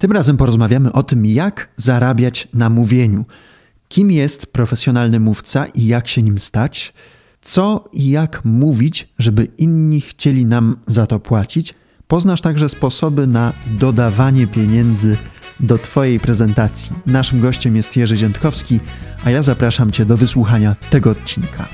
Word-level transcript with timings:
Tym 0.00 0.12
razem 0.12 0.36
porozmawiamy 0.36 0.92
o 0.92 1.02
tym, 1.02 1.26
jak 1.26 1.68
zarabiać 1.76 2.48
na 2.54 2.70
mówieniu. 2.70 3.24
Kim 3.88 4.10
jest 4.10 4.46
profesjonalny 4.46 5.20
mówca 5.20 5.66
i 5.66 5.86
jak 5.86 6.08
się 6.08 6.22
nim 6.22 6.38
stać? 6.38 6.92
Co 7.42 7.84
i 7.92 8.10
jak 8.10 8.44
mówić, 8.44 9.08
żeby 9.18 9.48
inni 9.58 10.00
chcieli 10.00 10.46
nam 10.46 10.76
za 10.86 11.06
to 11.06 11.18
płacić? 11.18 11.74
Poznasz 12.08 12.40
także 12.40 12.68
sposoby 12.68 13.26
na 13.26 13.52
dodawanie 13.66 14.46
pieniędzy 14.46 15.16
do 15.60 15.78
Twojej 15.78 16.20
prezentacji. 16.20 16.92
Naszym 17.06 17.40
gościem 17.40 17.76
jest 17.76 17.96
Jerzy 17.96 18.16
Ziętkowski, 18.16 18.80
a 19.24 19.30
ja 19.30 19.42
zapraszam 19.42 19.90
Cię 19.90 20.04
do 20.04 20.16
wysłuchania 20.16 20.76
tego 20.90 21.10
odcinka. 21.10 21.68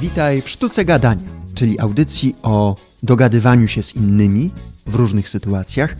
Witaj 0.00 0.42
w 0.42 0.50
Sztuce 0.50 0.84
Gadania, 0.84 1.28
czyli 1.54 1.80
audycji 1.80 2.36
o 2.42 2.76
dogadywaniu 3.02 3.68
się 3.68 3.82
z 3.82 3.96
innymi 3.96 4.50
w 4.86 4.94
różnych 4.94 5.28
sytuacjach, 5.28 5.96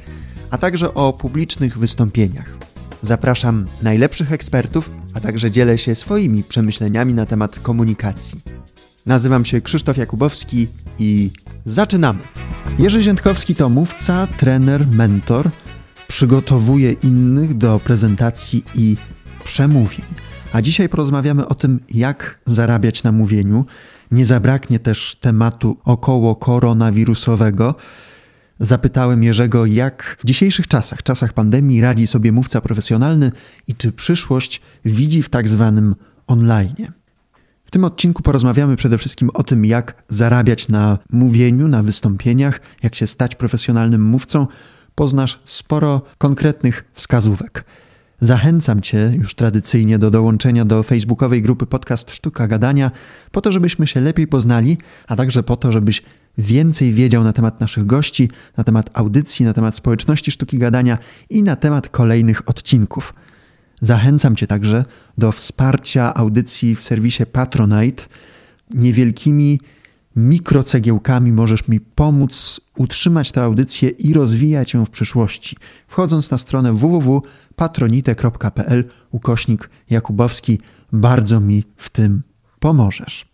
a 0.55 0.59
także 0.59 0.95
o 0.95 1.13
publicznych 1.13 1.79
wystąpieniach. 1.79 2.57
Zapraszam 3.03 3.67
najlepszych 3.83 4.33
ekspertów, 4.33 4.91
a 5.15 5.21
także 5.21 5.51
dzielę 5.51 5.79
się 5.79 5.95
swoimi 5.95 6.43
przemyśleniami 6.43 7.15
na 7.15 7.27
temat 7.27 7.59
komunikacji. 7.59 8.41
Nazywam 9.07 9.45
się 9.45 9.61
Krzysztof 9.61 9.97
Jakubowski 9.97 10.69
i 10.99 11.31
zaczynamy! 11.65 12.19
Jerzy 12.79 13.03
Ziętkowski 13.03 13.55
to 13.55 13.69
mówca, 13.69 14.27
trener, 14.27 14.87
mentor. 14.87 15.51
Przygotowuje 16.09 16.93
innych 16.93 17.55
do 17.55 17.81
prezentacji 17.85 18.65
i 18.75 18.97
przemówień. 19.45 20.07
A 20.53 20.63
dzisiaj 20.63 20.89
porozmawiamy 20.89 21.49
o 21.49 21.55
tym, 21.55 21.81
jak 21.89 22.39
zarabiać 22.47 23.03
na 23.03 23.13
mówieniu. 23.13 23.65
Nie 24.11 24.25
zabraknie 24.25 24.79
też 24.79 25.17
tematu 25.21 25.77
około 25.85 26.37
koronawirusowego. 26.37 27.75
Zapytałem 28.61 29.23
Jerzego, 29.23 29.67
jak 29.67 30.17
w 30.21 30.27
dzisiejszych 30.27 30.67
czasach, 30.67 31.03
czasach 31.03 31.33
pandemii, 31.33 31.81
radzi 31.81 32.07
sobie 32.07 32.33
mówca 32.33 32.61
profesjonalny 32.61 33.33
i 33.69 33.75
czy 33.75 33.93
przyszłość 33.93 34.61
widzi 34.85 35.23
w 35.23 35.29
tak 35.29 35.49
zwanym 35.49 35.95
online. 36.27 36.93
W 37.65 37.71
tym 37.71 37.85
odcinku 37.85 38.23
porozmawiamy 38.23 38.77
przede 38.77 38.99
wszystkim 38.99 39.31
o 39.35 39.43
tym, 39.43 39.65
jak 39.65 40.03
zarabiać 40.09 40.69
na 40.69 40.99
mówieniu, 41.11 41.69
na 41.69 41.83
wystąpieniach, 41.83 42.61
jak 42.83 42.95
się 42.95 43.07
stać 43.07 43.35
profesjonalnym 43.35 44.03
mówcą. 44.03 44.47
Poznasz 44.95 45.41
sporo 45.45 46.03
konkretnych 46.19 46.85
wskazówek. 46.93 47.65
Zachęcam 48.21 48.81
Cię 48.81 49.13
już 49.19 49.35
tradycyjnie 49.35 49.99
do 49.99 50.11
dołączenia 50.11 50.65
do 50.65 50.83
facebookowej 50.83 51.43
grupy 51.43 51.67
podcast 51.67 52.11
Sztuka 52.11 52.49
Gadania, 52.49 52.91
po 53.33 53.41
to, 53.41 53.53
żebyśmy 53.53 53.87
się 53.87 54.01
lepiej 54.01 54.27
poznali, 54.27 54.79
a 55.07 55.17
także 55.17 55.43
po 55.43 55.57
to, 55.57 55.73
żebyś 55.73 56.03
więcej 56.39 56.93
wiedział 56.93 57.25
na 57.25 57.33
temat 57.33 57.61
naszych 57.61 57.87
gości, 57.87 58.31
na 58.57 58.65
temat 58.65 58.91
audycji, 58.93 59.45
na 59.45 59.53
temat 59.53 59.77
społeczności 59.77 60.31
Sztuki 60.31 60.59
Gadania 60.59 60.99
i 61.31 61.43
na 61.43 61.57
temat 61.57 61.89
kolejnych 61.89 62.49
odcinków. 62.49 63.15
Zachęcam 63.81 64.37
Cię 64.37 64.47
także 64.47 64.83
do 65.19 65.33
wsparcia 65.33 66.15
audycji 66.15 66.75
w 66.75 66.83
serwisie 66.83 67.27
Patronite. 67.27 68.05
Niewielkimi 68.71 69.59
mikrocegiełkami 70.17 71.33
możesz 71.33 71.69
mi 71.69 71.81
pomóc 71.81 72.61
utrzymać 72.77 73.33
tę 73.33 73.43
audycję 73.43 73.89
i 73.89 74.13
rozwijać 74.13 74.75
ją 74.75 74.85
w 74.85 74.91
przyszłości. 74.91 75.57
Wchodząc 75.89 76.31
na 76.31 76.39
stronę 76.39 76.73
www.patronite.pl 76.73 78.85
ukośnik 79.11 79.71
Jakubowski, 79.91 80.61
bardzo 80.93 81.41
mi 81.41 81.65
w 81.77 81.91
tym 81.91 82.23
pomożesz. 82.61 83.27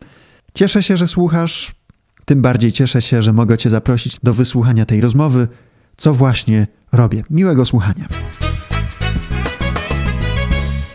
Cieszę 0.54 0.82
się, 0.82 0.96
że 0.96 1.06
słuchasz. 1.06 1.79
Tym 2.30 2.42
bardziej 2.42 2.72
cieszę 2.72 3.02
się, 3.02 3.22
że 3.22 3.32
mogę 3.32 3.58
Cię 3.58 3.70
zaprosić 3.70 4.16
do 4.22 4.34
wysłuchania 4.34 4.86
tej 4.86 5.00
rozmowy, 5.00 5.48
co 5.96 6.14
właśnie 6.14 6.66
robię. 6.92 7.22
Miłego 7.30 7.66
słuchania. 7.66 8.08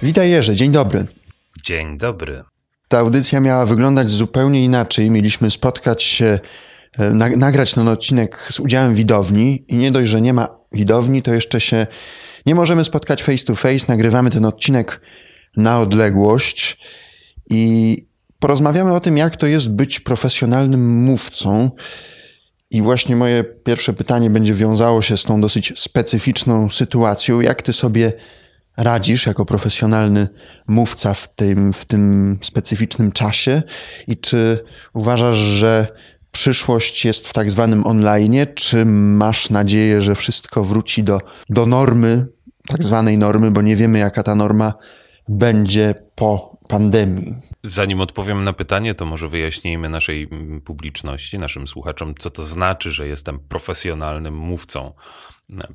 Witaj 0.03 0.29
Jerzy, 0.29 0.55
dzień 0.55 0.71
dobry. 0.71 1.05
Dzień 1.63 1.97
dobry. 1.97 2.43
Ta 2.87 2.99
audycja 2.99 3.39
miała 3.39 3.65
wyglądać 3.65 4.09
zupełnie 4.09 4.65
inaczej. 4.65 5.11
Mieliśmy 5.11 5.51
spotkać 5.51 6.03
się, 6.03 6.39
e, 6.97 7.09
nagrać 7.37 7.73
ten 7.73 7.87
odcinek 7.87 8.47
z 8.49 8.59
udziałem 8.59 8.95
widowni 8.95 9.65
i 9.67 9.75
nie 9.75 9.91
dość, 9.91 10.09
że 10.09 10.21
nie 10.21 10.33
ma 10.33 10.47
widowni, 10.71 11.21
to 11.21 11.33
jeszcze 11.33 11.61
się 11.61 11.87
nie 12.45 12.55
możemy 12.55 12.83
spotkać 12.83 13.23
face 13.23 13.45
to 13.45 13.55
face. 13.55 13.85
Nagrywamy 13.87 14.31
ten 14.31 14.45
odcinek 14.45 15.01
na 15.57 15.79
odległość 15.79 16.77
i 17.49 17.97
porozmawiamy 18.45 18.93
o 18.93 18.99
tym, 18.99 19.17
jak 19.17 19.37
to 19.37 19.47
jest 19.47 19.69
być 19.69 19.99
profesjonalnym 19.99 21.03
mówcą. 21.03 21.71
I 22.71 22.81
właśnie 22.81 23.15
moje 23.15 23.43
pierwsze 23.43 23.93
pytanie 23.93 24.29
będzie 24.29 24.53
wiązało 24.53 25.01
się 25.01 25.17
z 25.17 25.23
tą 25.23 25.41
dosyć 25.41 25.79
specyficzną 25.79 26.69
sytuacją. 26.69 27.41
Jak 27.41 27.61
ty 27.61 27.73
sobie 27.73 28.13
radzisz 28.77 29.25
jako 29.25 29.45
profesjonalny 29.45 30.27
mówca 30.67 31.13
w 31.13 31.35
tym, 31.35 31.73
w 31.73 31.85
tym 31.85 32.37
specyficznym 32.41 33.11
czasie 33.11 33.63
i 34.07 34.17
czy 34.17 34.59
uważasz, 34.93 35.35
że 35.35 35.87
przyszłość 36.31 37.05
jest 37.05 37.27
w 37.27 37.33
tak 37.33 37.51
zwanym 37.51 37.87
online, 37.87 38.45
czy 38.55 38.85
masz 38.85 39.49
nadzieję, 39.49 40.01
że 40.01 40.15
wszystko 40.15 40.63
wróci 40.63 41.03
do, 41.03 41.21
do 41.49 41.65
normy, 41.65 42.27
tak 42.67 42.83
zwanej 42.83 43.17
normy, 43.17 43.51
bo 43.51 43.61
nie 43.61 43.75
wiemy, 43.75 43.99
jaka 43.99 44.23
ta 44.23 44.35
norma 44.35 44.73
będzie 45.29 45.93
po 46.15 46.54
pandemii. 46.67 47.35
Zanim 47.63 48.01
odpowiem 48.01 48.43
na 48.43 48.53
pytanie, 48.53 48.95
to 48.95 49.05
może 49.05 49.29
wyjaśnijmy 49.29 49.89
naszej 49.89 50.29
publiczności, 50.65 51.37
naszym 51.37 51.67
słuchaczom, 51.67 52.15
co 52.19 52.29
to 52.29 52.45
znaczy, 52.45 52.91
że 52.91 53.07
jestem 53.07 53.39
profesjonalnym 53.39 54.35
mówcą. 54.35 54.93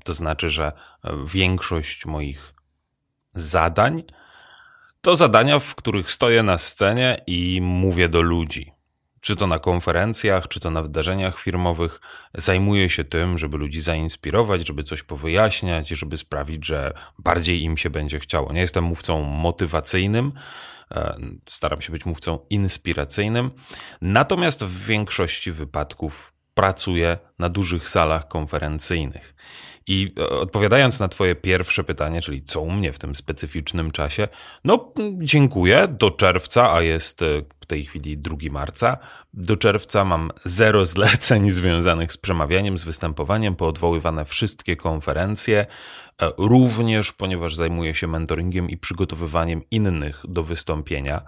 To 0.05 0.15
znaczy, 0.15 0.51
że 0.51 0.73
większość 1.27 2.07
moich 2.07 2.55
zadań 3.35 4.03
to 5.01 5.17
zadania, 5.17 5.59
w 5.59 5.75
których 5.75 6.11
stoję 6.11 6.43
na 6.43 6.59
scenie 6.59 7.23
i 7.27 7.61
mówię 7.63 8.09
do 8.09 8.21
ludzi. 8.21 8.73
Czy 9.21 9.37
to 9.37 9.47
na 9.47 9.59
konferencjach, 9.59 10.49
czy 10.49 10.61
to 10.61 10.71
na 10.71 10.83
wydarzeniach 10.83 11.41
firmowych, 11.41 12.01
zajmuję 12.35 12.91
się 12.91 13.05
tym, 13.05 13.39
żeby 13.39 13.57
ludzi 13.57 13.81
zainspirować, 13.81 14.67
żeby 14.67 14.83
coś 14.83 15.03
powyjaśniać, 15.03 15.89
żeby 15.89 16.17
sprawić, 16.17 16.67
że 16.67 16.93
bardziej 17.19 17.63
im 17.63 17.77
się 17.77 17.91
będzie 17.91 18.21
chciało. 18.21 18.53
Nie 18.53 18.61
jestem 18.61 18.85
mówcą 18.85 19.23
motywacyjnym, 19.23 20.33
e, 20.91 21.19
staram 21.49 21.81
się 21.81 21.93
być 21.93 22.07
mówcą 22.07 22.39
inspiracyjnym, 22.51 23.51
natomiast 24.01 24.65
w 24.65 24.87
większości 24.87 25.53
wypadków 25.53 26.33
pracuję 26.55 27.19
na 27.39 27.49
dużych 27.49 27.89
salach 27.89 28.29
konferencyjnych. 28.29 29.35
I 29.91 30.15
e, 30.19 30.29
odpowiadając 30.29 31.01
na 31.01 31.09
Twoje 31.09 31.35
pierwsze 31.35 31.85
pytanie, 31.85 32.23
czyli 32.23 32.43
co 32.43 32.61
u 32.61 32.71
mnie 32.71 32.93
w 32.93 32.99
tym 32.99 33.15
specyficznym 33.15 33.91
czasie, 33.91 34.29
no 34.65 34.93
dziękuję. 35.19 35.89
Do 35.89 36.11
czerwca, 36.11 36.73
a 36.73 36.83
jest 36.83 37.23
e, 37.23 37.27
w 37.61 37.67
tej 37.67 37.85
chwili 37.85 38.19
2 38.19 38.37
marca, 38.51 38.99
do 39.35 39.57
czerwca 39.57 40.05
mam 40.05 40.31
zero 40.45 40.87
zleceń 40.87 41.51
związanych 41.61 42.13
z 42.13 42.17
przemawianiem, 42.17 42.79
z 42.79 42.85
występowaniem, 42.85 43.57
poodwoływane 43.57 44.25
wszystkie 44.25 44.77
konferencje, 44.77 45.67
e, 46.23 46.31
również 46.39 47.13
ponieważ 47.13 47.57
zajmuję 47.57 47.95
się 47.95 48.07
mentoringiem 48.07 48.71
i 48.71 48.77
przygotowywaniem 48.77 49.63
innych 49.71 50.23
do 50.29 50.43
wystąpienia. 50.43 51.23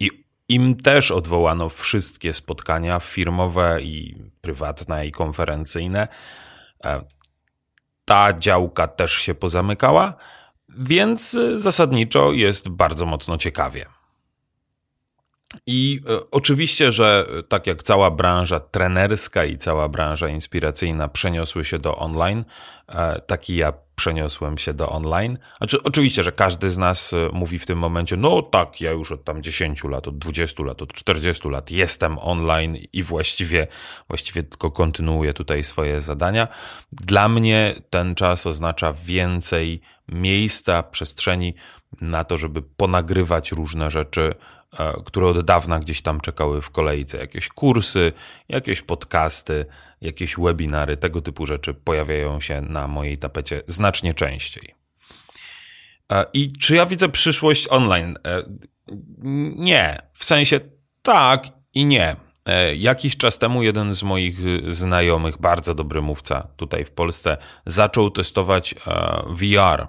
I 0.00 0.10
im 0.48 0.76
też 0.76 1.10
odwołano 1.10 1.68
wszystkie 1.68 2.32
spotkania 2.32 3.00
firmowe 3.00 3.82
i 3.82 4.16
prywatne 4.40 5.06
i 5.06 5.12
konferencyjne 5.12 6.08
ta 8.04 8.32
działka 8.32 8.86
też 8.86 9.12
się 9.12 9.34
pozamykała, 9.34 10.14
więc 10.68 11.34
y, 11.34 11.60
zasadniczo 11.60 12.32
jest 12.32 12.68
bardzo 12.68 13.06
mocno 13.06 13.38
ciekawie. 13.38 13.86
I 15.66 16.00
y, 16.10 16.30
oczywiście, 16.30 16.92
że 16.92 17.26
tak 17.48 17.66
jak 17.66 17.82
cała 17.82 18.10
branża 18.10 18.60
trenerska 18.60 19.44
i 19.44 19.58
cała 19.58 19.88
branża 19.88 20.28
inspiracyjna 20.28 21.08
przeniosły 21.08 21.64
się 21.64 21.78
do 21.78 21.96
online, 21.96 22.44
e, 22.88 23.20
taki 23.20 23.56
ja 23.56 23.72
przeniosłem 24.02 24.58
się 24.58 24.74
do 24.74 24.88
online. 24.88 25.38
Znaczy, 25.58 25.82
oczywiście, 25.82 26.22
że 26.22 26.32
każdy 26.32 26.70
z 26.70 26.78
nas 26.78 27.12
y, 27.12 27.28
mówi 27.32 27.58
w 27.58 27.66
tym 27.66 27.78
momencie, 27.78 28.16
no 28.16 28.42
tak, 28.42 28.80
ja 28.80 28.90
już 28.90 29.12
od 29.12 29.24
tam 29.24 29.42
10 29.42 29.84
lat, 29.84 30.08
od 30.08 30.18
20 30.18 30.62
lat, 30.62 30.82
od 30.82 30.92
40 30.92 31.48
lat 31.48 31.70
jestem 31.70 32.18
online 32.18 32.76
i 32.92 33.02
właściwie, 33.02 33.66
właściwie 34.08 34.42
tylko 34.42 34.70
kontynuuję 34.70 35.32
tutaj 35.32 35.64
swoje 35.64 36.00
zadania. 36.00 36.48
Dla 36.92 37.28
mnie 37.28 37.74
ten 37.90 38.14
czas 38.14 38.46
oznacza 38.46 38.92
więcej 38.92 39.80
miejsca, 40.08 40.82
przestrzeni 40.82 41.54
na 42.00 42.24
to, 42.24 42.36
żeby 42.36 42.62
ponagrywać 42.62 43.52
różne 43.52 43.90
rzeczy, 43.90 44.34
które 45.04 45.26
od 45.26 45.40
dawna 45.40 45.78
gdzieś 45.78 46.02
tam 46.02 46.20
czekały 46.20 46.62
w 46.62 46.70
kolejce. 46.70 47.18
Jakieś 47.18 47.48
kursy, 47.48 48.12
jakieś 48.48 48.82
podcasty, 48.82 49.66
jakieś 50.00 50.36
webinary, 50.36 50.96
tego 50.96 51.20
typu 51.20 51.46
rzeczy 51.46 51.74
pojawiają 51.74 52.40
się 52.40 52.60
na 52.60 52.88
mojej 52.88 53.18
tapecie 53.18 53.62
znacznie 53.66 54.14
częściej. 54.14 54.74
E, 56.12 56.26
I 56.32 56.52
czy 56.52 56.74
ja 56.74 56.86
widzę 56.86 57.08
przyszłość 57.08 57.68
online? 57.70 58.16
E, 58.26 58.42
nie, 59.56 59.98
w 60.14 60.24
sensie 60.24 60.60
tak 61.02 61.46
i 61.74 61.86
nie. 61.86 62.16
E, 62.46 62.74
jakiś 62.74 63.16
czas 63.16 63.38
temu 63.38 63.62
jeden 63.62 63.94
z 63.94 64.02
moich 64.02 64.38
znajomych, 64.68 65.38
bardzo 65.38 65.74
dobry 65.74 66.02
mówca 66.02 66.48
tutaj 66.56 66.84
w 66.84 66.90
Polsce, 66.90 67.36
zaczął 67.66 68.10
testować 68.10 68.74
VR, 69.28 69.86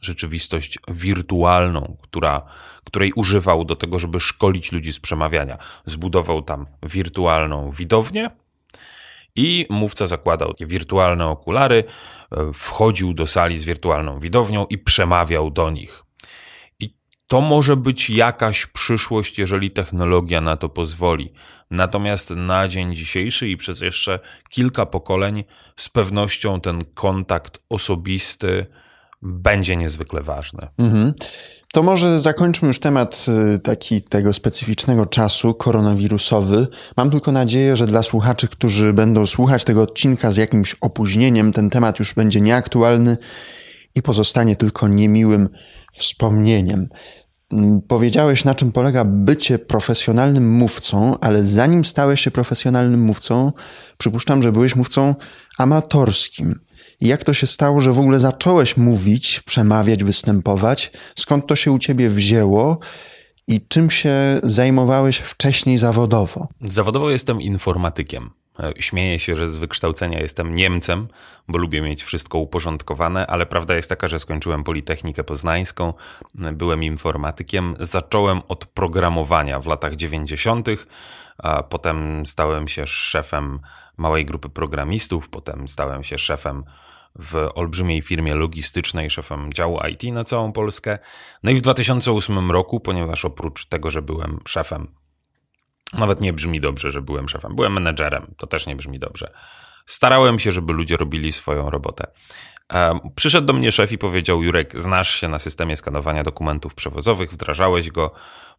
rzeczywistość 0.00 0.78
wirtualną, 0.88 1.96
która, 2.02 2.42
której 2.84 3.12
używał 3.12 3.64
do 3.64 3.76
tego, 3.76 3.98
żeby 3.98 4.20
szkolić 4.20 4.72
ludzi 4.72 4.92
z 4.92 5.00
przemawiania. 5.00 5.58
Zbudował 5.86 6.42
tam 6.42 6.66
wirtualną 6.82 7.70
widownię, 7.70 8.30
i 9.36 9.66
mówca 9.70 10.06
zakładał 10.06 10.48
takie 10.48 10.66
wirtualne 10.66 11.26
okulary, 11.26 11.84
e, 12.32 12.52
wchodził 12.54 13.14
do 13.14 13.26
sali 13.26 13.58
z 13.58 13.64
wirtualną 13.64 14.20
widownią 14.20 14.66
i 14.66 14.78
przemawiał 14.78 15.50
do 15.50 15.70
nich. 15.70 16.02
I 16.80 16.96
to 17.26 17.40
może 17.40 17.76
być 17.76 18.10
jakaś 18.10 18.66
przyszłość, 18.66 19.38
jeżeli 19.38 19.70
technologia 19.70 20.40
na 20.40 20.56
to 20.56 20.68
pozwoli. 20.68 21.32
Natomiast 21.70 22.30
na 22.30 22.68
dzień 22.68 22.94
dzisiejszy 22.94 23.48
i 23.48 23.56
przez 23.56 23.80
jeszcze 23.80 24.18
kilka 24.50 24.86
pokoleń 24.86 25.44
z 25.76 25.88
pewnością 25.88 26.60
ten 26.60 26.84
kontakt 26.94 27.58
osobisty 27.68 28.66
będzie 29.22 29.76
niezwykle 29.76 30.22
ważny. 30.22 30.68
Mhm. 30.78 31.14
To 31.72 31.82
może 31.82 32.20
zakończmy 32.20 32.68
już 32.68 32.78
temat 32.78 33.26
y, 33.54 33.58
taki 33.58 34.02
tego 34.02 34.32
specyficznego 34.32 35.06
czasu 35.06 35.54
koronawirusowy. 35.54 36.66
Mam 36.96 37.10
tylko 37.10 37.32
nadzieję, 37.32 37.76
że 37.76 37.86
dla 37.86 38.02
słuchaczy, 38.02 38.48
którzy 38.48 38.92
będą 38.92 39.26
słuchać 39.26 39.64
tego 39.64 39.82
odcinka 39.82 40.32
z 40.32 40.36
jakimś 40.36 40.76
opóźnieniem, 40.80 41.52
ten 41.52 41.70
temat 41.70 41.98
już 41.98 42.14
będzie 42.14 42.40
nieaktualny 42.40 43.16
i 43.94 44.02
pozostanie 44.02 44.56
tylko 44.56 44.88
niemiłym 44.88 45.48
wspomnieniem. 45.92 46.88
Mm, 47.52 47.82
powiedziałeś, 47.88 48.44
na 48.44 48.54
czym 48.54 48.72
polega 48.72 49.04
bycie 49.04 49.58
profesjonalnym 49.58 50.50
mówcą, 50.50 51.18
ale 51.20 51.44
zanim 51.44 51.84
stałeś 51.84 52.20
się 52.20 52.30
profesjonalnym 52.30 53.00
mówcą, 53.00 53.52
przypuszczam, 53.98 54.42
że 54.42 54.52
byłeś 54.52 54.76
mówcą 54.76 55.14
amatorskim. 55.58 56.54
Jak 57.00 57.24
to 57.24 57.34
się 57.34 57.46
stało, 57.46 57.80
że 57.80 57.92
w 57.92 57.98
ogóle 57.98 58.18
zacząłeś 58.18 58.76
mówić, 58.76 59.40
przemawiać, 59.40 60.04
występować? 60.04 60.92
Skąd 61.16 61.46
to 61.46 61.56
się 61.56 61.72
u 61.72 61.78
ciebie 61.78 62.08
wzięło? 62.08 62.78
I 63.48 63.60
czym 63.68 63.90
się 63.90 64.40
zajmowałeś 64.42 65.18
wcześniej 65.18 65.78
zawodowo? 65.78 66.48
Zawodowo 66.60 67.10
jestem 67.10 67.40
informatykiem. 67.40 68.30
E, 68.62 68.72
śmieję 68.82 69.18
się, 69.18 69.36
że 69.36 69.48
z 69.48 69.56
wykształcenia 69.56 70.20
jestem 70.20 70.54
Niemcem, 70.54 71.08
bo 71.48 71.58
lubię 71.58 71.82
mieć 71.82 72.04
wszystko 72.04 72.38
uporządkowane, 72.38 73.26
ale 73.26 73.46
prawda 73.46 73.74
jest 73.74 73.88
taka, 73.88 74.08
że 74.08 74.18
skończyłem 74.18 74.64
Politechnikę 74.64 75.24
Poznańską, 75.24 75.94
byłem 76.34 76.82
informatykiem, 76.82 77.76
zacząłem 77.80 78.42
od 78.48 78.66
programowania 78.66 79.60
w 79.60 79.66
latach 79.66 79.96
90., 79.96 80.68
a 81.38 81.62
potem 81.62 82.26
stałem 82.26 82.68
się 82.68 82.86
szefem 82.86 83.60
małej 83.96 84.24
grupy 84.24 84.48
programistów, 84.48 85.28
potem 85.28 85.68
stałem 85.68 86.04
się 86.04 86.18
szefem 86.18 86.64
w 87.18 87.48
olbrzymiej 87.54 88.02
firmie 88.02 88.34
logistycznej, 88.34 89.10
szefem 89.10 89.52
działu 89.52 89.80
IT 89.90 90.02
na 90.02 90.24
całą 90.24 90.52
Polskę. 90.52 90.98
No 91.42 91.50
i 91.50 91.54
w 91.54 91.60
2008 91.60 92.50
roku, 92.50 92.80
ponieważ 92.80 93.24
oprócz 93.24 93.66
tego, 93.66 93.90
że 93.90 94.02
byłem 94.02 94.40
szefem, 94.46 94.88
nawet 95.92 96.20
nie 96.20 96.32
brzmi 96.32 96.60
dobrze, 96.60 96.90
że 96.90 97.02
byłem 97.02 97.28
szefem, 97.28 97.54
byłem 97.56 97.72
menedżerem, 97.72 98.34
to 98.36 98.46
też 98.46 98.66
nie 98.66 98.76
brzmi 98.76 98.98
dobrze. 98.98 99.32
Starałem 99.86 100.38
się, 100.38 100.52
żeby 100.52 100.72
ludzie 100.72 100.96
robili 100.96 101.32
swoją 101.32 101.70
robotę. 101.70 102.06
Przyszedł 103.14 103.46
do 103.46 103.52
mnie 103.52 103.72
szef 103.72 103.92
i 103.92 103.98
powiedział: 103.98 104.42
Jurek, 104.42 104.80
znasz 104.80 105.14
się 105.14 105.28
na 105.28 105.38
systemie 105.38 105.76
skanowania 105.76 106.22
dokumentów 106.22 106.74
przewozowych, 106.74 107.32
wdrażałeś 107.32 107.90
go, 107.90 108.12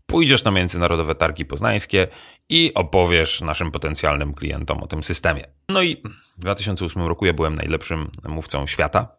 pójdziesz 0.05 0.43
na 0.43 0.51
międzynarodowe 0.51 1.15
targi 1.15 1.45
poznańskie 1.45 2.07
i 2.49 2.71
opowiesz 2.75 3.41
naszym 3.41 3.71
potencjalnym 3.71 4.33
klientom 4.33 4.83
o 4.83 4.87
tym 4.87 5.03
systemie. 5.03 5.43
No 5.69 5.81
i 5.81 6.03
w 6.37 6.41
2008 6.41 7.03
roku 7.03 7.25
ja 7.25 7.33
byłem 7.33 7.55
najlepszym 7.55 8.11
mówcą 8.27 8.67
świata, 8.67 9.15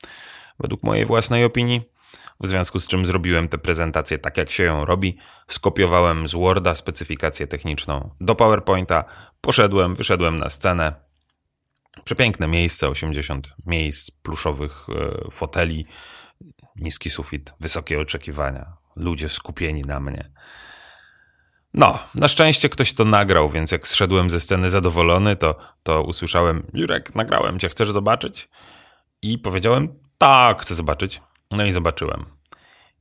według 0.61 0.83
mojej 0.83 1.07
własnej 1.07 1.45
opinii. 1.45 1.94
W 2.41 2.47
związku 2.47 2.81
z 2.81 2.87
czym 2.87 3.07
zrobiłem 3.07 3.49
tę 3.49 3.59
prezentację 3.59 4.19
tak, 4.19 4.37
jak 4.37 4.51
się 4.51 4.65
ją 4.65 4.85
robi. 4.85 5.19
Skopiowałem 5.49 6.29
z 6.29 6.33
Worda 6.33 6.75
specyfikację 6.75 7.47
techniczną 7.47 8.11
do 8.21 8.35
PowerPointa, 8.35 9.05
poszedłem, 9.41 9.95
wyszedłem 9.95 10.39
na 10.39 10.49
scenę. 10.49 10.95
Przepiękne 12.05 12.49
miejsce, 12.49 12.89
80 12.89 13.49
miejsc, 13.67 14.11
pluszowych 14.11 14.87
e, 14.89 15.31
foteli, 15.31 15.87
niski 16.77 17.11
sufit, 17.11 17.55
wysokie 17.61 18.01
oczekiwania, 18.01 18.77
ludzie 18.97 19.29
skupieni 19.29 19.83
na 19.83 20.01
mnie. 20.01 20.31
No, 21.75 21.99
na 22.15 22.29
szczęście 22.29 22.69
ktoś 22.69 22.93
to 22.93 23.05
nagrał, 23.05 23.51
więc 23.51 23.73
jak 23.73 23.89
zszedłem 23.89 24.31
ze 24.31 24.41
sceny 24.41 24.71
zadowolony, 24.71 25.37
to, 25.37 25.57
to 25.83 26.03
usłyszałem: 26.03 26.67
Jurek, 26.75 27.15
nagrałem 27.15 27.59
cię, 27.59 27.69
chcesz 27.69 27.91
zobaczyć? 27.91 28.49
I 29.23 29.39
powiedziałem: 29.39 29.99
Tak, 30.19 30.63
chcę 30.63 30.75
zobaczyć. 30.75 31.21
No 31.57 31.65
i 31.65 31.73
zobaczyłem. 31.73 32.25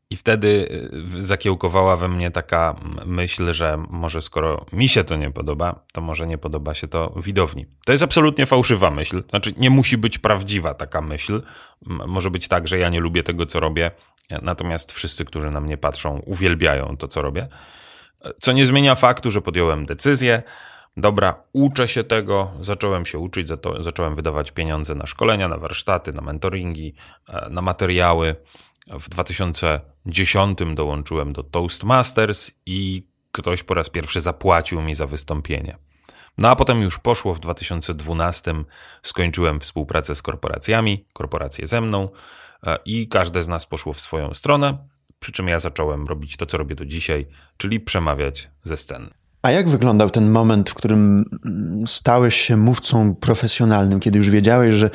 I 0.10 0.16
wtedy 0.16 0.68
y, 1.18 1.22
zakiełkowała 1.22 1.98
we 1.98 2.08
mnie 2.08 2.32
taka 2.32 2.76
myśl, 3.06 3.54
że 3.54 3.84
może 3.90 4.22
skoro 4.22 4.66
mi 4.74 4.90
się 4.90 5.04
to 5.04 5.16
nie 5.16 5.32
podoba, 5.32 5.86
to 5.94 6.02
może 6.02 6.28
nie 6.28 6.38
podoba 6.38 6.74
się 6.74 6.88
to 6.88 7.14
widowni. 7.24 7.66
To 7.86 7.92
jest 7.92 8.04
absolutnie 8.04 8.46
fałszywa 8.46 8.92
myśl. 8.92 9.24
Znaczy, 9.30 9.54
nie 9.58 9.70
musi 9.70 9.98
być 9.98 10.20
prawdziwa 10.20 10.74
taka 10.74 11.02
myśl. 11.02 11.42
Może 11.86 12.32
być 12.32 12.48
tak, 12.48 12.68
że 12.68 12.78
ja 12.78 12.90
nie 12.90 13.00
lubię 13.00 13.24
tego, 13.24 13.46
co 13.46 13.60
robię, 13.60 13.92
natomiast 14.42 14.92
wszyscy, 14.92 15.26
którzy 15.26 15.52
na 15.52 15.62
mnie 15.62 15.78
patrzą, 15.78 16.20
uwielbiają 16.26 16.98
to, 16.98 17.08
co 17.08 17.22
robię. 17.22 17.48
Co 18.42 18.52
nie 18.52 18.66
zmienia 18.66 18.96
faktu, 18.96 19.32
że 19.32 19.42
podjąłem 19.42 19.86
decyzję. 19.86 20.44
Dobra, 20.98 21.44
uczę 21.54 21.88
się 21.88 22.04
tego, 22.04 22.52
zacząłem 22.62 23.06
się 23.06 23.20
uczyć, 23.20 23.48
zacząłem 23.80 24.16
wydawać 24.16 24.52
pieniądze 24.52 24.96
na 24.96 25.06
szkolenia, 25.06 25.48
na 25.48 25.58
warsztaty, 25.58 26.14
na 26.14 26.22
mentoringi, 26.22 26.94
e, 27.30 27.50
na 27.50 27.62
materiały. 27.62 28.36
W 28.88 29.10
2010 29.10 30.76
dołączyłem 30.76 31.34
do 31.34 31.44
Toastmasters 31.44 32.52
i 32.66 33.08
ktoś 33.32 33.64
po 33.64 33.74
raz 33.74 33.90
pierwszy 33.90 34.22
zapłacił 34.22 34.82
mi 34.82 34.96
za 34.96 35.08
wystąpienie. 35.08 35.78
No 36.38 36.50
a 36.50 36.56
potem 36.56 36.82
już 36.82 37.00
poszło 37.00 37.34
w 37.34 37.40
2012, 37.40 38.66
skończyłem 39.04 39.60
współpracę 39.60 40.16
z 40.16 40.22
korporacjami, 40.22 41.06
korporacje 41.14 41.68
ze 41.68 41.82
mną 41.82 42.10
e, 42.64 42.78
i 42.86 43.08
każde 43.08 43.44
z 43.44 43.48
nas 43.48 43.66
poszło 43.66 43.94
w 43.94 44.02
swoją 44.02 44.34
stronę. 44.34 44.88
Przy 45.20 45.32
czym 45.32 45.48
ja 45.48 45.60
zacząłem 45.60 46.08
robić 46.08 46.38
to, 46.38 46.46
co 46.46 46.58
robię 46.58 46.76
do 46.76 46.86
dzisiaj, 46.86 47.28
czyli 47.58 47.80
przemawiać 47.80 48.50
ze 48.64 48.78
scen. 48.78 49.23
A 49.44 49.52
jak 49.52 49.70
wyglądał 49.70 50.10
ten 50.10 50.30
moment, 50.30 50.70
w 50.70 50.74
którym 50.74 51.26
stałeś 51.88 52.36
się 52.36 52.58
mówcą 52.58 53.16
profesjonalnym, 53.16 54.00
kiedy 54.00 54.18
już 54.18 54.30
wiedziałeś, 54.30 54.76
że, 54.76 54.90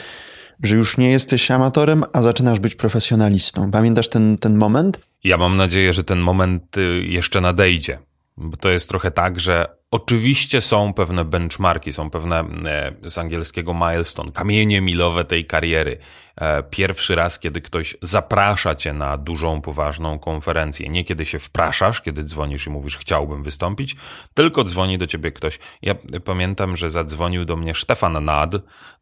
że 0.63 0.77
już 0.77 0.99
nie 0.99 1.11
jesteś 1.11 1.51
amatorem, 1.51 2.05
a 2.13 2.23
zaczynasz 2.23 2.61
być 2.61 2.75
profesjonalistą? 2.75 3.71
Pamiętasz 3.71 4.09
ten, 4.09 4.39
ten 4.39 4.57
moment? 4.57 5.01
Ja 5.25 5.37
mam 5.37 5.57
nadzieję, 5.57 5.93
że 5.93 6.05
ten 6.05 6.19
moment 6.19 6.77
y, 6.77 7.05
jeszcze 7.07 7.41
nadejdzie. 7.41 7.99
Bo 8.37 8.57
to 8.57 8.69
jest 8.69 8.89
trochę 8.89 9.11
tak, 9.11 9.41
że 9.41 9.78
Oczywiście 9.91 10.61
są 10.61 10.93
pewne 10.93 11.25
benchmarki, 11.25 11.93
są 11.93 12.11
pewne 12.11 12.41
e, 12.41 13.11
z 13.11 13.19
angielskiego 13.19 13.75
milestone, 13.75 14.33
kamienie 14.33 14.81
milowe 14.81 15.25
tej 15.25 15.47
kariery. 15.47 15.99
E, 16.37 16.63
pierwszy 16.63 17.15
raz, 17.15 17.39
kiedy 17.39 17.61
ktoś 17.61 17.97
zaprasza 18.03 18.75
cię 18.75 18.93
na 18.93 19.17
dużą, 19.17 19.61
poważną 19.61 20.19
konferencję. 20.19 20.89
Nie 20.89 21.05
kiedy 21.05 21.27
się 21.27 21.39
wpraszasz, 21.39 22.03
kiedy 22.03 22.25
dzwonisz 22.25 22.67
i 22.67 22.71
mówisz, 22.71 22.97
chciałbym 22.97 23.43
wystąpić, 23.43 23.97
tylko 24.35 24.65
dzwoni 24.65 24.99
do 24.99 25.07
ciebie 25.07 25.33
ktoś. 25.33 25.59
Ja 25.83 25.95
pamiętam, 26.25 26.77
że 26.77 26.91
zadzwonił 26.91 27.45
do 27.45 27.57
mnie 27.57 27.75
Stefan 27.75 28.25
Nad, 28.25 28.53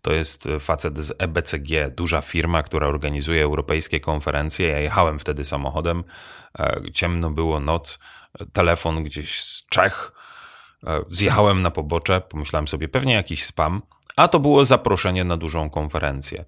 to 0.03 0.13
jest 0.13 0.49
facet 0.61 0.99
z 0.99 1.13
EBCG, 1.19 1.91
duża 1.97 2.21
firma, 2.21 2.63
która 2.63 2.87
organizuje 2.87 3.43
europejskie 3.43 4.01
konferencje. 4.01 4.69
Ja 4.69 4.79
jechałem 4.79 5.19
wtedy 5.19 5.45
samochodem, 5.45 6.05
e, 6.59 6.81
ciemno 6.95 7.31
było, 7.31 7.61
noc, 7.61 7.99
telefon 8.53 9.03
gdzieś 9.03 9.41
z 9.41 9.67
Czech 9.67 10.13
E, 10.13 10.16
zjechałem 11.11 11.63
na 11.63 11.71
pobocze, 11.71 12.21
pomyślałem 12.21 12.69
sobie 12.69 12.89
pewnie 12.89 13.15
jakiś 13.15 13.45
spam, 13.45 13.83
a 14.17 14.29
to 14.29 14.41
było 14.41 14.65
zaproszenie 14.65 15.25
na 15.25 15.37
dużą 15.37 15.71
konferencję 15.71 16.45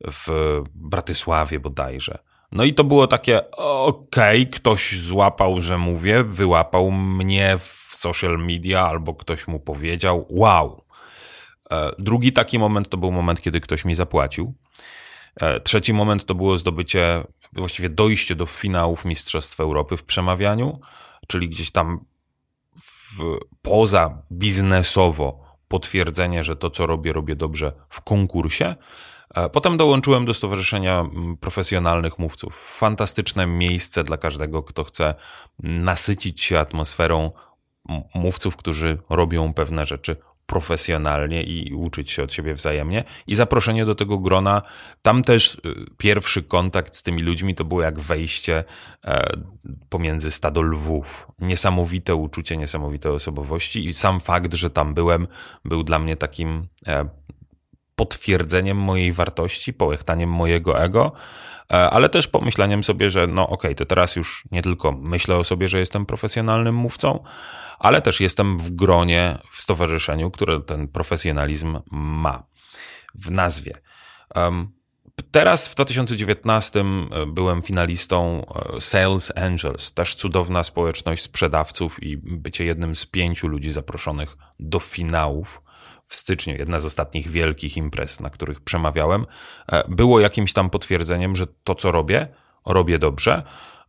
w 0.00 0.28
Bratysławie 0.74 1.60
bodajże. 1.60 2.18
No 2.52 2.64
i 2.64 2.74
to 2.74 2.84
było 2.84 3.06
takie, 3.06 3.50
okej, 3.50 4.42
okay, 4.42 4.46
ktoś 4.46 5.00
złapał, 5.00 5.60
że 5.60 5.78
mówię, 5.78 6.24
wyłapał 6.24 6.90
mnie 6.90 7.58
w 7.58 7.96
social 7.96 8.38
media 8.38 8.88
albo 8.88 9.14
ktoś 9.14 9.48
mu 9.48 9.60
powiedział, 9.60 10.26
wow. 10.30 10.84
E, 11.70 11.90
drugi 11.98 12.32
taki 12.32 12.58
moment 12.58 12.88
to 12.88 12.96
był 12.96 13.12
moment, 13.12 13.40
kiedy 13.40 13.60
ktoś 13.60 13.84
mi 13.84 13.94
zapłacił. 13.94 14.54
E, 15.36 15.60
trzeci 15.60 15.92
moment 15.92 16.24
to 16.24 16.34
było 16.34 16.58
zdobycie, 16.58 17.24
właściwie 17.52 17.88
dojście 17.88 18.34
do 18.34 18.46
finałów 18.46 19.04
Mistrzostw 19.04 19.60
Europy 19.60 19.96
w 19.96 20.04
przemawianiu, 20.04 20.80
czyli 21.28 21.48
gdzieś 21.48 21.70
tam 21.70 22.04
w, 22.80 23.18
poza 23.62 24.22
biznesowo 24.32 25.44
potwierdzenie, 25.68 26.44
że 26.44 26.56
to, 26.56 26.70
co 26.70 26.86
robię, 26.86 27.12
robię 27.12 27.36
dobrze 27.36 27.72
w 27.88 28.00
konkursie. 28.00 28.76
E, 29.34 29.48
potem 29.48 29.76
dołączyłem 29.76 30.24
do 30.24 30.34
Stowarzyszenia 30.34 31.04
Profesjonalnych 31.40 32.18
Mówców. 32.18 32.76
Fantastyczne 32.78 33.46
miejsce 33.46 34.04
dla 34.04 34.16
każdego, 34.16 34.62
kto 34.62 34.84
chce 34.84 35.14
nasycić 35.58 36.40
się 36.40 36.58
atmosferą 36.58 37.30
mówców, 38.14 38.56
którzy 38.56 38.98
robią 39.10 39.54
pewne 39.54 39.86
rzeczy 39.86 40.16
profesjonalnie 40.52 41.42
i 41.42 41.74
uczyć 41.74 42.10
się 42.10 42.22
od 42.22 42.32
siebie 42.32 42.54
wzajemnie. 42.54 43.04
I 43.26 43.34
zaproszenie 43.34 43.84
do 43.84 43.94
tego 43.94 44.18
grona, 44.18 44.62
tam 45.02 45.22
też 45.22 45.54
y, 45.54 45.60
pierwszy 45.96 46.42
kontakt 46.42 46.96
z 46.96 47.02
tymi 47.02 47.22
ludźmi 47.22 47.54
to 47.54 47.64
było 47.64 47.82
jak 47.82 48.00
wejście 48.00 48.64
e, 49.04 49.36
pomiędzy 49.88 50.30
stado 50.30 50.62
lwów. 50.62 51.28
Niesamowite 51.38 52.14
uczucie, 52.14 52.56
niesamowite 52.56 53.12
osobowości 53.12 53.86
i 53.86 53.94
sam 53.94 54.20
fakt, 54.20 54.54
że 54.54 54.70
tam 54.70 54.94
byłem, 54.94 55.26
był 55.64 55.82
dla 55.82 55.98
mnie 55.98 56.16
takim 56.16 56.68
e, 56.86 57.08
potwierdzeniem 57.96 58.76
mojej 58.76 59.12
wartości, 59.12 59.72
połechtaniem 59.72 60.30
mojego 60.30 60.82
ego, 60.82 61.12
e, 61.72 61.90
ale 61.90 62.08
też 62.08 62.28
pomyśleniem 62.28 62.84
sobie, 62.84 63.10
że 63.10 63.26
no 63.26 63.42
okej, 63.42 63.54
okay, 63.54 63.74
to 63.74 63.86
teraz 63.86 64.16
już 64.16 64.44
nie 64.52 64.62
tylko 64.62 64.92
myślę 64.92 65.36
o 65.36 65.44
sobie, 65.44 65.68
że 65.68 65.78
jestem 65.78 66.06
profesjonalnym 66.06 66.74
mówcą, 66.74 67.24
ale 67.78 68.02
też 68.02 68.20
jestem 68.20 68.58
w 68.58 68.70
gronie, 68.70 69.38
w 69.52 69.60
stowarzyszeniu, 69.60 70.30
które 70.30 70.60
ten 70.60 70.88
profesjonalizm 70.88 71.78
ma 71.90 72.42
w 73.14 73.30
nazwie. 73.30 73.80
Teraz 75.30 75.68
w 75.68 75.74
2019 75.74 76.80
e, 76.80 77.26
byłem 77.26 77.62
finalistą 77.62 78.46
e, 78.76 78.80
Sales 78.80 79.32
Angels, 79.36 79.92
też 79.92 80.14
cudowna 80.14 80.62
społeczność 80.62 81.22
sprzedawców 81.22 82.02
i 82.02 82.16
bycie 82.16 82.64
jednym 82.64 82.96
z 82.96 83.06
pięciu 83.06 83.48
ludzi 83.48 83.70
zaproszonych 83.70 84.36
do 84.60 84.80
finałów 84.80 85.61
w 86.12 86.16
styczniu, 86.16 86.56
jedna 86.56 86.78
z 86.78 86.84
ostatnich 86.84 87.28
wielkich 87.28 87.76
imprez, 87.76 88.20
na 88.20 88.30
których 88.30 88.60
przemawiałem, 88.60 89.26
e, 89.72 89.84
było 89.88 90.20
jakimś 90.20 90.52
tam 90.52 90.70
potwierdzeniem, 90.70 91.36
że 91.36 91.46
to, 91.64 91.74
co 91.74 91.90
robię, 91.90 92.28
robię 92.66 92.98
dobrze, 92.98 93.42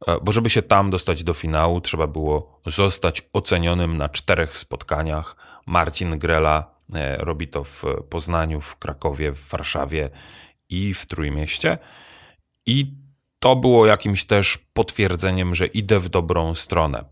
e, 0.07 0.19
bo 0.21 0.31
żeby 0.31 0.49
się 0.49 0.61
tam 0.61 0.89
dostać 0.89 1.23
do 1.23 1.33
finału, 1.33 1.81
trzeba 1.81 2.07
było 2.07 2.61
zostać 2.65 3.21
ocenionym 3.33 3.97
na 3.97 4.09
czterech 4.09 4.57
spotkaniach. 4.57 5.35
Marcin 5.65 6.19
Grela 6.19 6.75
e, 6.93 7.17
robi 7.17 7.47
to 7.47 7.63
w 7.63 7.83
Poznaniu, 8.09 8.61
w 8.61 8.75
Krakowie, 8.75 9.31
w 9.31 9.47
Warszawie 9.47 10.09
i 10.69 10.93
w 10.93 11.05
Trójmieście. 11.05 11.77
I 12.65 12.93
to 13.39 13.55
było 13.55 13.85
jakimś 13.85 14.23
też 14.23 14.57
potwierdzeniem, 14.73 15.55
że 15.55 15.65
idę 15.65 15.99
w 15.99 16.09
dobrą 16.09 16.55
stronę. 16.55 17.05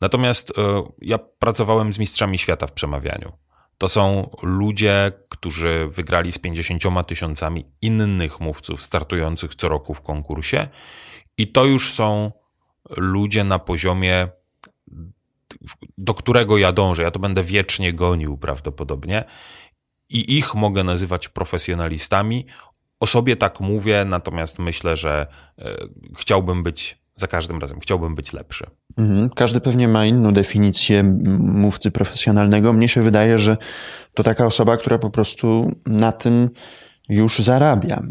Natomiast 0.00 0.52
ja 1.02 1.18
pracowałem 1.18 1.92
z 1.92 1.98
mistrzami 1.98 2.38
świata 2.38 2.66
w 2.66 2.72
przemawianiu. 2.72 3.32
To 3.78 3.88
są 3.88 4.30
ludzie, 4.42 5.12
którzy 5.28 5.88
wygrali 5.90 6.32
z 6.32 6.38
50 6.38 7.06
tysiącami 7.06 7.64
innych 7.82 8.40
mówców 8.40 8.82
startujących 8.82 9.54
co 9.54 9.68
roku 9.68 9.94
w 9.94 10.00
konkursie, 10.00 10.68
i 11.38 11.52
to 11.52 11.64
już 11.64 11.92
są 11.92 12.32
ludzie 12.90 13.44
na 13.44 13.58
poziomie, 13.58 14.28
do 15.98 16.14
którego 16.14 16.58
ja 16.58 16.72
dążę. 16.72 17.02
Ja 17.02 17.10
to 17.10 17.18
będę 17.18 17.44
wiecznie 17.44 17.92
gonił 17.92 18.38
prawdopodobnie, 18.38 19.24
i 20.10 20.38
ich 20.38 20.54
mogę 20.54 20.84
nazywać 20.84 21.28
profesjonalistami. 21.28 22.46
O 23.00 23.06
sobie 23.06 23.36
tak 23.36 23.60
mówię, 23.60 24.04
natomiast 24.04 24.58
myślę, 24.58 24.96
że 24.96 25.26
e, 25.58 25.76
chciałbym 26.16 26.62
być 26.62 26.98
za 27.16 27.26
każdym 27.26 27.60
razem, 27.60 27.80
chciałbym 27.80 28.14
być 28.14 28.32
lepszy. 28.32 28.66
Mhm. 28.96 29.30
Każdy 29.30 29.60
pewnie 29.60 29.88
ma 29.88 30.06
inną 30.06 30.32
definicję 30.32 31.02
mówcy 31.38 31.90
profesjonalnego. 31.90 32.72
Mnie 32.72 32.88
się 32.88 33.02
wydaje, 33.02 33.38
że 33.38 33.56
to 34.14 34.22
taka 34.22 34.46
osoba, 34.46 34.76
która 34.76 34.98
po 34.98 35.10
prostu 35.10 35.70
na 35.86 36.12
tym 36.12 36.50
już 37.08 37.38
zarabia. 37.38 38.02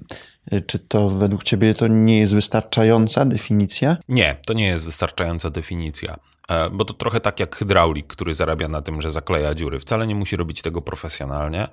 Czy 0.68 0.80
to 0.80 1.10
według 1.10 1.44
Ciebie 1.44 1.74
to 1.74 1.88
nie 1.88 2.20
jest 2.20 2.36
wystarczająca 2.36 3.26
definicja? 3.26 3.98
Nie, 4.10 4.38
to 4.46 4.54
nie 4.54 4.68
jest 4.68 4.86
wystarczająca 4.86 5.50
definicja. 5.50 6.16
E, 6.50 6.70
bo 6.70 6.86
to 6.86 6.94
trochę 6.94 7.20
tak 7.20 7.40
jak 7.40 7.56
hydraulik, 7.56 8.08
który 8.08 8.34
zarabia 8.34 8.68
na 8.68 8.82
tym, 8.82 9.02
że 9.02 9.12
zakleja 9.12 9.56
dziury. 9.56 9.80
Wcale 9.80 10.08
nie 10.08 10.16
musi 10.16 10.36
robić 10.36 10.62
tego 10.62 10.82
profesjonalnie. 10.82 11.68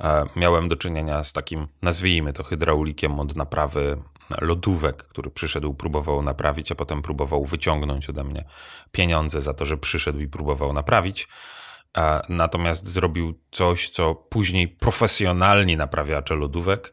E, 0.00 0.24
miałem 0.36 0.68
do 0.68 0.76
czynienia 0.76 1.24
z 1.24 1.32
takim, 1.32 1.68
nazwijmy 1.82 2.32
to 2.32 2.44
hydraulikiem 2.44 3.20
od 3.20 3.36
naprawy 3.36 3.96
lodówek, 4.40 4.96
który 4.96 5.30
przyszedł, 5.30 5.74
próbował 5.74 6.22
naprawić, 6.22 6.72
a 6.72 6.74
potem 6.74 7.02
próbował 7.02 7.44
wyciągnąć 7.44 8.10
ode 8.10 8.24
mnie 8.24 8.44
pieniądze 8.92 9.40
za 9.40 9.54
to, 9.54 9.64
że 9.64 9.76
przyszedł 9.76 10.18
i 10.18 10.28
próbował 10.28 10.72
naprawić. 10.72 11.28
Natomiast 12.28 12.86
zrobił 12.86 13.40
coś, 13.50 13.90
co 13.90 14.14
później 14.14 14.68
profesjonalni 14.68 15.76
naprawiacze 15.76 16.34
lodówek 16.34 16.92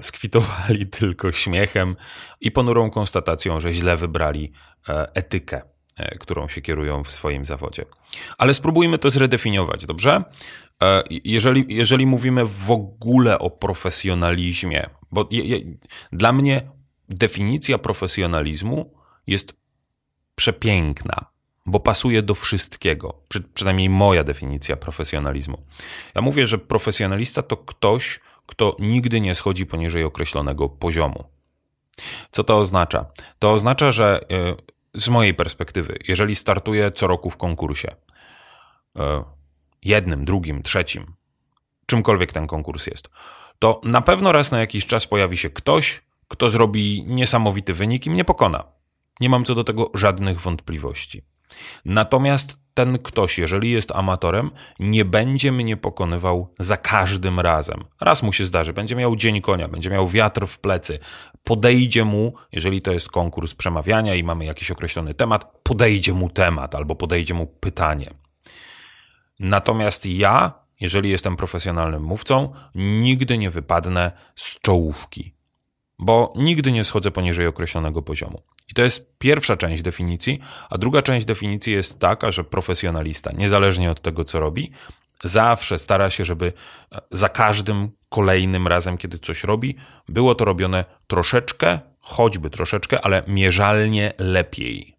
skwitowali 0.00 0.86
tylko 1.00 1.32
śmiechem 1.32 1.96
i 2.40 2.50
ponurą 2.50 2.90
konstatacją, 2.90 3.60
że 3.60 3.72
źle 3.72 3.96
wybrali 3.96 4.52
e, 4.88 5.06
etykę, 5.14 5.62
e, 5.96 6.18
którą 6.18 6.48
się 6.48 6.60
kierują 6.60 7.04
w 7.04 7.10
swoim 7.10 7.44
zawodzie. 7.44 7.84
Ale 8.38 8.54
spróbujmy 8.54 8.98
to 8.98 9.10
zredefiniować, 9.10 9.86
dobrze? 9.86 10.24
E, 10.82 11.02
jeżeli, 11.10 11.64
jeżeli 11.68 12.06
mówimy 12.06 12.46
w 12.46 12.70
ogóle 12.70 13.38
o 13.38 13.50
profesjonalizmie, 13.50 14.90
bo 15.14 15.28
je, 15.30 15.44
je, 15.44 15.60
dla 16.12 16.32
mnie 16.32 16.70
definicja 17.08 17.78
profesjonalizmu 17.78 18.94
jest 19.26 19.54
przepiękna, 20.34 21.26
bo 21.66 21.80
pasuje 21.80 22.22
do 22.22 22.34
wszystkiego. 22.34 23.14
Przy, 23.28 23.42
przynajmniej 23.42 23.90
moja 23.90 24.24
definicja 24.24 24.76
profesjonalizmu. 24.76 25.62
Ja 26.14 26.22
mówię, 26.22 26.46
że 26.46 26.58
profesjonalista 26.58 27.42
to 27.42 27.56
ktoś, 27.56 28.20
kto 28.46 28.76
nigdy 28.78 29.20
nie 29.20 29.34
schodzi 29.34 29.66
poniżej 29.66 30.04
określonego 30.04 30.68
poziomu. 30.68 31.24
Co 32.30 32.44
to 32.44 32.58
oznacza? 32.58 33.06
To 33.38 33.52
oznacza, 33.52 33.90
że 33.90 34.20
e, 34.30 34.54
z 34.94 35.08
mojej 35.08 35.34
perspektywy, 35.34 35.98
jeżeli 36.08 36.36
startuję 36.36 36.92
co 36.92 37.06
roku 37.06 37.30
w 37.30 37.36
konkursie, 37.36 37.88
e, 38.98 39.24
jednym, 39.82 40.24
drugim, 40.24 40.62
trzecim, 40.62 41.14
czymkolwiek 41.86 42.32
ten 42.32 42.46
konkurs 42.46 42.86
jest, 42.86 43.08
to 43.58 43.80
na 43.84 44.00
pewno 44.00 44.32
raz 44.32 44.50
na 44.50 44.60
jakiś 44.60 44.86
czas 44.86 45.06
pojawi 45.06 45.36
się 45.36 45.50
ktoś, 45.50 46.02
kto 46.28 46.48
zrobi 46.48 47.04
niesamowity 47.06 47.74
wynik 47.74 48.06
i 48.06 48.10
mnie 48.10 48.24
pokona. 48.24 48.64
Nie 49.20 49.28
mam 49.28 49.44
co 49.44 49.54
do 49.54 49.64
tego 49.64 49.90
żadnych 49.94 50.40
wątpliwości. 50.40 51.22
Natomiast 51.84 52.58
ten 52.74 52.98
ktoś, 52.98 53.38
jeżeli 53.38 53.70
jest 53.70 53.92
amatorem, 53.92 54.50
nie 54.78 55.04
będzie 55.04 55.52
mnie 55.52 55.76
pokonywał 55.76 56.54
za 56.58 56.76
każdym 56.76 57.40
razem. 57.40 57.84
Raz 58.00 58.22
mu 58.22 58.32
się 58.32 58.44
zdarzy, 58.44 58.72
będzie 58.72 58.96
miał 58.96 59.16
dzień 59.16 59.40
konia, 59.40 59.68
będzie 59.68 59.90
miał 59.90 60.08
wiatr 60.08 60.46
w 60.46 60.58
plecy. 60.58 60.98
Podejdzie 61.44 62.04
mu, 62.04 62.34
jeżeli 62.52 62.82
to 62.82 62.92
jest 62.92 63.08
konkurs 63.08 63.54
przemawiania 63.54 64.14
i 64.14 64.24
mamy 64.24 64.44
jakiś 64.44 64.70
określony 64.70 65.14
temat, 65.14 65.60
podejdzie 65.62 66.12
mu 66.12 66.30
temat 66.30 66.74
albo 66.74 66.94
podejdzie 66.94 67.34
mu 67.34 67.46
pytanie. 67.46 68.14
Natomiast 69.38 70.06
ja, 70.06 70.63
jeżeli 70.80 71.10
jestem 71.10 71.36
profesjonalnym 71.36 72.02
mówcą, 72.02 72.52
nigdy 72.74 73.38
nie 73.38 73.50
wypadnę 73.50 74.12
z 74.36 74.60
czołówki, 74.60 75.34
bo 75.98 76.32
nigdy 76.36 76.72
nie 76.72 76.84
schodzę 76.84 77.10
poniżej 77.10 77.46
określonego 77.46 78.02
poziomu. 78.02 78.42
I 78.70 78.74
to 78.74 78.82
jest 78.82 79.18
pierwsza 79.18 79.56
część 79.56 79.82
definicji, 79.82 80.40
a 80.70 80.78
druga 80.78 81.02
część 81.02 81.26
definicji 81.26 81.72
jest 81.72 81.98
taka, 81.98 82.32
że 82.32 82.44
profesjonalista, 82.44 83.32
niezależnie 83.32 83.90
od 83.90 84.00
tego, 84.00 84.24
co 84.24 84.40
robi, 84.40 84.70
zawsze 85.24 85.78
stara 85.78 86.10
się, 86.10 86.24
żeby 86.24 86.52
za 87.10 87.28
każdym 87.28 87.90
kolejnym 88.08 88.68
razem, 88.68 88.96
kiedy 88.96 89.18
coś 89.18 89.44
robi, 89.44 89.76
było 90.08 90.34
to 90.34 90.44
robione 90.44 90.84
troszeczkę, 91.06 91.78
choćby 92.00 92.50
troszeczkę, 92.50 93.04
ale 93.04 93.22
mierzalnie 93.26 94.12
lepiej. 94.18 94.93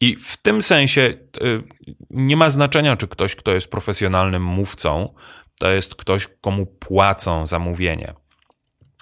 I 0.00 0.16
w 0.16 0.36
tym 0.36 0.62
sensie 0.62 1.00
y, 1.00 1.62
nie 2.10 2.36
ma 2.36 2.50
znaczenia, 2.50 2.96
czy 2.96 3.08
ktoś, 3.08 3.36
kto 3.36 3.52
jest 3.52 3.70
profesjonalnym 3.70 4.44
mówcą, 4.44 5.14
to 5.58 5.70
jest 5.70 5.94
ktoś, 5.94 6.28
komu 6.40 6.66
płacą 6.66 7.46
za 7.46 7.58
mówienie. 7.58 8.14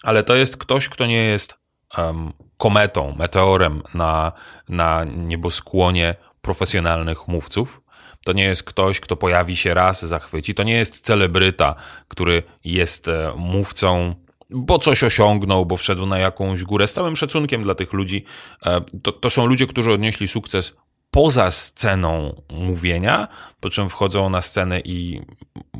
Ale 0.02 0.22
to 0.22 0.34
jest 0.34 0.56
ktoś, 0.56 0.88
kto 0.88 1.06
nie 1.06 1.22
jest 1.24 1.54
um, 1.98 2.32
kometą, 2.56 3.14
meteorem 3.18 3.82
na, 3.94 4.32
na 4.68 5.04
nieboskłonie 5.04 6.14
profesjonalnych 6.40 7.28
mówców. 7.28 7.80
To 8.24 8.32
nie 8.32 8.44
jest 8.44 8.62
ktoś, 8.62 9.00
kto 9.00 9.16
pojawi 9.16 9.56
się 9.56 9.74
raz, 9.74 10.04
zachwyci. 10.04 10.54
To 10.54 10.62
nie 10.62 10.74
jest 10.74 11.00
celebryta, 11.00 11.74
który 12.08 12.42
jest 12.64 13.08
e, 13.08 13.32
mówcą 13.36 14.14
bo 14.50 14.78
coś 14.78 15.04
osiągnął, 15.04 15.66
bo 15.66 15.76
wszedł 15.76 16.06
na 16.06 16.18
jakąś 16.18 16.64
górę. 16.64 16.86
Z 16.86 16.92
całym 16.92 17.16
szacunkiem 17.16 17.62
dla 17.62 17.74
tych 17.74 17.92
ludzi, 17.92 18.24
e, 18.66 18.80
to, 19.02 19.12
to 19.12 19.30
są 19.30 19.46
ludzie, 19.46 19.66
którzy 19.66 19.92
odnieśli 19.92 20.28
sukces 20.28 20.76
poza 21.16 21.50
sceną 21.50 22.42
mówienia, 22.50 23.28
po 23.60 23.70
czym 23.70 23.88
wchodzą 23.88 24.30
na 24.30 24.42
scenę 24.42 24.80
i 24.80 25.22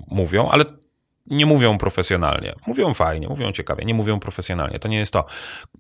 mówią, 0.09 0.49
ale 0.49 0.65
nie 1.27 1.47
mówią 1.47 1.79
profesjonalnie. 1.79 2.55
Mówią 2.67 2.95
fajnie, 2.95 3.29
mówią 3.29 3.53
ciekawie, 3.53 3.85
nie 3.85 3.95
mówią 3.95 4.21
profesjonalnie. 4.21 4.79
To 4.79 4.89
nie 4.89 4.99
jest 4.99 5.13
to. 5.13 5.25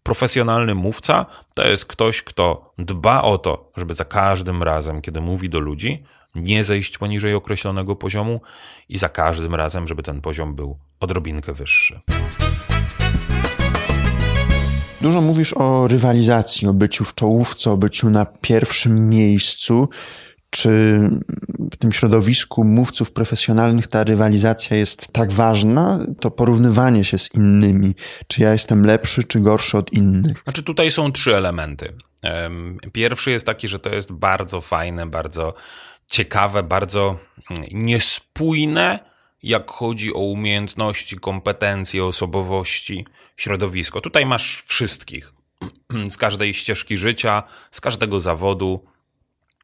Profesjonalny 0.02 0.74
mówca 0.74 1.26
to 1.54 1.68
jest 1.68 1.86
ktoś, 1.86 2.22
kto 2.22 2.72
dba 2.78 3.22
o 3.22 3.38
to, 3.38 3.72
żeby 3.76 3.94
za 3.94 4.04
każdym 4.04 4.62
razem, 4.62 5.02
kiedy 5.02 5.20
mówi 5.20 5.48
do 5.48 5.60
ludzi, 5.60 6.02
nie 6.34 6.64
zejść 6.64 6.98
poniżej 6.98 7.34
określonego 7.34 7.96
poziomu 7.96 8.40
i 8.88 8.98
za 8.98 9.08
każdym 9.08 9.54
razem, 9.54 9.86
żeby 9.86 10.02
ten 10.02 10.20
poziom 10.20 10.54
był 10.54 10.78
odrobinkę 11.00 11.52
wyższy. 11.52 12.00
Dużo 15.06 15.20
mówisz 15.20 15.54
o 15.56 15.88
rywalizacji, 15.88 16.68
o 16.68 16.72
byciu 16.72 17.04
w 17.04 17.14
czołówce, 17.14 17.70
o 17.70 17.76
byciu 17.76 18.10
na 18.10 18.26
pierwszym 18.26 19.08
miejscu. 19.08 19.88
Czy 20.50 21.00
w 21.72 21.76
tym 21.76 21.92
środowisku 21.92 22.64
mówców 22.64 23.12
profesjonalnych 23.12 23.86
ta 23.86 24.04
rywalizacja 24.04 24.76
jest 24.76 25.12
tak 25.12 25.32
ważna, 25.32 25.98
to 26.20 26.30
porównywanie 26.30 27.04
się 27.04 27.18
z 27.18 27.34
innymi? 27.34 27.94
Czy 28.26 28.42
ja 28.42 28.52
jestem 28.52 28.86
lepszy, 28.86 29.24
czy 29.24 29.40
gorszy 29.40 29.78
od 29.78 29.92
innych? 29.92 30.42
Znaczy, 30.42 30.62
tutaj 30.62 30.90
są 30.90 31.12
trzy 31.12 31.36
elementy. 31.36 31.92
Pierwszy 32.92 33.30
jest 33.30 33.46
taki, 33.46 33.68
że 33.68 33.78
to 33.78 33.90
jest 33.90 34.12
bardzo 34.12 34.60
fajne, 34.60 35.06
bardzo 35.06 35.54
ciekawe, 36.06 36.62
bardzo 36.62 37.18
niespójne, 37.72 39.15
jak 39.42 39.70
chodzi 39.70 40.14
o 40.14 40.18
umiejętności, 40.18 41.16
kompetencje, 41.16 42.04
osobowości, 42.04 43.06
środowisko. 43.36 44.00
Tutaj 44.00 44.26
masz 44.26 44.62
wszystkich. 44.62 45.32
Z 46.10 46.16
każdej 46.16 46.54
ścieżki 46.54 46.98
życia, 46.98 47.42
z 47.70 47.80
każdego 47.80 48.20
zawodu, 48.20 48.84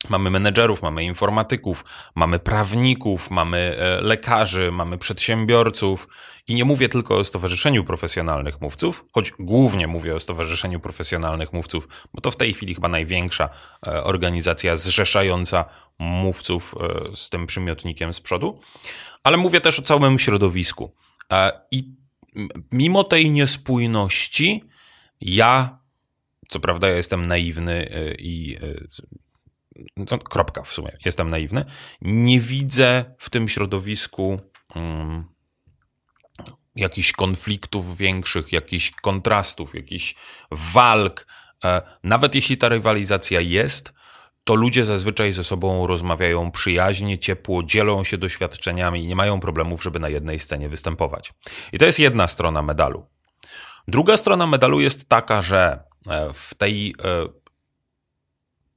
Mamy 0.09 0.31
menedżerów, 0.31 0.83
mamy 0.83 1.05
informatyków, 1.05 1.85
mamy 2.15 2.39
prawników, 2.39 3.31
mamy 3.31 3.77
e, 3.79 4.01
lekarzy, 4.01 4.73
mamy 4.73 4.99
przedsiębiorców 4.99 6.09
i 6.49 6.55
nie 6.55 6.65
mówię 6.65 6.89
tylko 6.89 7.17
o 7.17 7.25
Stowarzyszeniu 7.25 7.85
Profesjonalnych 7.85 8.61
Mówców, 8.61 9.05
choć 9.13 9.33
głównie 9.39 9.87
mówię 9.87 10.15
o 10.15 10.21
Stowarzyszeniu 10.21 10.81
Profesjonalnych 10.81 11.53
Mówców, 11.53 11.89
bo 12.15 12.21
to 12.21 12.31
w 12.31 12.37
tej 12.37 12.55
chwili 12.55 12.75
chyba 12.75 12.89
największa 12.89 13.49
e, 13.87 14.05
organizacja 14.05 14.77
zrzeszająca 14.77 15.65
mówców 15.99 16.75
e, 16.81 17.17
z 17.17 17.31
tym 17.31 17.47
przymiotnikiem 17.47 18.15
z 18.15 18.21
przodu, 18.21 18.61
ale 19.25 19.37
mówię 19.37 19.61
też 19.61 19.79
o 19.79 19.83
całym 19.83 20.19
środowisku. 20.19 20.95
I 21.71 21.95
mimo 22.73 23.05
tej 23.05 23.31
niespójności, 23.31 24.65
ja, 25.21 25.79
co 26.49 26.61
prawda, 26.61 26.89
ja 26.89 26.97
jestem 26.97 27.27
naiwny 27.27 27.89
i 28.19 28.59
no, 29.97 30.19
kropka 30.19 30.63
w 30.63 30.75
sumie, 30.75 30.97
jestem 31.05 31.31
naiwny, 31.31 31.65
nie 32.03 32.41
widzę 32.41 33.05
w 33.19 33.31
tym 33.31 33.49
środowisku 33.49 34.41
um, 34.75 35.25
jakichś 36.77 37.13
konfliktów 37.13 37.97
większych, 37.97 38.53
jakichś 38.53 38.91
kontrastów, 38.91 39.75
jakichś 39.75 40.15
walk. 40.51 41.27
E, 41.65 41.83
nawet 42.03 42.35
jeśli 42.35 42.57
ta 42.57 42.69
rywalizacja 42.69 43.41
jest, 43.41 43.93
to 44.45 44.55
ludzie 44.55 44.85
zazwyczaj 44.85 45.33
ze 45.33 45.45
sobą 45.45 45.87
rozmawiają 45.87 46.51
przyjaźnie, 46.51 47.19
ciepło, 47.19 47.63
dzielą 47.63 48.05
się 48.05 48.19
doświadczeniami 48.19 49.05
i 49.05 49.07
nie 49.07 49.17
mają 49.17 49.41
problemów, 49.41 49.83
żeby 49.83 49.99
na 49.99 50.09
jednej 50.09 50.39
scenie 50.39 50.69
występować. 50.69 51.33
I 51.73 51.79
to 51.79 51.85
jest 51.85 51.99
jedna 51.99 52.29
strona 52.29 52.63
medalu. 52.63 53.07
Druga 53.89 54.17
strona 54.17 54.47
medalu 54.47 54.81
jest 54.81 55.09
taka, 55.09 55.43
że 55.43 55.85
e, 56.11 56.35
w 56.35 56.55
tej 56.55 56.95
e, 57.05 57.29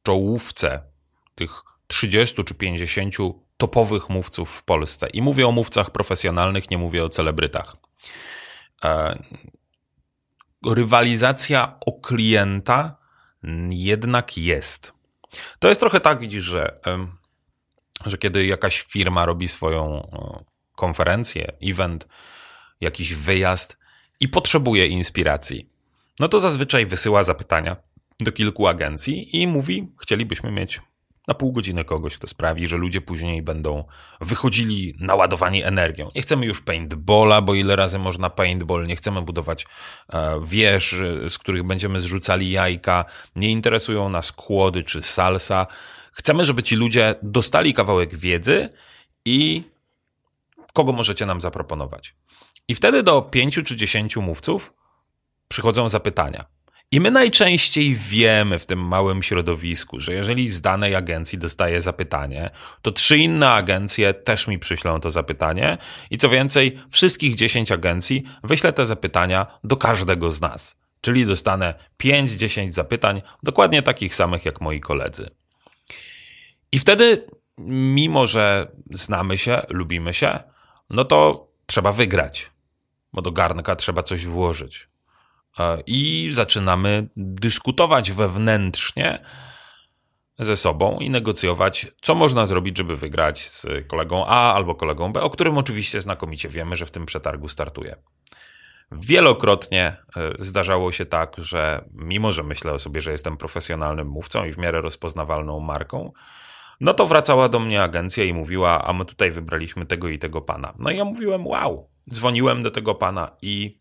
czołówce 0.03 0.81
tych 1.35 1.61
30 1.87 2.43
czy 2.43 2.55
50 2.55 3.15
topowych 3.57 4.09
mówców 4.09 4.51
w 4.51 4.63
Polsce. 4.63 5.07
I 5.07 5.21
mówię 5.21 5.47
o 5.47 5.51
mówcach 5.51 5.91
profesjonalnych, 5.91 6.69
nie 6.71 6.77
mówię 6.77 7.03
o 7.03 7.09
celebrytach. 7.09 7.75
E, 8.83 9.19
rywalizacja 10.65 11.79
o 11.85 11.91
klienta 11.91 12.97
jednak 13.69 14.37
jest. 14.37 14.94
To 15.59 15.67
jest 15.67 15.79
trochę 15.79 15.99
tak, 15.99 16.19
widzisz, 16.19 16.43
że, 16.43 16.79
że 18.05 18.17
kiedy 18.17 18.45
jakaś 18.45 18.81
firma 18.81 19.25
robi 19.25 19.47
swoją 19.47 20.11
konferencję, 20.75 21.51
event, 21.63 22.07
jakiś 22.81 23.13
wyjazd 23.13 23.77
i 24.19 24.29
potrzebuje 24.29 24.87
inspiracji, 24.87 25.69
no 26.19 26.27
to 26.27 26.39
zazwyczaj 26.39 26.85
wysyła 26.85 27.23
zapytania 27.23 27.75
do 28.19 28.31
kilku 28.31 28.67
agencji 28.67 29.41
i 29.41 29.47
mówi: 29.47 29.91
Chcielibyśmy 30.01 30.51
mieć 30.51 30.81
na 31.27 31.33
pół 31.33 31.51
godziny 31.51 31.85
kogoś, 31.85 32.17
kto 32.17 32.27
sprawi, 32.27 32.67
że 32.67 32.77
ludzie 32.77 33.01
później 33.01 33.41
będą 33.41 33.83
wychodzili 34.21 34.95
naładowani 34.99 35.63
energią. 35.63 36.11
Nie 36.15 36.21
chcemy 36.21 36.45
już 36.45 36.61
paintballa, 36.61 37.41
bo 37.41 37.53
ile 37.53 37.75
razy 37.75 37.99
można 37.99 38.29
paintball, 38.29 38.87
nie 38.87 38.95
chcemy 38.95 39.21
budować 39.21 39.65
e, 40.09 40.39
wież, 40.45 40.93
e, 40.93 41.29
z 41.29 41.37
których 41.37 41.63
będziemy 41.63 42.01
zrzucali 42.01 42.51
jajka, 42.51 43.05
nie 43.35 43.51
interesują 43.51 44.09
nas 44.09 44.31
kłody 44.31 44.83
czy 44.83 45.03
salsa. 45.03 45.67
Chcemy, 46.11 46.45
żeby 46.45 46.63
ci 46.63 46.75
ludzie 46.75 47.15
dostali 47.23 47.73
kawałek 47.73 48.15
wiedzy 48.15 48.69
i 49.25 49.63
kogo 50.73 50.93
możecie 50.93 51.25
nam 51.25 51.41
zaproponować. 51.41 52.15
I 52.67 52.75
wtedy 52.75 53.03
do 53.03 53.21
pięciu 53.21 53.63
czy 53.63 53.75
dziesięciu 53.75 54.21
mówców 54.21 54.73
przychodzą 55.47 55.89
zapytania. 55.89 56.54
I 56.91 56.99
my 56.99 57.11
najczęściej 57.11 57.95
wiemy 57.95 58.59
w 58.59 58.65
tym 58.65 58.87
małym 58.87 59.23
środowisku, 59.23 59.99
że 59.99 60.13
jeżeli 60.13 60.49
z 60.49 60.61
danej 60.61 60.95
agencji 60.95 61.37
dostaję 61.37 61.81
zapytanie, 61.81 62.49
to 62.81 62.91
trzy 62.91 63.17
inne 63.17 63.51
agencje 63.51 64.13
też 64.13 64.47
mi 64.47 64.59
przyślą 64.59 64.99
to 64.99 65.11
zapytanie 65.11 65.77
i 66.09 66.17
co 66.17 66.29
więcej, 66.29 66.77
wszystkich 66.89 67.35
10 67.35 67.71
agencji 67.71 68.23
wyślę 68.43 68.73
te 68.73 68.85
zapytania 68.85 69.47
do 69.63 69.77
każdego 69.77 70.31
z 70.31 70.41
nas. 70.41 70.75
Czyli 71.01 71.25
dostanę 71.25 71.73
5-10 72.03 72.71
zapytań, 72.71 73.21
dokładnie 73.43 73.81
takich 73.81 74.15
samych 74.15 74.45
jak 74.45 74.61
moi 74.61 74.79
koledzy. 74.79 75.29
I 76.71 76.79
wtedy, 76.79 77.27
mimo 77.57 78.27
że 78.27 78.71
znamy 78.91 79.37
się, 79.37 79.61
lubimy 79.69 80.13
się, 80.13 80.39
no 80.89 81.05
to 81.05 81.47
trzeba 81.65 81.91
wygrać, 81.91 82.51
bo 83.13 83.21
do 83.21 83.31
garnka 83.31 83.75
trzeba 83.75 84.03
coś 84.03 84.25
włożyć. 84.25 84.94
E, 85.59 85.77
i 85.87 86.29
zaczynamy 86.31 87.07
dyskutować 87.17 88.11
wewnętrznie 88.11 89.19
ze 90.39 90.57
sobą 90.57 90.99
i 90.99 91.09
negocjować, 91.09 91.87
co 92.01 92.15
można 92.15 92.45
zrobić, 92.45 92.77
żeby 92.77 92.95
wygrać 92.95 93.49
z 93.49 93.65
kolegą 93.87 94.25
A 94.25 94.53
albo 94.53 94.75
kolegą 94.75 95.13
B, 95.13 95.21
o 95.21 95.29
którym 95.29 95.57
oczywiście 95.57 96.01
znakomicie 96.01 96.49
wiemy, 96.49 96.75
że 96.75 96.85
w 96.85 96.91
tym 96.91 97.05
przetargu 97.05 97.49
startuje. 97.49 97.95
Wielokrotnie 98.91 99.97
e, 100.17 100.31
zdarzało 100.39 100.91
się 100.91 101.05
tak, 101.05 101.35
że 101.37 101.85
mimo, 101.93 102.33
że 102.33 102.43
myślę 102.43 102.73
o 102.73 102.79
sobie, 102.79 103.01
że 103.01 103.11
jestem 103.11 103.37
profesjonalnym 103.37 104.07
mówcą 104.07 104.45
i 104.45 104.53
w 104.53 104.57
miarę 104.57 104.81
rozpoznawalną 104.81 105.59
marką, 105.59 106.11
no 106.81 106.93
to 106.93 107.07
wracała 107.07 107.49
do 107.49 107.59
mnie 107.59 107.83
agencja 107.83 108.23
i 108.23 108.33
mówiła, 108.33 108.85
a 108.85 108.93
my 108.93 109.05
tutaj 109.05 109.31
wybraliśmy 109.31 109.85
tego 109.85 110.09
i 110.09 110.19
tego 110.19 110.41
pana. 110.41 110.73
No 110.79 110.91
i 110.91 110.97
ja 110.97 111.05
mówiłem, 111.05 111.47
wow, 111.47 111.89
dzwoniłem 112.13 112.63
do 112.63 112.71
tego 112.71 112.95
pana 112.95 113.31
i 113.41 113.79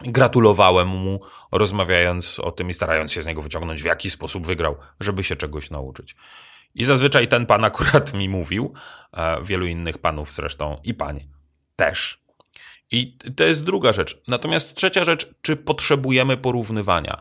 Gratulowałem 0.00 0.88
mu, 0.88 1.20
rozmawiając 1.52 2.40
o 2.40 2.52
tym 2.52 2.70
i 2.70 2.74
starając 2.74 3.12
się 3.12 3.22
z 3.22 3.26
niego 3.26 3.42
wyciągnąć, 3.42 3.82
w 3.82 3.86
jaki 3.86 4.10
sposób 4.10 4.46
wygrał, 4.46 4.76
żeby 5.00 5.24
się 5.24 5.36
czegoś 5.36 5.70
nauczyć. 5.70 6.16
I 6.74 6.84
zazwyczaj 6.84 7.28
ten 7.28 7.46
pan 7.46 7.64
akurat 7.70 8.14
mi 8.14 8.28
mówił, 8.28 8.74
wielu 9.42 9.66
innych 9.66 9.98
panów 9.98 10.32
zresztą 10.32 10.80
i 10.84 10.94
pań 10.94 11.28
też. 11.76 12.20
I 12.90 13.18
to 13.36 13.44
jest 13.44 13.62
druga 13.62 13.92
rzecz. 13.92 14.22
Natomiast 14.28 14.74
trzecia 14.74 15.04
rzecz, 15.04 15.34
czy 15.42 15.56
potrzebujemy 15.56 16.36
porównywania? 16.36 17.20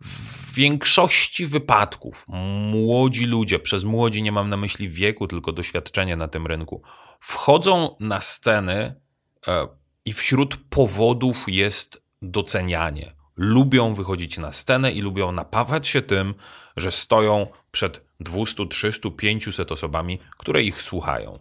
W 0.00 0.54
większości 0.54 1.46
wypadków 1.46 2.26
młodzi 2.70 3.26
ludzie, 3.26 3.58
przez 3.58 3.84
młodzi 3.84 4.22
nie 4.22 4.32
mam 4.32 4.48
na 4.48 4.56
myśli 4.56 4.88
wieku, 4.88 5.26
tylko 5.26 5.52
doświadczenie 5.52 6.16
na 6.16 6.28
tym 6.28 6.46
rynku, 6.46 6.82
wchodzą 7.20 7.96
na 8.00 8.20
sceny 8.20 9.00
e, 9.46 9.68
i 10.04 10.12
wśród 10.12 10.56
powodów 10.56 11.44
jest 11.48 12.02
docenianie. 12.22 13.12
Lubią 13.36 13.94
wychodzić 13.94 14.38
na 14.38 14.52
scenę 14.52 14.92
i 14.92 15.00
lubią 15.00 15.32
napawać 15.32 15.88
się 15.88 16.02
tym, 16.02 16.34
że 16.76 16.92
stoją 16.92 17.46
przed 17.70 18.00
200, 18.20 18.66
300, 18.66 19.10
500 19.10 19.72
osobami, 19.72 20.18
które 20.38 20.62
ich 20.62 20.82
słuchają. 20.82 21.38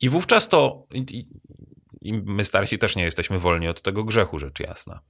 I 0.00 0.08
wówczas 0.08 0.48
to 0.48 0.86
i 2.02 2.12
my 2.12 2.44
starsi 2.44 2.78
też 2.78 2.96
nie 2.96 3.04
jesteśmy 3.04 3.38
wolni 3.38 3.68
od 3.68 3.82
tego 3.82 4.04
grzechu, 4.04 4.38
rzecz 4.38 4.60
jasna. 4.60 5.00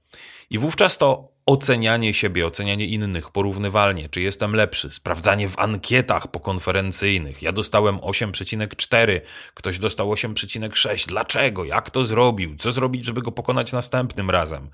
I 0.49 0.59
wówczas 0.59 0.97
to 0.97 1.33
ocenianie 1.45 2.13
siebie, 2.13 2.47
ocenianie 2.47 2.85
innych 2.85 3.29
porównywalnie, 3.29 4.09
czy 4.09 4.21
jestem 4.21 4.55
lepszy, 4.55 4.91
sprawdzanie 4.91 5.49
w 5.49 5.59
ankietach 5.59 6.27
pokonferencyjnych. 6.27 7.41
Ja 7.41 7.51
dostałem 7.51 7.97
8,4, 7.97 9.21
ktoś 9.53 9.79
dostał 9.79 10.11
8,6. 10.11 11.07
Dlaczego? 11.07 11.65
Jak 11.65 11.89
to 11.89 12.05
zrobił? 12.05 12.55
Co 12.55 12.71
zrobić, 12.71 13.05
żeby 13.05 13.21
go 13.21 13.31
pokonać 13.31 13.71
następnym 13.71 14.29
razem? 14.29 14.69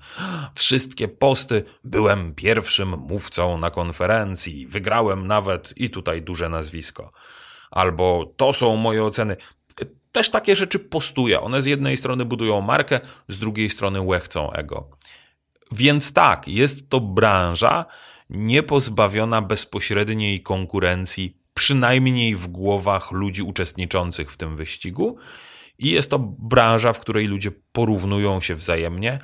Wszystkie 0.54 1.08
posty. 1.08 1.64
Byłem 1.84 2.34
pierwszym 2.34 2.88
mówcą 2.88 3.58
na 3.58 3.70
konferencji. 3.70 4.66
Wygrałem 4.66 5.26
nawet 5.26 5.72
i 5.76 5.90
tutaj 5.90 6.22
duże 6.22 6.48
nazwisko. 6.48 7.12
Albo 7.70 8.34
to 8.36 8.52
są 8.52 8.76
moje 8.76 9.04
oceny 9.04 9.36
też 10.12 10.30
takie 10.30 10.56
rzeczy 10.56 10.78
postuje. 10.78 11.40
One 11.40 11.62
z 11.62 11.66
jednej 11.66 11.96
strony 11.96 12.24
budują 12.24 12.60
markę, 12.60 13.00
z 13.28 13.38
drugiej 13.38 13.70
strony 13.70 14.00
łechcą 14.00 14.52
ego. 14.52 14.90
Więc 15.72 16.12
tak, 16.12 16.48
jest 16.48 16.88
to 16.88 17.00
branża 17.00 17.84
niepozbawiona 18.30 19.42
bezpośredniej 19.42 20.42
konkurencji, 20.42 21.36
przynajmniej 21.54 22.36
w 22.36 22.46
głowach 22.46 23.12
ludzi 23.12 23.42
uczestniczących 23.42 24.32
w 24.32 24.36
tym 24.36 24.56
wyścigu. 24.56 25.16
I 25.78 25.90
jest 25.90 26.10
to 26.10 26.18
branża, 26.18 26.92
w 26.92 27.00
której 27.00 27.26
ludzie 27.26 27.50
porównują 27.72 28.40
się 28.40 28.54
wzajemnie, 28.54 29.18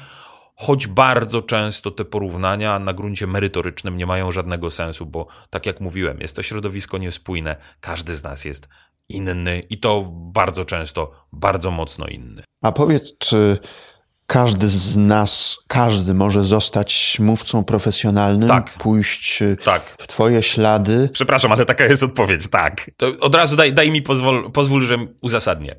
choć 0.57 0.87
bardzo 0.87 1.43
często 1.43 1.91
te 1.91 2.05
porównania 2.05 2.79
na 2.79 2.93
gruncie 2.93 3.27
merytorycznym 3.27 3.97
nie 3.97 4.07
mają 4.07 4.33
żadnego 4.33 4.71
sensu, 4.71 5.07
bo 5.07 5.27
tak 5.51 5.67
jak 5.67 5.81
mówiłem, 5.81 6.21
jest 6.21 6.37
to 6.37 6.43
środowisko 6.43 6.99
niespójne, 6.99 7.57
każdy 7.81 8.17
z 8.17 8.23
nas 8.23 8.45
jest 8.45 8.69
inny 9.09 9.63
i 9.71 9.79
to 9.81 10.11
bardzo 10.13 10.65
często 10.65 11.27
bardzo 11.33 11.71
mocno 11.71 12.07
inny. 12.07 12.43
A 12.63 12.73
powiedz, 12.73 13.19
czy 13.19 13.59
każdy 14.27 14.69
z 14.69 14.97
nas, 14.97 15.59
każdy 15.67 16.15
może 16.15 16.45
zostać 16.45 17.17
mówcą 17.21 17.65
profesjonalnym, 17.65 18.49
tak. 18.49 18.71
pójść 18.71 19.43
tak. 19.65 19.97
w 19.99 20.07
Twoje 20.07 20.43
ślady. 20.43 21.09
Przepraszam, 21.13 21.53
ale 21.53 21.65
taka 21.65 21.85
jest 21.85 22.03
odpowiedź, 22.03 22.49
tak. 22.49 22.91
To 22.97 23.07
od 23.21 23.35
razu 23.35 23.57
daj, 23.57 23.73
daj 23.73 23.91
mi 23.91 24.03
pozwól, 24.03 24.53
pozwól, 24.53 24.87
że 24.87 24.97
uzasadnię. 25.21 25.77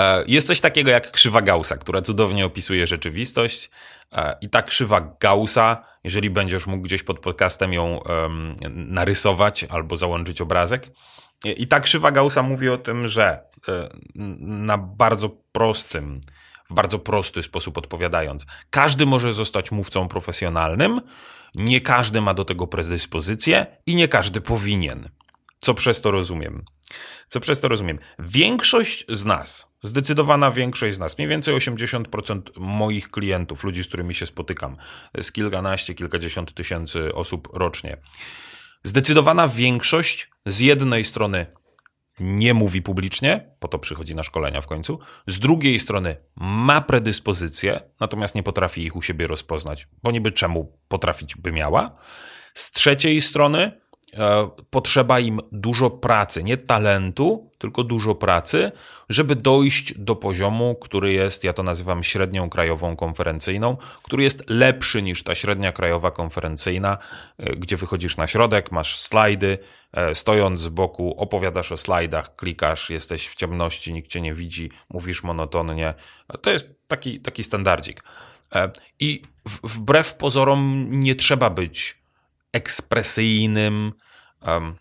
E, 0.00 0.24
jest 0.26 0.46
coś 0.46 0.60
takiego 0.60 0.90
jak 0.90 1.10
krzywa 1.10 1.42
Gaussa, 1.42 1.76
która 1.76 2.02
cudownie 2.02 2.46
opisuje 2.46 2.86
rzeczywistość. 2.86 3.70
E, 4.12 4.36
I 4.40 4.48
ta 4.48 4.62
krzywa 4.62 5.16
Gaussa, 5.20 5.84
jeżeli 6.04 6.30
będziesz 6.30 6.66
mógł 6.66 6.82
gdzieś 6.82 7.02
pod 7.02 7.18
podcastem 7.18 7.72
ją 7.72 7.96
um, 7.98 8.52
narysować 8.68 9.64
albo 9.64 9.96
załączyć 9.96 10.40
obrazek, 10.40 10.90
i 11.44 11.68
ta 11.68 11.80
krzywa 11.80 12.10
Gaussa 12.10 12.42
mówi 12.42 12.68
o 12.68 12.78
tym, 12.78 13.08
że 13.08 13.42
e, 13.68 13.88
na 14.40 14.78
bardzo 14.78 15.30
prostym, 15.52 16.20
w 16.70 16.74
bardzo 16.74 16.98
prosty 16.98 17.42
sposób 17.42 17.78
odpowiadając, 17.78 18.46
każdy 18.70 19.06
może 19.06 19.32
zostać 19.32 19.70
mówcą 19.70 20.08
profesjonalnym, 20.08 21.00
nie 21.54 21.80
każdy 21.80 22.20
ma 22.20 22.34
do 22.34 22.44
tego 22.44 22.66
predyspozycję 22.66 23.66
i 23.86 23.94
nie 23.94 24.08
każdy 24.08 24.40
powinien. 24.40 25.08
Co 25.60 25.74
przez 25.74 26.00
to 26.00 26.10
rozumiem? 26.10 26.64
Co 27.28 27.40
przez 27.40 27.60
to 27.60 27.68
rozumiem? 27.68 27.98
Większość 28.18 29.04
z 29.08 29.24
nas, 29.24 29.66
zdecydowana 29.82 30.50
większość 30.50 30.96
z 30.96 30.98
nas, 30.98 31.18
mniej 31.18 31.28
więcej 31.28 31.54
80% 31.54 32.40
moich 32.56 33.10
klientów, 33.10 33.64
ludzi, 33.64 33.82
z 33.82 33.88
którymi 33.88 34.14
się 34.14 34.26
spotykam, 34.26 34.76
z 35.22 35.32
kilkanaście, 35.32 35.94
kilkadziesiąt 35.94 36.54
tysięcy 36.54 37.14
osób 37.14 37.48
rocznie, 37.52 37.96
zdecydowana 38.84 39.48
większość 39.48 40.30
z 40.46 40.60
jednej 40.60 41.04
strony 41.04 41.46
nie 42.20 42.54
mówi 42.54 42.82
publicznie, 42.82 43.50
po 43.58 43.68
to 43.68 43.78
przychodzi 43.78 44.14
na 44.14 44.22
szkolenia 44.22 44.60
w 44.60 44.66
końcu. 44.66 44.98
Z 45.26 45.38
drugiej 45.38 45.78
strony 45.78 46.16
ma 46.36 46.80
predyspozycje, 46.80 47.80
natomiast 48.00 48.34
nie 48.34 48.42
potrafi 48.42 48.84
ich 48.84 48.96
u 48.96 49.02
siebie 49.02 49.26
rozpoznać, 49.26 49.88
bo 50.02 50.10
niby 50.10 50.32
czemu 50.32 50.78
potrafić 50.88 51.36
by 51.36 51.52
miała. 51.52 51.96
Z 52.54 52.70
trzeciej 52.72 53.20
strony 53.20 53.80
potrzeba 54.70 55.20
im 55.20 55.40
dużo 55.52 55.90
pracy, 55.90 56.44
nie 56.44 56.56
talentu, 56.56 57.50
tylko 57.58 57.84
dużo 57.84 58.14
pracy, 58.14 58.72
żeby 59.08 59.36
dojść 59.36 59.94
do 59.98 60.16
poziomu, 60.16 60.74
który 60.74 61.12
jest, 61.12 61.44
ja 61.44 61.52
to 61.52 61.62
nazywam 61.62 62.04
średnią 62.04 62.50
krajową 62.50 62.96
konferencyjną, 62.96 63.76
który 64.02 64.22
jest 64.22 64.50
lepszy 64.50 65.02
niż 65.02 65.22
ta 65.22 65.34
średnia 65.34 65.72
krajowa 65.72 66.10
konferencyjna, 66.10 66.98
e, 67.38 67.56
gdzie 67.56 67.76
wychodzisz 67.76 68.16
na 68.16 68.26
środek, 68.26 68.72
masz 68.72 69.00
slajdy, 69.00 69.58
e, 69.92 70.14
stojąc 70.14 70.60
z 70.60 70.68
boku, 70.68 71.14
opowiadasz 71.20 71.72
o 71.72 71.76
slajdach, 71.76 72.34
klikasz, 72.34 72.90
jesteś 72.90 73.28
w 73.28 73.34
ciemności, 73.34 73.92
nikt 73.92 74.10
cię 74.10 74.20
nie 74.20 74.34
widzi, 74.34 74.70
mówisz 74.90 75.22
monotonnie. 75.22 75.94
To 76.42 76.50
jest 76.50 76.74
taki, 76.86 77.20
taki 77.20 77.44
standardzik. 77.44 78.04
I 79.00 79.22
wbrew 79.62 80.14
pozorom 80.14 80.86
nie 80.90 81.14
trzeba 81.14 81.50
być 81.50 81.98
ekspresyjnym, 82.52 83.92
um, 84.42 84.76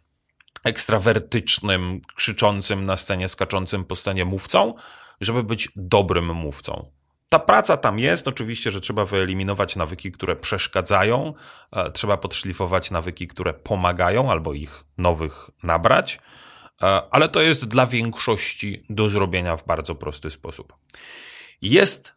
ekstrawertycznym, 0.63 2.01
krzyczącym 2.15 2.86
na 2.86 2.97
scenie, 2.97 3.27
skaczącym 3.27 3.86
po 3.86 3.95
scenie 3.95 4.25
mówcą, 4.25 4.73
żeby 5.21 5.43
być 5.43 5.69
dobrym 5.75 6.36
mówcą. 6.36 6.91
Ta 7.30 7.39
praca 7.39 7.77
tam 7.77 7.99
jest, 7.99 8.27
oczywiście, 8.27 8.71
że 8.71 8.82
trzeba 8.82 9.06
wyeliminować 9.06 9.75
nawyki, 9.75 10.12
które 10.12 10.36
przeszkadzają, 10.36 11.34
e, 11.71 11.91
trzeba 11.91 12.17
podszlifować 12.17 12.91
nawyki, 12.91 13.27
które 13.27 13.53
pomagają, 13.53 14.32
albo 14.32 14.53
ich 14.53 14.84
nowych 14.97 15.49
nabrać, 15.63 16.19
e, 16.82 17.01
ale 17.12 17.30
to 17.30 17.41
jest 17.41 17.65
dla 17.65 17.88
większości 17.88 18.86
do 18.89 19.10
zrobienia 19.10 19.58
w 19.58 19.65
bardzo 19.65 19.95
prosty 19.95 20.30
sposób. 20.30 20.73
Jest 21.62 22.15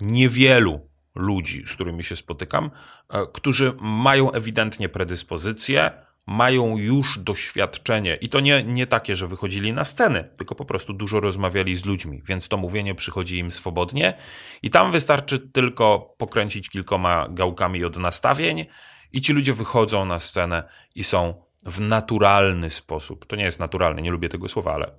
niewielu 0.00 0.91
ludzi, 1.14 1.62
z 1.66 1.72
którymi 1.72 2.04
się 2.04 2.16
spotykam, 2.16 2.70
e, 3.08 3.26
którzy 3.32 3.72
mają 3.80 4.32
ewidentnie 4.32 4.88
predyspozycje, 4.88 5.90
mają 6.26 6.76
już 6.76 7.18
doświadczenie. 7.18 8.14
I 8.14 8.28
to 8.28 8.40
nie, 8.40 8.64
nie 8.64 8.86
takie, 8.86 9.16
że 9.16 9.28
wychodzili 9.28 9.72
na 9.72 9.84
scenę, 9.84 10.24
tylko 10.24 10.54
po 10.54 10.64
prostu 10.64 10.92
dużo 10.92 11.20
rozmawiali 11.20 11.76
z 11.76 11.84
ludźmi, 11.84 12.22
więc 12.24 12.48
to 12.48 12.56
mówienie 12.56 12.94
przychodzi 12.94 13.38
im 13.38 13.50
swobodnie. 13.50 14.14
I 14.62 14.70
tam 14.70 14.92
wystarczy 14.92 15.38
tylko 15.38 16.14
pokręcić 16.18 16.68
kilkoma 16.68 17.28
gałkami 17.30 17.84
od 17.84 17.96
nastawień 17.96 18.66
i 19.12 19.20
ci 19.20 19.32
ludzie 19.32 19.54
wychodzą 19.54 20.04
na 20.04 20.20
scenę 20.20 20.64
i 20.94 21.04
są 21.04 21.34
w 21.64 21.80
naturalny 21.80 22.70
sposób, 22.70 23.26
to 23.26 23.36
nie 23.36 23.44
jest 23.44 23.60
naturalny, 23.60 24.02
nie 24.02 24.10
lubię 24.10 24.28
tego 24.28 24.48
słowa, 24.48 24.74
ale 24.74 24.90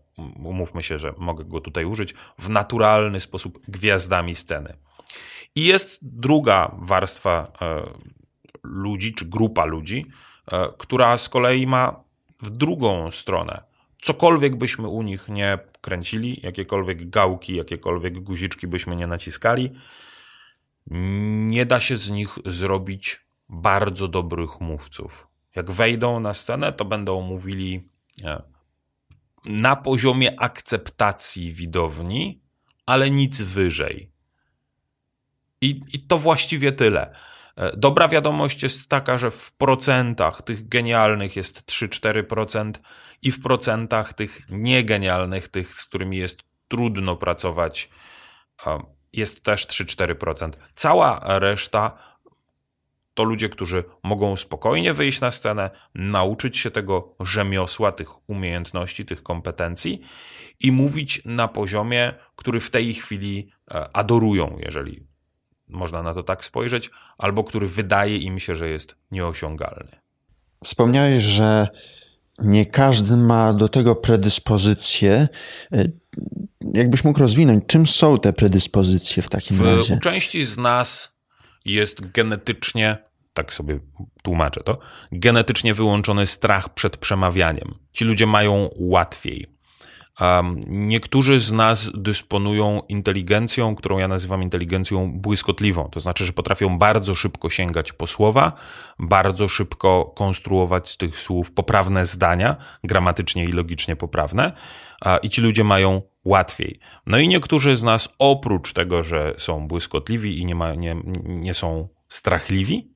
umówmy 0.43 0.83
się, 0.83 0.99
że 0.99 1.13
mogę 1.17 1.45
go 1.45 1.61
tutaj 1.61 1.85
użyć, 1.85 2.13
w 2.39 2.49
naturalny 2.49 3.19
sposób 3.19 3.59
gwiazdami 3.67 4.35
sceny. 4.35 4.77
I 5.55 5.65
jest 5.65 5.99
druga 6.01 6.75
warstwa 6.79 7.51
e, 7.61 7.83
ludzi, 8.63 9.13
czy 9.13 9.25
grupa 9.25 9.65
ludzi, 9.65 10.05
e, 10.51 10.67
która 10.77 11.17
z 11.17 11.29
kolei 11.29 11.67
ma 11.67 12.03
w 12.41 12.49
drugą 12.49 13.11
stronę. 13.11 13.63
Cokolwiek 14.01 14.55
byśmy 14.55 14.87
u 14.87 15.01
nich 15.01 15.29
nie 15.29 15.57
kręcili, 15.81 16.39
jakiekolwiek 16.43 17.09
gałki, 17.09 17.55
jakiekolwiek 17.55 18.19
guziczki 18.19 18.67
byśmy 18.67 18.95
nie 18.95 19.07
naciskali, 19.07 19.71
nie 21.47 21.65
da 21.65 21.79
się 21.79 21.97
z 21.97 22.09
nich 22.09 22.37
zrobić 22.45 23.25
bardzo 23.49 24.07
dobrych 24.07 24.61
mówców. 24.61 25.27
Jak 25.55 25.71
wejdą 25.71 26.19
na 26.19 26.33
scenę, 26.33 26.73
to 26.73 26.85
będą 26.85 27.21
mówili 27.21 27.89
e, 28.23 28.41
na 29.45 29.75
poziomie 29.75 30.41
akceptacji 30.41 31.53
widowni, 31.53 32.41
ale 32.85 33.11
nic 33.11 33.41
wyżej. 33.41 34.12
I, 35.63 35.81
I 35.93 35.99
to 35.99 36.17
właściwie 36.17 36.71
tyle. 36.71 37.15
E, 37.55 37.77
dobra 37.77 38.07
wiadomość 38.07 38.63
jest 38.63 38.89
taka, 38.89 39.17
że 39.17 39.31
w 39.31 39.51
procentach 39.51 40.41
tych 40.41 40.67
genialnych 40.67 41.35
jest 41.35 41.65
3-4% 41.65 42.71
i 43.21 43.31
w 43.31 43.41
procentach 43.41 44.13
tych 44.13 44.41
niegenialnych, 44.49 45.47
tych, 45.47 45.75
z 45.75 45.85
którymi 45.85 46.17
jest 46.17 46.43
trudno 46.67 47.15
pracować, 47.15 47.89
jest 49.13 49.43
też 49.43 49.67
3-4%. 49.67 50.51
Cała 50.75 51.39
reszta 51.39 51.97
to 53.13 53.23
ludzie, 53.23 53.49
którzy 53.49 53.83
mogą 54.03 54.35
spokojnie 54.35 54.93
wyjść 54.93 55.21
na 55.21 55.31
scenę, 55.31 55.69
nauczyć 55.95 56.57
się 56.57 56.71
tego 56.71 57.15
rzemiosła, 57.19 57.91
tych 57.91 58.29
umiejętności, 58.29 59.05
tych 59.05 59.23
kompetencji 59.23 60.01
i 60.59 60.71
mówić 60.71 61.21
na 61.25 61.47
poziomie, 61.47 62.13
który 62.35 62.59
w 62.59 62.71
tej 62.71 62.93
chwili 62.93 63.51
e, 63.71 63.97
adorują, 63.97 64.57
jeżeli 64.59 65.12
można 65.73 66.03
na 66.03 66.13
to 66.13 66.23
tak 66.23 66.45
spojrzeć, 66.45 66.89
albo 67.17 67.43
który 67.43 67.67
wydaje 67.67 68.17
im 68.17 68.39
się, 68.39 68.55
że 68.55 68.69
jest 68.69 68.95
nieosiągalny. 69.11 69.91
Wspomniałeś, 70.63 71.23
że 71.23 71.67
nie 72.39 72.65
każdy 72.65 73.17
ma 73.17 73.53
do 73.53 73.69
tego 73.69 73.95
predyspozycje. 73.95 75.27
E, 75.71 75.85
jakbyś 76.73 77.03
mógł 77.03 77.19
rozwinąć, 77.19 77.63
czym 77.67 77.87
są 77.87 78.17
te 78.17 78.33
predyspozycje 78.33 79.23
w 79.23 79.29
takim 79.29 79.57
w, 79.57 79.61
razie? 79.61 79.93
U 79.93 79.99
części 79.99 80.43
z 80.45 80.57
nas 80.57 81.15
jest 81.65 82.11
genetycznie, 82.11 82.97
tak 83.33 83.53
sobie 83.53 83.79
tłumaczę 84.23 84.61
to, 84.61 84.79
genetycznie 85.11 85.73
wyłączony 85.73 86.27
strach 86.27 86.73
przed 86.73 86.97
przemawianiem. 86.97 87.75
Ci 87.91 88.05
ludzie 88.05 88.25
mają 88.25 88.69
łatwiej. 88.75 89.47
Niektórzy 90.67 91.39
z 91.39 91.51
nas 91.51 91.89
dysponują 91.93 92.81
inteligencją, 92.89 93.75
którą 93.75 93.97
ja 93.97 94.07
nazywam 94.07 94.43
inteligencją 94.43 95.11
błyskotliwą. 95.13 95.89
To 95.89 95.99
znaczy, 95.99 96.25
że 96.25 96.33
potrafią 96.33 96.77
bardzo 96.77 97.15
szybko 97.15 97.49
sięgać 97.49 97.91
po 97.91 98.07
słowa, 98.07 98.53
bardzo 98.99 99.47
szybko 99.47 100.13
konstruować 100.15 100.89
z 100.89 100.97
tych 100.97 101.19
słów 101.19 101.51
poprawne 101.51 102.05
zdania, 102.05 102.55
gramatycznie 102.83 103.45
i 103.45 103.51
logicznie 103.51 103.95
poprawne, 103.95 104.51
i 105.23 105.29
ci 105.29 105.41
ludzie 105.41 105.63
mają 105.63 106.01
łatwiej. 106.25 106.79
No 107.05 107.17
i 107.19 107.27
niektórzy 107.27 107.75
z 107.75 107.83
nas, 107.83 108.09
oprócz 108.19 108.73
tego, 108.73 109.03
że 109.03 109.33
są 109.37 109.67
błyskotliwi 109.67 110.39
i 110.39 110.45
nie, 110.45 110.55
ma, 110.55 110.75
nie, 110.75 110.95
nie 111.25 111.53
są 111.53 111.87
strachliwi, 112.09 112.93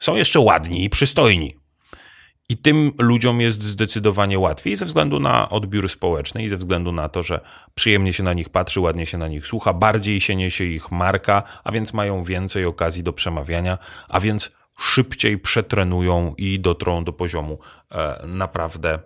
są 0.00 0.14
jeszcze 0.14 0.40
ładni 0.40 0.84
i 0.84 0.90
przystojni. 0.90 1.61
I 2.52 2.56
tym 2.56 2.92
ludziom 2.98 3.40
jest 3.40 3.62
zdecydowanie 3.62 4.38
łatwiej 4.38 4.76
ze 4.76 4.86
względu 4.86 5.20
na 5.20 5.48
odbiór 5.48 5.88
społeczny 5.88 6.42
i 6.42 6.48
ze 6.48 6.56
względu 6.56 6.92
na 6.92 7.08
to, 7.08 7.22
że 7.22 7.40
przyjemnie 7.74 8.12
się 8.12 8.22
na 8.22 8.32
nich 8.32 8.48
patrzy, 8.48 8.80
ładnie 8.80 9.06
się 9.06 9.18
na 9.18 9.28
nich 9.28 9.46
słucha, 9.46 9.72
bardziej 9.72 10.20
się 10.20 10.36
niesie 10.36 10.64
ich 10.64 10.90
marka, 10.90 11.42
a 11.64 11.72
więc 11.72 11.92
mają 11.92 12.24
więcej 12.24 12.64
okazji 12.64 13.02
do 13.02 13.12
przemawiania, 13.12 13.78
a 14.08 14.20
więc 14.20 14.50
szybciej 14.78 15.38
przetrenują 15.38 16.34
i 16.38 16.60
dotrą 16.60 17.04
do 17.04 17.12
poziomu 17.12 17.58
e, 17.90 18.26
naprawdę 18.26 18.98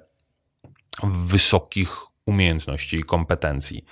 wysokich 1.03 1.97
umiejętności 2.25 2.97
i 2.97 3.03
kompetencji. 3.03 3.85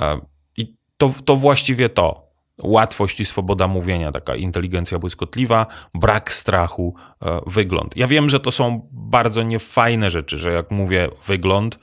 E, 0.00 0.20
I 0.56 0.74
to, 0.96 1.10
to 1.24 1.36
właściwie 1.36 1.88
to. 1.88 2.29
Łatwość 2.62 3.20
i 3.20 3.24
swoboda 3.24 3.68
mówienia, 3.68 4.12
taka 4.12 4.34
inteligencja 4.34 4.98
błyskotliwa, 4.98 5.66
brak 5.94 6.32
strachu, 6.32 6.94
e, 7.22 7.40
wygląd. 7.46 7.96
Ja 7.96 8.06
wiem, 8.06 8.30
że 8.30 8.40
to 8.40 8.52
są 8.52 8.88
bardzo 8.92 9.42
niefajne 9.42 10.10
rzeczy, 10.10 10.38
że 10.38 10.52
jak 10.52 10.70
mówię 10.70 11.08
wygląd, 11.26 11.78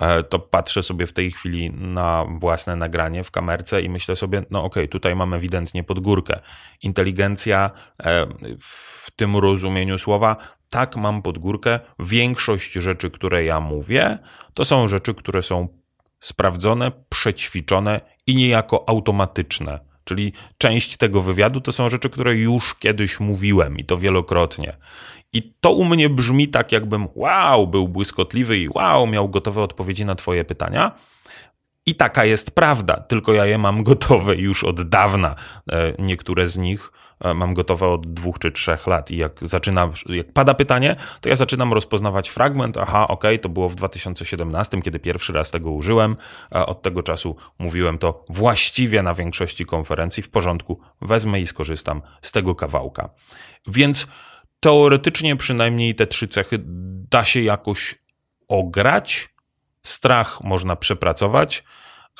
e, 0.00 0.22
to 0.22 0.38
patrzę 0.38 0.82
sobie 0.82 1.06
w 1.06 1.12
tej 1.12 1.30
chwili 1.30 1.70
na 1.70 2.26
własne 2.38 2.76
nagranie 2.76 3.24
w 3.24 3.30
kamerce 3.30 3.82
i 3.82 3.88
myślę 3.88 4.16
sobie, 4.16 4.42
no 4.50 4.64
okej, 4.64 4.82
okay, 4.84 4.88
tutaj 4.88 5.16
mamy 5.16 5.36
ewidentnie 5.36 5.84
podgórkę. 5.84 6.40
Inteligencja 6.82 7.70
e, 8.02 8.26
w 8.60 9.10
tym 9.16 9.36
rozumieniu 9.36 9.98
słowa, 9.98 10.36
tak 10.70 10.96
mam 10.96 11.22
podgórkę. 11.22 11.80
Większość 11.98 12.72
rzeczy, 12.72 13.10
które 13.10 13.44
ja 13.44 13.60
mówię, 13.60 14.18
to 14.54 14.64
są 14.64 14.88
rzeczy, 14.88 15.14
które 15.14 15.42
są 15.42 15.68
sprawdzone, 16.20 16.92
przećwiczone 17.08 18.00
i 18.26 18.34
niejako 18.34 18.88
automatyczne. 18.88 19.89
Czyli 20.10 20.32
część 20.58 20.96
tego 20.96 21.22
wywiadu 21.22 21.60
to 21.60 21.72
są 21.72 21.88
rzeczy, 21.88 22.10
które 22.10 22.34
już 22.34 22.74
kiedyś 22.74 23.20
mówiłem 23.20 23.78
i 23.78 23.84
to 23.84 23.98
wielokrotnie. 23.98 24.76
I 25.32 25.54
to 25.60 25.72
u 25.72 25.84
mnie 25.84 26.08
brzmi 26.08 26.48
tak, 26.48 26.72
jakbym 26.72 27.08
wow, 27.14 27.66
był 27.66 27.88
błyskotliwy 27.88 28.58
i 28.58 28.68
wow, 28.74 29.06
miał 29.06 29.28
gotowe 29.28 29.62
odpowiedzi 29.62 30.04
na 30.04 30.14
Twoje 30.14 30.44
pytania. 30.44 30.92
I 31.86 31.94
taka 31.94 32.24
jest 32.24 32.50
prawda, 32.50 32.96
tylko 32.96 33.32
ja 33.32 33.46
je 33.46 33.58
mam 33.58 33.82
gotowe 33.82 34.36
już 34.36 34.64
od 34.64 34.88
dawna. 34.88 35.34
E, 35.72 35.92
niektóre 35.98 36.48
z 36.48 36.56
nich 36.56 36.92
mam 37.34 37.54
gotowe 37.54 37.88
od 37.88 38.14
dwóch 38.14 38.38
czy 38.38 38.52
trzech 38.52 38.86
lat. 38.86 39.10
I 39.10 39.16
jak 39.16 39.32
zaczynam, 39.42 39.92
jak 40.06 40.32
pada 40.32 40.54
pytanie, 40.54 40.96
to 41.20 41.28
ja 41.28 41.36
zaczynam 41.36 41.72
rozpoznawać 41.72 42.28
fragment. 42.28 42.76
Aha, 42.76 43.08
okay, 43.08 43.38
to 43.38 43.48
było 43.48 43.68
w 43.68 43.74
2017, 43.74 44.82
kiedy 44.82 44.98
pierwszy 44.98 45.32
raz 45.32 45.50
tego 45.50 45.70
użyłem. 45.70 46.16
Od 46.50 46.82
tego 46.82 47.02
czasu 47.02 47.36
mówiłem 47.58 47.98
to 47.98 48.24
właściwie 48.28 49.02
na 49.02 49.14
większości 49.14 49.66
konferencji. 49.66 50.22
W 50.22 50.30
porządku, 50.30 50.80
wezmę 51.00 51.40
i 51.40 51.46
skorzystam 51.46 52.02
z 52.22 52.32
tego 52.32 52.54
kawałka. 52.54 53.10
Więc 53.66 54.06
teoretycznie 54.60 55.36
przynajmniej 55.36 55.94
te 55.94 56.06
trzy 56.06 56.28
cechy 56.28 56.58
da 57.10 57.24
się 57.24 57.40
jakoś 57.40 57.94
ograć 58.48 59.30
Strach 59.82 60.40
można 60.44 60.76
przepracować, 60.76 61.64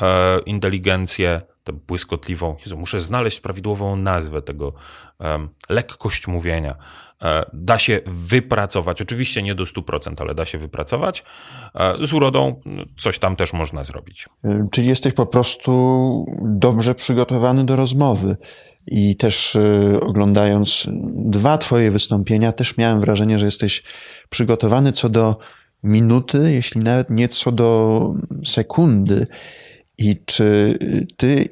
e, 0.00 0.38
inteligencję, 0.38 1.40
tę 1.64 1.72
błyskotliwą, 1.72 2.56
Jezu, 2.64 2.78
muszę 2.78 3.00
znaleźć 3.00 3.40
prawidłową 3.40 3.96
nazwę 3.96 4.42
tego, 4.42 4.72
e, 5.20 5.48
lekkość 5.68 6.26
mówienia. 6.26 6.74
E, 7.22 7.50
da 7.52 7.78
się 7.78 8.00
wypracować, 8.06 9.02
oczywiście 9.02 9.42
nie 9.42 9.54
do 9.54 9.64
100%, 9.64 10.22
ale 10.22 10.34
da 10.34 10.44
się 10.44 10.58
wypracować. 10.58 11.24
E, 11.74 12.06
z 12.06 12.12
urodą 12.12 12.60
coś 12.98 13.18
tam 13.18 13.36
też 13.36 13.52
można 13.52 13.84
zrobić. 13.84 14.28
Czyli 14.70 14.88
jesteś 14.88 15.14
po 15.14 15.26
prostu 15.26 16.24
dobrze 16.42 16.94
przygotowany 16.94 17.64
do 17.64 17.76
rozmowy. 17.76 18.36
I 18.86 19.16
też 19.16 19.56
e, 19.56 20.00
oglądając 20.00 20.86
dwa 21.14 21.58
Twoje 21.58 21.90
wystąpienia, 21.90 22.52
też 22.52 22.76
miałem 22.76 23.00
wrażenie, 23.00 23.38
że 23.38 23.46
jesteś 23.46 23.82
przygotowany 24.28 24.92
co 24.92 25.08
do 25.08 25.38
minuty, 25.82 26.52
jeśli 26.52 26.80
nawet 26.80 27.10
nie 27.10 27.28
co 27.28 27.52
do 27.52 28.00
sekundy. 28.44 29.26
I 30.00 30.16
czy 30.26 30.78
ty 31.16 31.48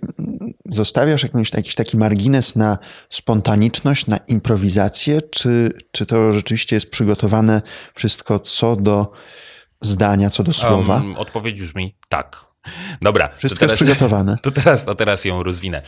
zostawiasz 0.67 1.23
jakąś, 1.23 1.53
jakiś 1.53 1.75
taki 1.75 1.97
margines 1.97 2.57
na 2.57 2.79
spontaniczność, 3.11 4.07
na 4.07 4.17
improwizację, 4.17 5.23
czy, 5.23 5.73
czy 5.93 6.07
to 6.07 6.33
rzeczywiście 6.33 6.77
jest 6.77 6.91
przygotowane 6.91 7.63
wszystko 7.95 8.39
co 8.39 8.77
do 8.77 9.13
zdania, 9.81 10.31
co 10.31 10.43
do 10.43 10.53
słowa? 10.53 10.95
Um, 10.95 11.17
odpowiedź 11.17 11.61
brzmi 11.61 11.97
tak. 12.09 12.49
Dobra. 13.03 13.29
Wszystko 13.37 13.61
teraz, 13.61 13.71
jest 13.71 13.83
przygotowane. 13.83 14.37
To 14.43 14.51
teraz, 14.51 14.85
to 14.85 14.95
teraz 14.95 15.25
ją 15.25 15.43
rozwinę. 15.43 15.83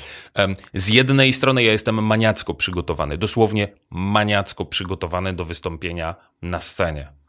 Z 0.74 0.88
jednej 0.88 1.32
strony 1.32 1.62
ja 1.62 1.72
jestem 1.72 2.04
maniacko 2.04 2.54
przygotowany, 2.54 3.18
dosłownie 3.18 3.68
maniacko 3.90 4.64
przygotowany 4.64 5.32
do 5.32 5.44
wystąpienia 5.44 6.14
na 6.42 6.60
scenie. 6.60 7.19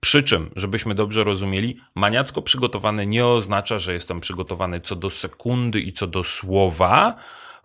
Przy 0.00 0.22
czym, 0.22 0.50
żebyśmy 0.56 0.94
dobrze 0.94 1.24
rozumieli, 1.24 1.80
maniacko 1.94 2.42
przygotowany 2.42 3.06
nie 3.06 3.26
oznacza, 3.26 3.78
że 3.78 3.92
jestem 3.92 4.20
przygotowany 4.20 4.80
co 4.80 4.96
do 4.96 5.10
sekundy 5.10 5.80
i 5.80 5.92
co 5.92 6.06
do 6.06 6.24
słowa 6.24 7.16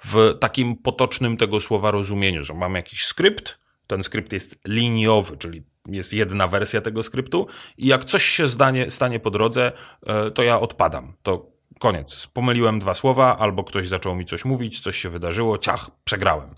w 0.04 0.38
takim 0.40 0.76
potocznym 0.78 1.38
tego 1.38 1.60
słowa 1.60 1.92
rozumieniu, 1.92 2.44
że 2.44 2.54
mam 2.54 2.76
jakiś 2.76 3.06
skrypt, 3.06 3.60
ten 3.88 4.04
skrypt 4.04 4.34
jest 4.34 4.56
liniowy, 4.68 5.38
czyli 5.38 5.64
jest 5.88 6.14
jedna 6.14 6.48
wersja 6.48 6.82
tego 6.82 7.04
skryptu 7.04 7.48
i 7.78 7.88
jak 7.88 8.06
coś 8.06 8.24
się 8.24 8.48
zdanie, 8.48 8.92
stanie 8.92 9.20
po 9.20 9.32
drodze, 9.32 9.72
e, 10.06 10.32
to 10.32 10.44
ja 10.44 10.60
odpadam. 10.60 11.14
To 11.24 11.54
koniec. 11.80 12.28
Pomyliłem 12.28 12.80
dwa 12.80 12.94
słowa, 12.94 13.38
albo 13.38 13.64
ktoś 13.64 13.88
zaczął 13.88 14.16
mi 14.16 14.26
coś 14.26 14.46
mówić, 14.46 14.80
coś 14.80 14.98
się 14.98 15.10
wydarzyło, 15.10 15.58
ciach, 15.58 15.90
przegrałem. 16.04 16.56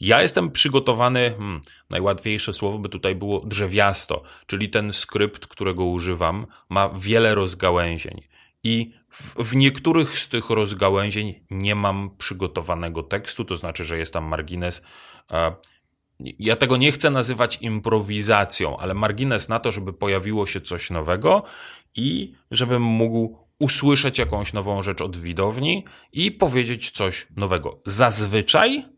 Ja 0.00 0.22
jestem 0.22 0.50
przygotowany, 0.50 1.34
hmm, 1.38 1.60
najłatwiejsze 1.90 2.52
słowo 2.52 2.78
by 2.78 2.88
tutaj 2.88 3.14
było 3.14 3.40
drzewiasto, 3.46 4.22
czyli 4.46 4.70
ten 4.70 4.92
skrypt, 4.92 5.46
którego 5.46 5.84
używam, 5.84 6.46
ma 6.68 6.88
wiele 6.88 7.34
rozgałęzień. 7.34 8.20
I 8.64 8.92
w, 9.10 9.34
w, 9.44 9.56
niektórych 9.56 10.18
z 10.18 10.28
tych 10.28 10.50
rozgałęzień 10.50 11.34
nie 11.50 11.74
mam 11.74 12.16
przygotowanego 12.18 13.02
tekstu, 13.02 13.44
to 13.44 13.56
znaczy, 13.56 13.84
że 13.84 13.98
jest 13.98 14.12
tam 14.12 14.24
margines. 14.24 14.82
Ja 16.20 16.56
tego 16.56 16.76
nie 16.76 16.92
chcę 16.92 17.10
nazywać 17.10 17.58
improwizacją, 17.60 18.76
ale 18.76 18.94
margines 18.94 19.48
na 19.48 19.60
to, 19.60 19.70
żeby 19.70 19.92
pojawiło 19.92 20.46
się 20.46 20.60
coś 20.60 20.90
nowego 20.90 21.42
i 21.94 22.34
żebym 22.50 22.82
mógł 22.82 23.38
usłyszeć 23.58 24.18
jakąś 24.18 24.52
nową 24.52 24.82
rzecz 24.82 25.00
od 25.00 25.16
widowni 25.16 25.84
i 26.12 26.32
powiedzieć 26.32 26.90
coś 26.90 27.26
nowego. 27.36 27.82
Zazwyczaj 27.86 28.93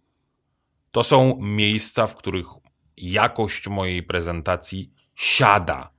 to 0.96 1.04
są 1.04 1.38
miejsca, 1.40 2.06
w 2.06 2.16
których 2.16 2.46
jakość 2.96 3.68
mojej 3.68 4.02
prezentacji 4.02 4.92
siada. 5.14 5.90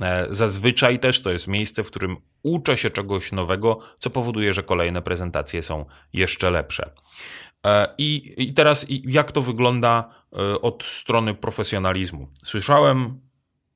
E, 0.00 0.26
zazwyczaj 0.30 0.98
też 0.98 1.22
to 1.22 1.30
jest 1.30 1.48
miejsce, 1.48 1.84
w 1.84 1.86
którym 1.86 2.16
uczę 2.42 2.76
się 2.76 2.90
czegoś 2.90 3.32
nowego, 3.32 3.78
co 3.98 4.10
powoduje, 4.10 4.52
że 4.52 4.62
kolejne 4.62 5.02
prezentacje 5.02 5.62
są 5.62 5.84
jeszcze 6.12 6.50
lepsze. 6.50 6.90
E, 7.66 7.94
I, 7.98 8.34
i 8.36 8.54
teraz, 8.54 8.86
jak 8.88 9.32
to 9.32 9.42
wygląda 9.42 10.08
e, 10.32 10.60
od 10.60 10.84
strony 10.84 11.34
profesjonalizmu? 11.34 12.28
Słyszałem, 12.44 13.20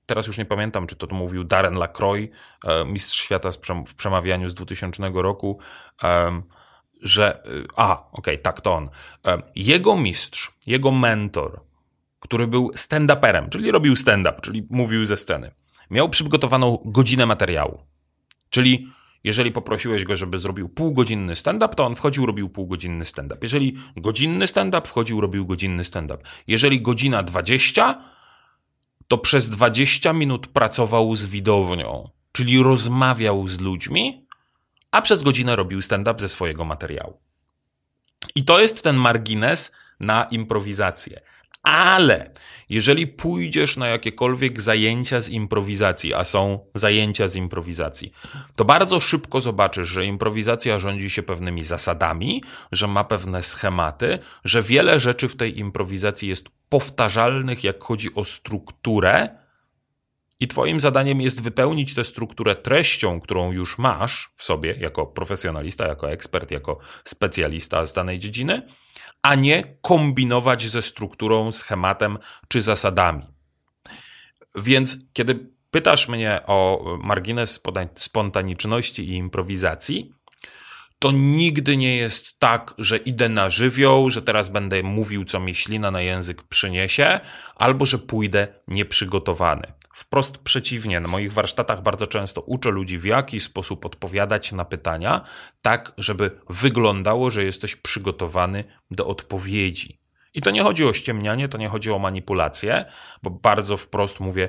teraz 0.07 0.27
już 0.27 0.39
nie 0.39 0.47
pamiętam, 0.47 0.87
czy 0.87 0.97
to, 0.97 1.15
mówił 1.15 1.45
Darren 1.45 1.75
Lacroix, 1.75 2.31
mistrz 2.87 3.21
świata 3.21 3.51
w 3.87 3.95
przemawianiu 3.95 4.49
z 4.49 4.55
2000 4.55 5.11
roku 5.15 5.59
że. 7.03 7.43
Y, 7.47 7.67
a, 7.77 7.93
okej, 7.93 8.11
okay, 8.13 8.39
tak 8.39 8.61
to 8.61 8.75
on. 8.75 8.91
Jego 9.57 9.97
mistrz, 9.97 10.53
jego 10.67 10.93
mentor, 10.93 11.61
który 12.21 12.47
był 12.47 12.71
stand-uperem, 12.75 13.49
czyli 13.49 13.71
robił 13.71 13.97
stand-up, 13.97 14.41
czyli 14.43 14.67
mówił 14.71 15.07
ze 15.07 15.17
sceny, 15.17 15.51
miał 15.91 16.09
przygotowaną 16.09 16.79
godzinę 16.85 17.27
materiału. 17.27 17.83
Czyli 18.51 18.89
jeżeli 19.25 19.53
poprosiłeś 19.53 20.05
go, 20.05 20.17
żeby 20.17 20.39
zrobił 20.39 20.69
półgodzinny 20.69 21.37
stand-up, 21.37 21.75
to 21.75 21.87
on 21.87 21.97
wchodził, 21.97 22.27
robił 22.27 22.49
półgodzinny 22.49 23.05
stand-up. 23.05 23.39
Jeżeli 23.43 23.77
godzinny 23.97 24.47
stand-up, 24.47 24.89
wchodził, 24.89 25.21
robił 25.21 25.47
godzinny 25.47 25.85
stand-up. 25.85 26.23
Jeżeli 26.47 26.83
godzina 26.83 27.23
20, 27.23 28.03
to 29.09 29.19
przez 29.19 29.49
20 29.49 30.13
minut 30.13 30.47
pracował 30.47 31.17
z 31.17 31.27
widownią, 31.27 32.09
czyli 32.33 32.63
rozmawiał 32.63 33.49
z 33.49 33.61
ludźmi, 33.61 34.27
a 34.91 35.03
przez 35.03 35.23
godzinę 35.23 35.57
robił 35.57 35.83
stand-up 35.83 36.21
ze 36.21 36.29
swojego 36.29 36.65
materiału. 36.65 37.21
I 38.35 38.45
to 38.45 38.61
jest 38.61 38.83
ten 38.83 38.97
margines 38.97 39.73
na 40.01 40.25
improwizację. 40.25 41.21
Ale 41.63 42.31
jeżeli 42.69 43.07
pójdziesz 43.07 43.77
na 43.77 43.89
jakiekolwiek 43.89 44.61
zajęcia 44.61 45.21
z 45.21 45.29
improwizacji, 45.29 46.15
a 46.15 46.25
są 46.25 46.67
zajęcia 46.75 47.29
z 47.29 47.37
improwizacji, 47.37 48.13
to 48.57 48.65
bardzo 48.65 49.01
szybko 49.01 49.41
zobaczysz, 49.41 49.89
że 49.89 50.07
improwizacja 50.07 50.79
rządzi 50.79 51.11
się 51.11 51.23
pewnymi 51.23 51.65
zasadami, 51.65 52.43
że 52.73 52.87
ma 52.87 53.05
pewne 53.05 53.43
schematy, 53.43 54.19
że 54.45 54.63
wiele 54.63 55.01
rzeczy 55.01 55.29
w 55.29 55.37
tej 55.37 55.59
improwizacji 55.59 56.29
jest 56.29 56.49
powtarzalnych, 56.69 57.65
jak 57.65 57.83
chodzi 57.83 58.15
o 58.15 58.25
strukturę, 58.25 59.29
i 60.41 60.49
Twoim 60.49 60.81
zadaniem 60.81 61.21
jest 61.21 61.43
wypełnić 61.43 61.95
tę 61.95 62.05
strukturę 62.05 62.57
treścią, 62.57 63.21
którą 63.21 63.53
już 63.53 63.79
masz 63.79 64.31
w 64.35 64.45
sobie 64.45 64.77
jako 64.81 65.07
profesjonalista, 65.07 65.87
jako 65.87 66.11
ekspert, 66.11 66.51
jako 66.51 66.79
specjalista 67.05 67.87
z 67.87 67.93
danej 67.93 68.19
dziedziny, 68.19 68.63
a 69.23 69.35
nie 69.35 69.77
kombinować 69.81 70.67
ze 70.67 70.83
strukturą, 70.83 71.53
schematem 71.53 72.19
czy 72.49 72.63
zasadami. 72.63 73.23
Więc 74.55 74.97
kiedy 75.13 75.51
pytasz 75.71 76.09
mnie 76.09 76.41
o 76.47 76.85
margines 77.03 77.61
spontaniczności 77.95 79.03
i 79.03 79.13
improwizacji, 79.15 80.13
to 80.99 81.13
nigdy 81.13 81.77
nie 81.77 81.97
jest 81.97 82.39
tak, 82.39 82.75
że 82.79 82.97
idę 82.97 83.29
na 83.29 83.51
żywioł, 83.51 84.11
że 84.11 84.23
teraz 84.23 84.49
będę 84.49 84.83
mówił, 84.83 85.25
co 85.25 85.41
mi 85.41 85.55
ślina 85.55 85.91
na 85.91 86.01
język 86.01 86.43
przyniesie, 86.43 87.21
albo 87.57 87.87
że 87.87 87.99
pójdę 87.99 88.49
nieprzygotowany 88.69 89.80
wprost 90.01 90.39
przeciwnie. 90.39 91.01
Na 91.01 91.09
moich 91.09 91.33
warsztatach 91.33 91.83
bardzo 91.83 92.07
często 92.07 92.41
uczę 92.41 92.71
ludzi, 92.71 92.99
w 92.99 93.05
jaki 93.05 93.41
sposób 93.41 93.87
odpowiadać 93.87 94.53
na 94.53 94.65
pytania, 94.65 95.21
tak, 95.63 95.93
żeby 95.99 96.31
wyglądało, 96.51 97.31
że 97.31 97.45
jesteś 97.45 97.77
przygotowany 97.77 98.65
do 98.91 99.07
odpowiedzi. 99.07 100.01
I 100.35 100.41
to 100.41 100.51
nie 100.51 100.63
chodzi 100.63 100.85
o 100.85 100.93
ściemnianie, 100.93 101.49
to 101.49 101.59
nie 101.59 101.69
chodzi 101.69 101.91
o 101.91 101.99
manipulację, 101.99 102.85
bo 103.23 103.31
bardzo 103.31 103.77
wprost 103.77 104.21
mówię, 104.21 104.49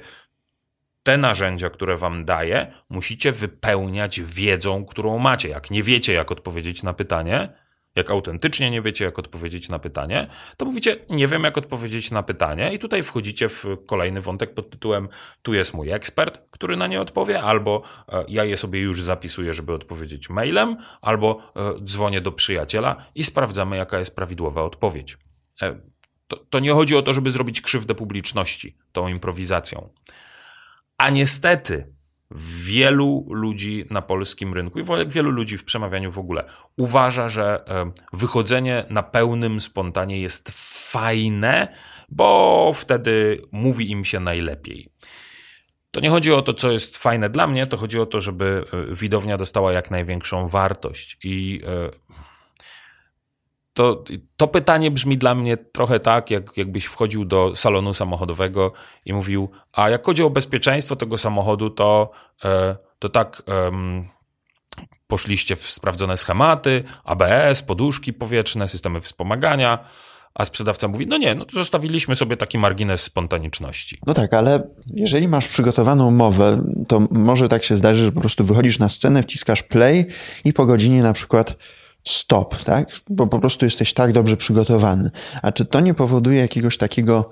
te 1.03 1.17
narzędzia, 1.17 1.69
które 1.69 1.97
wam 1.97 2.25
daję, 2.25 2.71
musicie 2.89 3.31
wypełniać 3.31 4.21
wiedzą, 4.21 4.85
którą 4.85 5.17
macie. 5.17 5.49
Jak 5.49 5.71
nie 5.71 5.83
wiecie, 5.83 6.13
jak 6.13 6.31
odpowiedzieć 6.31 6.83
na 6.83 6.93
pytanie, 6.93 7.53
jak 7.95 8.11
autentycznie 8.11 8.71
nie 8.71 8.81
wiecie, 8.81 9.05
jak 9.05 9.19
odpowiedzieć 9.19 9.69
na 9.69 9.79
pytanie, 9.79 10.27
to 10.57 10.65
mówicie, 10.65 10.97
nie 11.09 11.27
wiem, 11.27 11.43
jak 11.43 11.57
odpowiedzieć 11.57 12.11
na 12.11 12.23
pytanie, 12.23 12.73
i 12.73 12.79
tutaj 12.79 13.03
wchodzicie 13.03 13.49
w 13.49 13.65
kolejny 13.85 14.21
wątek 14.21 14.53
pod 14.53 14.69
tytułem: 14.69 15.09
Tu 15.41 15.53
jest 15.53 15.73
mój 15.73 15.91
ekspert, 15.91 16.41
który 16.51 16.77
na 16.77 16.87
nie 16.87 17.01
odpowie, 17.01 17.41
albo 17.41 17.81
e, 18.09 18.25
ja 18.27 18.43
je 18.43 18.57
sobie 18.57 18.79
już 18.79 19.01
zapisuję, 19.01 19.53
żeby 19.53 19.73
odpowiedzieć 19.73 20.29
mailem, 20.29 20.77
albo 21.01 21.51
e, 21.55 21.83
dzwonię 21.83 22.21
do 22.21 22.31
przyjaciela 22.31 22.95
i 23.15 23.23
sprawdzamy, 23.23 23.77
jaka 23.77 23.99
jest 23.99 24.15
prawidłowa 24.15 24.63
odpowiedź. 24.63 25.17
E, 25.61 25.79
to, 26.27 26.37
to 26.49 26.59
nie 26.59 26.71
chodzi 26.71 26.95
o 26.95 27.01
to, 27.01 27.13
żeby 27.13 27.31
zrobić 27.31 27.61
krzywdę 27.61 27.95
publiczności 27.95 28.77
tą 28.91 29.07
improwizacją. 29.07 29.89
A 30.97 31.09
niestety, 31.09 31.93
wielu 32.35 33.25
ludzi 33.29 33.85
na 33.89 34.01
polskim 34.01 34.53
rynku 34.53 34.79
i 34.79 34.83
wielu 35.07 35.31
ludzi 35.31 35.57
w 35.57 35.65
przemawianiu 35.65 36.11
w 36.11 36.17
ogóle 36.17 36.43
uważa, 36.77 37.29
że 37.29 37.63
wychodzenie 38.13 38.85
na 38.89 39.03
pełnym 39.03 39.61
spontanie 39.61 40.21
jest 40.21 40.51
fajne, 40.91 41.67
bo 42.09 42.71
wtedy 42.75 43.41
mówi 43.51 43.91
im 43.91 44.05
się 44.05 44.19
najlepiej. 44.19 44.89
To 45.91 45.99
nie 45.99 46.09
chodzi 46.09 46.33
o 46.33 46.41
to, 46.41 46.53
co 46.53 46.71
jest 46.71 46.97
fajne 46.97 47.29
dla 47.29 47.47
mnie, 47.47 47.67
to 47.67 47.77
chodzi 47.77 47.99
o 47.99 48.05
to, 48.05 48.21
żeby 48.21 48.65
e, 48.91 48.95
widownia 48.95 49.37
dostała 49.37 49.73
jak 49.73 49.91
największą 49.91 50.47
wartość. 50.47 51.17
I 51.23 51.61
e, 51.65 51.89
to, 53.73 54.03
to 54.37 54.47
pytanie 54.47 54.91
brzmi 54.91 55.17
dla 55.17 55.35
mnie 55.35 55.57
trochę 55.57 55.99
tak, 55.99 56.31
jak, 56.31 56.57
jakbyś 56.57 56.85
wchodził 56.85 57.25
do 57.25 57.55
salonu 57.55 57.93
samochodowego 57.93 58.71
i 59.05 59.13
mówił, 59.13 59.49
a 59.73 59.89
jak 59.89 60.05
chodzi 60.05 60.23
o 60.23 60.29
bezpieczeństwo 60.29 60.95
tego 60.95 61.17
samochodu, 61.17 61.69
to, 61.69 62.11
e, 62.43 62.75
to 62.99 63.09
tak 63.09 63.43
um, 63.47 64.09
poszliście 65.07 65.55
w 65.55 65.71
sprawdzone 65.71 66.17
schematy, 66.17 66.83
ABS, 67.03 67.61
poduszki 67.61 68.13
powietrzne, 68.13 68.67
systemy 68.67 69.01
wspomagania, 69.01 69.79
a 70.33 70.45
sprzedawca 70.45 70.87
mówi, 70.87 71.07
no 71.07 71.17
nie, 71.17 71.35
no 71.35 71.45
to 71.45 71.53
zostawiliśmy 71.53 72.15
sobie 72.15 72.37
taki 72.37 72.57
margines 72.57 73.01
spontaniczności. 73.01 73.99
No 74.07 74.13
tak, 74.13 74.33
ale 74.33 74.67
jeżeli 74.87 75.27
masz 75.27 75.47
przygotowaną 75.47 76.11
mowę, 76.11 76.63
to 76.87 76.99
może 77.11 77.49
tak 77.49 77.63
się 77.63 77.75
zdarzy, 77.75 78.05
że 78.05 78.11
po 78.11 78.19
prostu 78.21 78.43
wychodzisz 78.43 78.79
na 78.79 78.89
scenę, 78.89 79.23
wciskasz 79.23 79.63
play 79.63 80.05
i 80.45 80.53
po 80.53 80.65
godzinie 80.65 81.03
na 81.03 81.13
przykład 81.13 81.55
stop, 82.07 82.63
tak? 82.63 82.91
Bo 83.09 83.27
po 83.27 83.39
prostu 83.39 83.65
jesteś 83.65 83.93
tak 83.93 84.11
dobrze 84.11 84.37
przygotowany. 84.37 85.09
A 85.41 85.51
czy 85.51 85.65
to 85.65 85.79
nie 85.79 85.93
powoduje 85.93 86.39
jakiegoś 86.39 86.77
takiego 86.77 87.29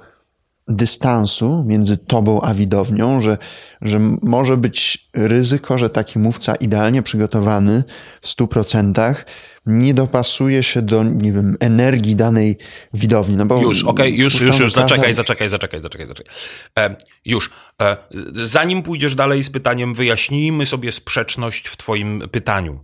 dystansu 0.70 1.64
między 1.68 1.98
tobą 1.98 2.42
a 2.42 2.54
widownią, 2.54 3.22
że, 3.22 3.38
że 3.82 4.00
może 4.22 4.58
być 4.58 5.10
ryzyko, 5.16 5.78
że 5.78 5.90
taki 5.90 6.20
mówca 6.20 6.56
idealnie 6.56 7.02
przygotowany 7.02 7.84
w 8.22 8.28
stu 8.28 8.48
procentach 8.48 9.26
nie 9.66 9.94
dopasuje 9.94 10.64
się 10.64 10.82
do, 10.82 11.04
nie 11.04 11.32
wiem, 11.32 11.58
energii 11.60 12.16
danej 12.16 12.58
widowni. 12.94 13.38
No 13.38 13.46
bo 13.46 13.62
już, 13.62 13.84
okej, 13.84 14.14
okay, 14.14 14.24
już, 14.24 14.42
już, 14.42 14.60
już, 14.60 14.74
zaczekaj, 14.74 15.14
zaczekaj, 15.14 15.50
zaczekaj, 15.50 15.82
zaczekaj, 15.82 16.08
zaczekaj. 16.08 16.36
E, 16.80 16.96
już. 17.26 17.50
E, 17.82 17.98
zanim 18.34 18.82
pójdziesz 18.82 19.16
dalej 19.16 19.44
z 19.44 19.50
pytaniem, 19.50 19.94
wyjaśnijmy 19.94 20.66
sobie 20.66 20.92
sprzeczność 20.92 21.68
w 21.68 21.78
twoim 21.78 22.24
pytaniu. 22.32 22.80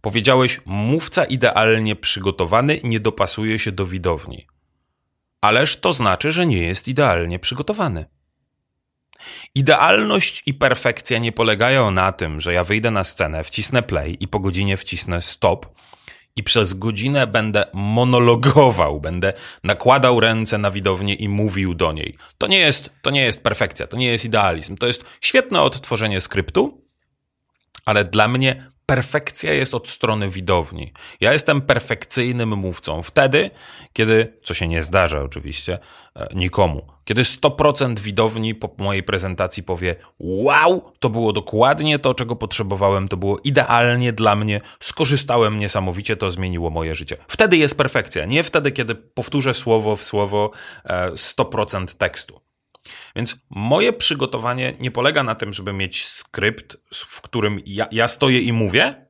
Powiedziałeś, 0.00 0.60
mówca 0.66 1.24
idealnie 1.24 1.96
przygotowany 1.96 2.80
nie 2.84 3.00
dopasuje 3.00 3.58
się 3.58 3.72
do 3.72 3.86
widowni. 3.86 4.46
Ależ 5.40 5.76
to 5.76 5.92
znaczy, 5.92 6.32
że 6.32 6.46
nie 6.46 6.58
jest 6.58 6.88
idealnie 6.88 7.38
przygotowany. 7.38 8.04
Idealność 9.54 10.42
i 10.46 10.54
perfekcja 10.54 11.18
nie 11.18 11.32
polegają 11.32 11.90
na 11.90 12.12
tym, 12.12 12.40
że 12.40 12.52
ja 12.52 12.64
wyjdę 12.64 12.90
na 12.90 13.04
scenę, 13.04 13.44
wcisnę 13.44 13.82
play 13.82 14.16
i 14.20 14.28
po 14.28 14.40
godzinie 14.40 14.76
wcisnę 14.76 15.22
stop 15.22 15.66
i 16.36 16.42
przez 16.42 16.74
godzinę 16.74 17.26
będę 17.26 17.64
monologował, 17.72 19.00
będę 19.00 19.32
nakładał 19.64 20.20
ręce 20.20 20.58
na 20.58 20.70
widownię 20.70 21.14
i 21.14 21.28
mówił 21.28 21.74
do 21.74 21.92
niej. 21.92 22.16
To 22.38 22.46
nie 22.46 22.58
jest, 22.58 22.90
to 23.02 23.10
nie 23.10 23.22
jest 23.22 23.42
perfekcja, 23.42 23.86
to 23.86 23.96
nie 23.96 24.06
jest 24.06 24.24
idealizm. 24.24 24.76
To 24.76 24.86
jest 24.86 25.04
świetne 25.20 25.60
odtworzenie 25.60 26.20
skryptu, 26.20 26.84
ale 27.84 28.04
dla 28.04 28.28
mnie 28.28 28.66
perfekcja 28.88 29.52
jest 29.52 29.74
od 29.74 29.88
strony 29.88 30.28
widowni. 30.28 30.92
Ja 31.20 31.32
jestem 31.32 31.60
perfekcyjnym 31.60 32.48
mówcą 32.48 33.02
wtedy, 33.02 33.50
kiedy, 33.92 34.38
co 34.42 34.54
się 34.54 34.68
nie 34.68 34.82
zdarza 34.82 35.22
oczywiście 35.22 35.78
e, 36.16 36.28
nikomu, 36.34 36.86
kiedy 37.04 37.22
100% 37.22 37.98
widowni 37.98 38.54
po 38.54 38.70
mojej 38.78 39.02
prezentacji 39.02 39.62
powie: 39.62 39.96
Wow, 40.18 40.92
to 40.98 41.10
było 41.10 41.32
dokładnie 41.32 41.98
to, 41.98 42.14
czego 42.14 42.36
potrzebowałem, 42.36 43.08
to 43.08 43.16
było 43.16 43.38
idealnie 43.44 44.12
dla 44.12 44.34
mnie, 44.34 44.60
skorzystałem 44.80 45.58
niesamowicie, 45.58 46.16
to 46.16 46.30
zmieniło 46.30 46.70
moje 46.70 46.94
życie. 46.94 47.16
Wtedy 47.28 47.56
jest 47.56 47.76
perfekcja, 47.78 48.24
nie 48.24 48.42
wtedy, 48.42 48.72
kiedy 48.72 48.94
powtórzę 48.94 49.54
słowo 49.54 49.96
w 49.96 50.04
słowo 50.04 50.50
100% 51.14 51.82
e, 51.82 51.86
tekstu. 51.86 52.47
Więc 53.16 53.36
moje 53.50 53.92
przygotowanie 53.92 54.74
nie 54.80 54.90
polega 54.90 55.22
na 55.22 55.34
tym, 55.34 55.52
żeby 55.52 55.72
mieć 55.72 56.06
skrypt, 56.06 56.76
w 56.94 57.20
którym 57.20 57.60
ja, 57.66 57.86
ja 57.90 58.08
stoję 58.08 58.40
i 58.40 58.52
mówię, 58.52 59.07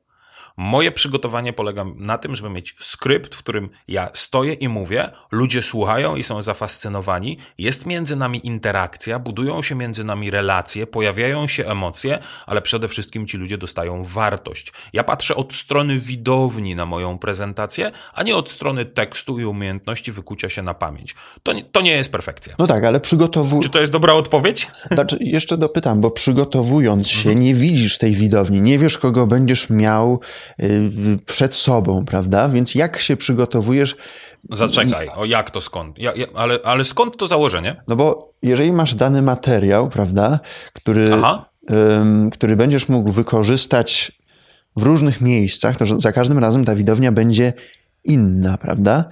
Moje 0.61 0.91
przygotowanie 0.91 1.53
polega 1.53 1.85
na 1.95 2.17
tym, 2.17 2.35
żeby 2.35 2.49
mieć 2.49 2.75
skrypt, 2.79 3.35
w 3.35 3.39
którym 3.39 3.69
ja 3.87 4.09
stoję 4.13 4.53
i 4.53 4.67
mówię, 4.67 5.09
ludzie 5.31 5.61
słuchają 5.61 6.15
i 6.15 6.23
są 6.23 6.41
zafascynowani, 6.41 7.37
jest 7.57 7.85
między 7.85 8.15
nami 8.15 8.47
interakcja, 8.47 9.19
budują 9.19 9.61
się 9.61 9.75
między 9.75 10.03
nami 10.03 10.31
relacje, 10.31 10.87
pojawiają 10.87 11.47
się 11.47 11.65
emocje, 11.65 12.19
ale 12.45 12.61
przede 12.61 12.87
wszystkim 12.87 13.27
ci 13.27 13.37
ludzie 13.37 13.57
dostają 13.57 14.05
wartość. 14.05 14.73
Ja 14.93 15.03
patrzę 15.03 15.35
od 15.35 15.53
strony 15.53 15.99
widowni 15.99 16.75
na 16.75 16.85
moją 16.85 17.17
prezentację, 17.17 17.91
a 18.13 18.23
nie 18.23 18.35
od 18.35 18.49
strony 18.49 18.85
tekstu 18.85 19.39
i 19.39 19.45
umiejętności 19.45 20.11
wykucia 20.11 20.49
się 20.49 20.61
na 20.61 20.73
pamięć. 20.73 21.15
To 21.43 21.53
nie, 21.53 21.63
to 21.63 21.81
nie 21.81 21.91
jest 21.91 22.11
perfekcja. 22.11 22.55
No 22.59 22.67
tak, 22.67 22.83
ale 22.83 22.99
przygotowując. 22.99 23.65
Czy 23.65 23.71
to 23.71 23.79
jest 23.79 23.91
dobra 23.91 24.13
odpowiedź? 24.13 24.67
Znaczy, 24.91 25.17
jeszcze 25.21 25.57
dopytam, 25.57 26.01
bo 26.01 26.11
przygotowując 26.11 27.07
się, 27.07 27.29
mhm. 27.29 27.39
nie 27.39 27.53
widzisz 27.53 27.97
tej 27.97 28.11
widowni, 28.11 28.61
nie 28.61 28.79
wiesz, 28.79 28.97
kogo 28.97 29.27
będziesz 29.27 29.69
miał 29.69 30.19
przed 31.25 31.55
sobą, 31.55 32.05
prawda? 32.05 32.49
Więc 32.49 32.75
jak 32.75 32.99
się 32.99 33.17
przygotowujesz? 33.17 33.95
Zaczekaj, 34.51 35.09
o 35.15 35.25
jak 35.25 35.51
to 35.51 35.61
skąd? 35.61 35.97
Ja, 35.97 36.13
ja, 36.15 36.25
ale, 36.35 36.59
ale 36.63 36.83
skąd 36.83 37.17
to 37.17 37.27
założenie? 37.27 37.83
No 37.87 37.95
bo 37.95 38.33
jeżeli 38.43 38.71
masz 38.71 38.95
dany 38.95 39.21
materiał, 39.21 39.89
prawda, 39.89 40.39
który, 40.73 41.09
ym, 41.71 42.29
który 42.29 42.55
będziesz 42.55 42.89
mógł 42.89 43.11
wykorzystać 43.11 44.11
w 44.75 44.83
różnych 44.83 45.21
miejscach, 45.21 45.77
to 45.77 45.85
za 45.85 46.11
każdym 46.11 46.39
razem 46.39 46.65
ta 46.65 46.75
widownia 46.75 47.11
będzie 47.11 47.53
inna, 48.03 48.57
prawda? 48.57 49.05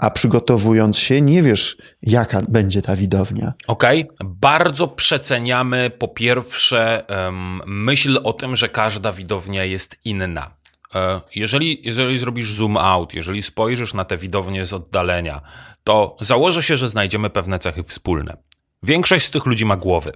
a 0.00 0.10
przygotowując 0.10 0.98
się, 0.98 1.20
nie 1.20 1.42
wiesz, 1.42 1.76
jaka 2.02 2.42
będzie 2.48 2.82
ta 2.82 2.96
widownia. 2.96 3.52
Okej, 3.66 4.08
okay. 4.08 4.34
bardzo 4.40 4.88
przeceniamy 4.88 5.90
po 5.98 6.08
pierwsze 6.08 7.04
um, 7.08 7.60
myśl 7.66 8.20
o 8.24 8.32
tym, 8.32 8.56
że 8.56 8.68
każda 8.68 9.12
widownia 9.12 9.64
jest 9.64 9.96
inna. 10.04 10.50
E, 10.94 11.20
jeżeli, 11.34 11.80
jeżeli 11.82 12.18
zrobisz 12.18 12.52
zoom 12.52 12.76
out, 12.76 13.14
jeżeli 13.14 13.42
spojrzysz 13.42 13.94
na 13.94 14.04
te 14.04 14.16
widownie 14.16 14.66
z 14.66 14.72
oddalenia, 14.72 15.40
to 15.84 16.16
założę 16.20 16.62
się, 16.62 16.76
że 16.76 16.88
znajdziemy 16.88 17.30
pewne 17.30 17.58
cechy 17.58 17.84
wspólne. 17.84 18.36
Większość 18.82 19.24
z 19.24 19.30
tych 19.30 19.46
ludzi 19.46 19.66
ma 19.66 19.76
głowy. 19.76 20.12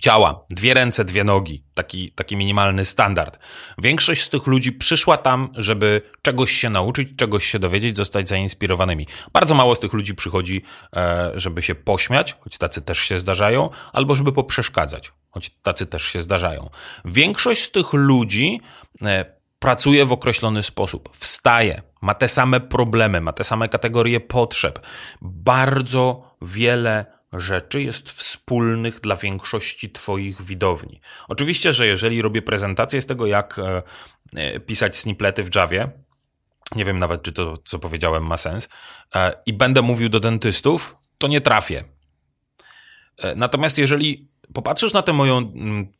Ciała, 0.00 0.46
dwie 0.50 0.74
ręce, 0.74 1.04
dwie 1.04 1.24
nogi, 1.24 1.64
taki, 1.74 2.10
taki 2.10 2.36
minimalny 2.36 2.84
standard. 2.84 3.38
Większość 3.78 4.22
z 4.22 4.28
tych 4.28 4.46
ludzi 4.46 4.72
przyszła 4.72 5.16
tam, 5.16 5.48
żeby 5.54 6.02
czegoś 6.22 6.52
się 6.52 6.70
nauczyć, 6.70 7.08
czegoś 7.16 7.46
się 7.46 7.58
dowiedzieć, 7.58 7.96
zostać 7.96 8.28
zainspirowanymi. 8.28 9.06
Bardzo 9.32 9.54
mało 9.54 9.74
z 9.74 9.80
tych 9.80 9.92
ludzi 9.92 10.14
przychodzi, 10.14 10.62
e, 10.96 11.32
żeby 11.34 11.62
się 11.62 11.74
pośmiać, 11.74 12.36
choć 12.40 12.58
tacy 12.58 12.82
też 12.82 12.98
się 12.98 13.18
zdarzają, 13.18 13.70
albo 13.92 14.14
żeby 14.14 14.32
poprzeszkadzać, 14.32 15.12
choć 15.30 15.50
tacy 15.50 15.86
też 15.86 16.02
się 16.02 16.22
zdarzają. 16.22 16.70
Większość 17.04 17.62
z 17.62 17.70
tych 17.70 17.92
ludzi 17.92 18.60
e, 19.02 19.41
pracuje 19.62 20.04
w 20.06 20.12
określony 20.12 20.62
sposób, 20.62 21.16
wstaje, 21.16 21.82
ma 22.00 22.14
te 22.14 22.28
same 22.28 22.60
problemy, 22.60 23.20
ma 23.20 23.32
te 23.32 23.44
same 23.44 23.68
kategorie 23.68 24.20
potrzeb. 24.20 24.86
Bardzo 25.20 26.36
wiele 26.42 27.06
rzeczy 27.32 27.82
jest 27.82 28.12
wspólnych 28.12 29.00
dla 29.00 29.16
większości 29.16 29.90
Twoich 29.90 30.42
widowni. 30.42 31.00
Oczywiście, 31.28 31.72
że 31.72 31.86
jeżeli 31.86 32.22
robię 32.22 32.42
prezentację 32.42 33.02
z 33.02 33.06
tego, 33.06 33.26
jak 33.26 33.58
e, 33.58 33.82
e, 34.36 34.60
pisać 34.60 34.96
sniplety 34.96 35.42
w 35.42 35.54
Javie, 35.54 35.90
nie 36.76 36.84
wiem 36.84 36.98
nawet, 36.98 37.22
czy 37.22 37.32
to, 37.32 37.54
co 37.64 37.78
powiedziałem, 37.78 38.26
ma 38.26 38.36
sens, 38.36 38.68
e, 39.14 39.32
i 39.46 39.52
będę 39.52 39.82
mówił 39.82 40.08
do 40.08 40.20
dentystów, 40.20 40.96
to 41.18 41.28
nie 41.28 41.40
trafię. 41.40 41.84
Natomiast 43.36 43.78
jeżeli 43.78 44.31
popatrzysz 44.54 44.92
na 44.92 45.02
tę 45.02 45.12
moją 45.12 45.38
mm, 45.38 45.92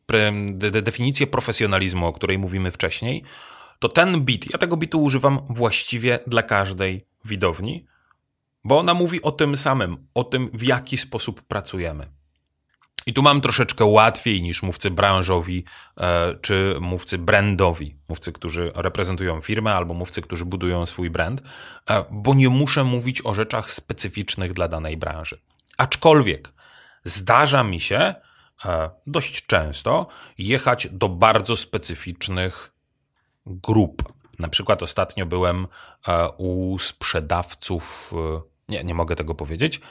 definicję 0.83 1.27
profesjonalizmu, 1.27 2.07
o 2.07 2.13
której 2.13 2.37
mówimy 2.37 2.71
wcześniej, 2.71 3.23
to 3.79 3.89
ten 3.89 4.21
bit, 4.21 4.51
ja 4.51 4.57
tego 4.57 4.77
bitu 4.77 5.03
używam 5.03 5.39
właściwie 5.49 6.19
dla 6.27 6.43
każdej 6.43 7.05
widowni, 7.25 7.85
bo 8.63 8.79
ona 8.79 8.93
mówi 8.93 9.21
o 9.21 9.31
tym 9.31 9.57
samym, 9.57 10.07
o 10.13 10.23
tym, 10.23 10.49
w 10.53 10.63
jaki 10.63 10.97
sposób 10.97 11.41
pracujemy. 11.41 12.07
I 13.05 13.13
tu 13.13 13.21
mam 13.21 13.41
troszeczkę 13.41 13.85
łatwiej 13.85 14.41
niż 14.41 14.63
mówcy 14.63 14.91
branżowi 14.91 15.65
e, 15.97 16.35
czy 16.41 16.75
mówcy 16.81 17.17
brandowi, 17.17 17.95
mówcy, 18.09 18.31
którzy 18.31 18.71
reprezentują 18.75 19.41
firmę 19.41 19.73
albo 19.73 19.93
mówcy, 19.93 20.21
którzy 20.21 20.45
budują 20.45 20.85
swój 20.85 21.09
brand, 21.09 21.41
e, 21.89 22.05
bo 22.11 22.33
nie 22.33 22.49
muszę 22.49 22.83
mówić 22.83 23.25
o 23.25 23.33
rzeczach 23.33 23.71
specyficznych 23.71 24.53
dla 24.53 24.67
danej 24.67 24.97
branży. 24.97 25.39
Aczkolwiek 25.77 26.53
zdarza 27.03 27.63
mi 27.63 27.79
się 27.79 28.15
dość 29.07 29.45
często 29.45 30.07
jechać 30.37 30.87
do 30.91 31.09
bardzo 31.09 31.55
specyficznych 31.55 32.73
grup. 33.45 34.13
Na 34.39 34.47
przykład 34.47 34.83
ostatnio 34.83 35.25
byłem 35.25 35.67
u 36.37 36.79
sprzedawców, 36.79 38.13
nie, 38.69 38.83
nie 38.83 38.93
mogę 38.93 39.15
tego 39.15 39.35
powiedzieć, 39.35 39.81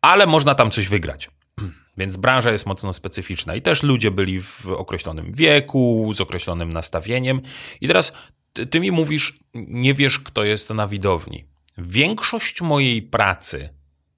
ale 0.00 0.26
można 0.26 0.54
tam 0.54 0.70
coś 0.70 0.88
wygrać. 0.88 1.30
Więc 1.98 2.16
branża 2.16 2.52
jest 2.52 2.66
mocno 2.66 2.92
specyficzna 2.92 3.54
i 3.54 3.62
też 3.62 3.82
ludzie 3.82 4.10
byli 4.10 4.42
w 4.42 4.66
określonym 4.66 5.32
wieku, 5.32 6.12
z 6.14 6.20
określonym 6.20 6.72
nastawieniem. 6.72 7.40
I 7.80 7.86
teraz 7.86 8.12
ty, 8.52 8.66
ty 8.66 8.80
mi 8.80 8.90
mówisz, 8.90 9.38
nie 9.54 9.94
wiesz, 9.94 10.18
kto 10.18 10.44
jest 10.44 10.70
na 10.70 10.88
widowni. 10.88 11.44
Większość 11.78 12.60
mojej 12.60 13.02
pracy 13.02 13.68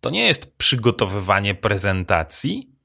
to 0.01 0.11
nie 0.11 0.26
jest 0.26 0.57
przygotowywanie 0.57 1.55
prezentacji, 1.55 2.76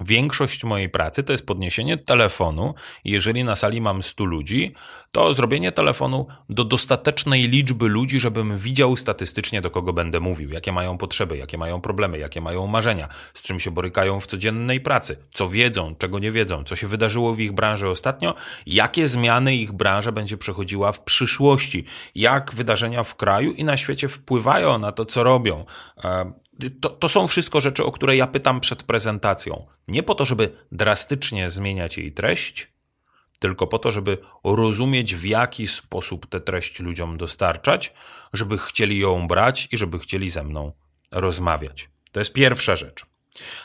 Większość 0.00 0.64
mojej 0.64 0.88
pracy 0.88 1.22
to 1.22 1.32
jest 1.32 1.46
podniesienie 1.46 1.96
telefonu. 1.96 2.74
Jeżeli 3.04 3.44
na 3.44 3.56
sali 3.56 3.80
mam 3.80 4.02
100 4.02 4.24
ludzi, 4.24 4.74
to 5.12 5.34
zrobienie 5.34 5.72
telefonu 5.72 6.26
do 6.48 6.64
dostatecznej 6.64 7.48
liczby 7.48 7.88
ludzi, 7.88 8.20
żebym 8.20 8.58
widział 8.58 8.96
statystycznie, 8.96 9.60
do 9.60 9.70
kogo 9.70 9.92
będę 9.92 10.20
mówił, 10.20 10.50
jakie 10.50 10.72
mają 10.72 10.98
potrzeby, 10.98 11.36
jakie 11.36 11.58
mają 11.58 11.80
problemy, 11.80 12.18
jakie 12.18 12.40
mają 12.40 12.66
marzenia, 12.66 13.08
z 13.34 13.42
czym 13.42 13.60
się 13.60 13.70
borykają 13.70 14.20
w 14.20 14.26
codziennej 14.26 14.80
pracy, 14.80 15.16
co 15.34 15.48
wiedzą, 15.48 15.94
czego 15.94 16.18
nie 16.18 16.32
wiedzą, 16.32 16.64
co 16.64 16.76
się 16.76 16.86
wydarzyło 16.86 17.34
w 17.34 17.40
ich 17.40 17.52
branży 17.52 17.88
ostatnio, 17.88 18.34
jakie 18.66 19.08
zmiany 19.08 19.56
ich 19.56 19.72
branża 19.72 20.12
będzie 20.12 20.36
przechodziła 20.36 20.92
w 20.92 21.00
przyszłości, 21.00 21.84
jak 22.14 22.54
wydarzenia 22.54 23.04
w 23.04 23.14
kraju 23.14 23.52
i 23.52 23.64
na 23.64 23.76
świecie 23.76 24.08
wpływają 24.08 24.78
na 24.78 24.92
to, 24.92 25.04
co 25.04 25.22
robią. 25.22 25.64
To, 26.80 26.90
to 26.90 27.08
są 27.08 27.28
wszystko 27.28 27.60
rzeczy, 27.60 27.84
o 27.84 27.92
które 27.92 28.16
ja 28.16 28.26
pytam 28.26 28.60
przed 28.60 28.82
prezentacją. 28.82 29.66
Nie 29.88 30.02
po 30.02 30.14
to, 30.14 30.24
żeby 30.24 30.50
drastycznie 30.72 31.50
zmieniać 31.50 31.98
jej 31.98 32.12
treść, 32.12 32.72
tylko 33.40 33.66
po 33.66 33.78
to, 33.78 33.90
żeby 33.90 34.18
rozumieć, 34.44 35.14
w 35.14 35.24
jaki 35.24 35.66
sposób 35.66 36.26
tę 36.26 36.40
treść 36.40 36.80
ludziom 36.80 37.16
dostarczać, 37.16 37.92
żeby 38.32 38.58
chcieli 38.58 38.98
ją 38.98 39.28
brać 39.28 39.68
i 39.72 39.76
żeby 39.76 39.98
chcieli 39.98 40.30
ze 40.30 40.44
mną 40.44 40.72
rozmawiać. 41.10 41.90
To 42.12 42.20
jest 42.20 42.32
pierwsza 42.32 42.76
rzecz. 42.76 43.06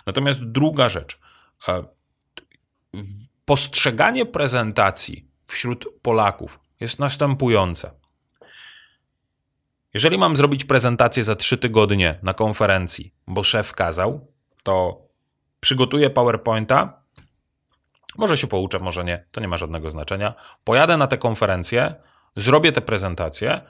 Natomiast 0.05 0.43
druga 0.43 0.89
rzecz. 0.89 1.19
E, 1.67 1.83
postrzeganie 3.45 4.25
prezentacji 4.25 5.27
wśród 5.47 5.85
Polaków 6.01 6.59
jest 6.79 6.99
następujące. 6.99 8.02
Jeżeli 9.93 10.17
mam 10.17 10.37
zrobić 10.37 10.65
prezentację 10.65 11.23
za 11.23 11.35
trzy 11.35 11.57
tygodnie 11.57 12.19
na 12.23 12.33
konferencji, 12.33 13.13
bo 13.27 13.43
szef 13.43 13.73
kazał, 13.73 14.27
to 14.63 15.01
przygotuję 15.59 16.09
PowerPointa. 16.09 17.03
Może 18.17 18.37
się 18.37 18.47
pouczę, 18.47 18.79
może 18.79 19.03
nie, 19.03 19.25
to 19.31 19.41
nie 19.41 19.47
ma 19.47 19.57
żadnego 19.57 19.89
znaczenia. 19.89 20.33
Pojadę 20.63 20.97
na 20.97 21.07
tę 21.07 21.17
konferencję, 21.17 21.95
zrobię 22.35 22.71
tę 22.71 22.81
prezentację 22.81 23.61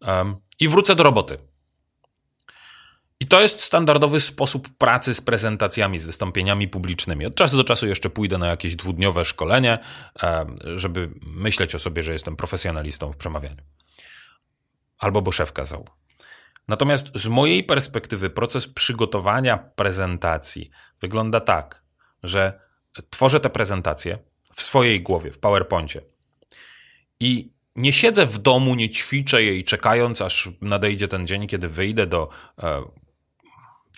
um, 0.00 0.36
i 0.60 0.68
wrócę 0.68 0.94
do 0.94 1.02
roboty. 1.02 1.36
I 3.20 3.26
to 3.26 3.40
jest 3.40 3.62
standardowy 3.62 4.20
sposób 4.20 4.68
pracy 4.68 5.14
z 5.14 5.20
prezentacjami, 5.20 5.98
z 5.98 6.06
wystąpieniami 6.06 6.68
publicznymi. 6.68 7.26
Od 7.26 7.34
czasu 7.34 7.56
do 7.56 7.64
czasu 7.64 7.86
jeszcze 7.86 8.10
pójdę 8.10 8.38
na 8.38 8.46
jakieś 8.46 8.76
dwudniowe 8.76 9.24
szkolenie, 9.24 9.78
żeby 10.76 11.10
myśleć 11.22 11.74
o 11.74 11.78
sobie, 11.78 12.02
że 12.02 12.12
jestem 12.12 12.36
profesjonalistą 12.36 13.12
w 13.12 13.16
przemawianiu 13.16 13.62
albo 15.00 15.22
bo 15.22 15.32
szef 15.32 15.52
kazał. 15.52 15.84
Natomiast 16.68 17.10
z 17.14 17.26
mojej 17.26 17.64
perspektywy 17.64 18.30
proces 18.30 18.68
przygotowania 18.68 19.58
prezentacji 19.58 20.70
wygląda 21.00 21.40
tak, 21.40 21.82
że 22.22 22.60
tworzę 23.10 23.40
tę 23.40 23.50
prezentację 23.50 24.18
w 24.54 24.62
swojej 24.62 25.02
głowie, 25.02 25.30
w 25.30 25.38
PowerPoincie. 25.38 26.00
I 27.20 27.52
nie 27.76 27.92
siedzę 27.92 28.26
w 28.26 28.38
domu, 28.38 28.74
nie 28.74 28.90
ćwiczę 28.90 29.42
jej, 29.42 29.64
czekając, 29.64 30.22
aż 30.22 30.48
nadejdzie 30.60 31.08
ten 31.08 31.26
dzień, 31.26 31.46
kiedy 31.46 31.68
wyjdę 31.68 32.06
do 32.06 32.28
e, 32.58 32.82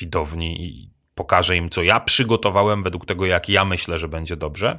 widowni 0.00 0.64
i 0.64 0.90
pokażę 1.14 1.56
im, 1.56 1.70
co 1.70 1.82
ja 1.82 2.00
przygotowałem 2.00 2.82
według 2.82 3.06
tego, 3.06 3.26
jak 3.26 3.48
ja 3.48 3.64
myślę, 3.64 3.98
że 3.98 4.08
będzie 4.08 4.36
dobrze. 4.36 4.78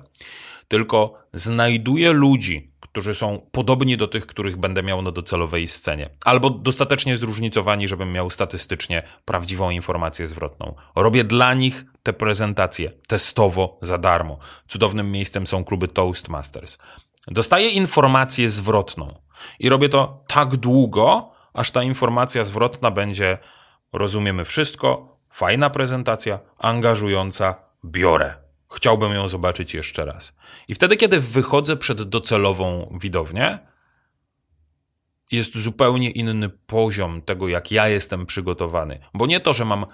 Tylko 0.67 1.23
znajduję 1.33 2.11
ludzi, 2.11 2.72
którzy 2.93 3.13
są 3.13 3.41
podobni 3.51 3.97
do 3.97 4.07
tych, 4.07 4.25
których 4.25 4.57
będę 4.57 4.83
miał 4.83 5.01
na 5.01 5.11
docelowej 5.11 5.67
scenie, 5.67 6.09
albo 6.25 6.49
dostatecznie 6.49 7.17
zróżnicowani, 7.17 7.87
żebym 7.87 8.11
miał 8.11 8.29
statystycznie 8.29 9.03
prawdziwą 9.25 9.69
informację 9.69 10.27
zwrotną. 10.27 10.75
Robię 10.95 11.23
dla 11.23 11.53
nich 11.53 11.85
te 12.03 12.13
prezentacje 12.13 12.91
testowo 13.07 13.77
za 13.81 13.97
darmo. 13.97 14.37
Cudownym 14.67 15.11
miejscem 15.11 15.47
są 15.47 15.63
kluby 15.63 15.87
Toastmasters. 15.87 16.77
Dostaję 17.27 17.69
informację 17.69 18.49
zwrotną 18.49 19.21
i 19.59 19.69
robię 19.69 19.89
to 19.89 20.23
tak 20.27 20.55
długo, 20.55 21.31
aż 21.53 21.71
ta 21.71 21.83
informacja 21.83 22.43
zwrotna 22.43 22.91
będzie 22.91 23.37
rozumiemy 23.93 24.45
wszystko, 24.45 25.17
fajna 25.29 25.69
prezentacja, 25.69 26.39
angażująca, 26.57 27.55
biorę. 27.85 28.42
Chciałbym 28.75 29.13
ją 29.13 29.27
zobaczyć 29.27 29.73
jeszcze 29.73 30.05
raz. 30.05 30.33
I 30.67 30.75
wtedy, 30.75 30.97
kiedy 30.97 31.19
wychodzę 31.19 31.77
przed 31.77 32.01
docelową 32.01 32.97
widownię, 33.01 33.59
jest 35.31 35.57
zupełnie 35.57 36.09
inny 36.09 36.49
poziom 36.49 37.21
tego, 37.21 37.47
jak 37.47 37.71
ja 37.71 37.87
jestem 37.87 38.25
przygotowany. 38.25 38.99
Bo 39.13 39.25
nie 39.25 39.39
to, 39.39 39.53
że 39.53 39.65
mam 39.65 39.85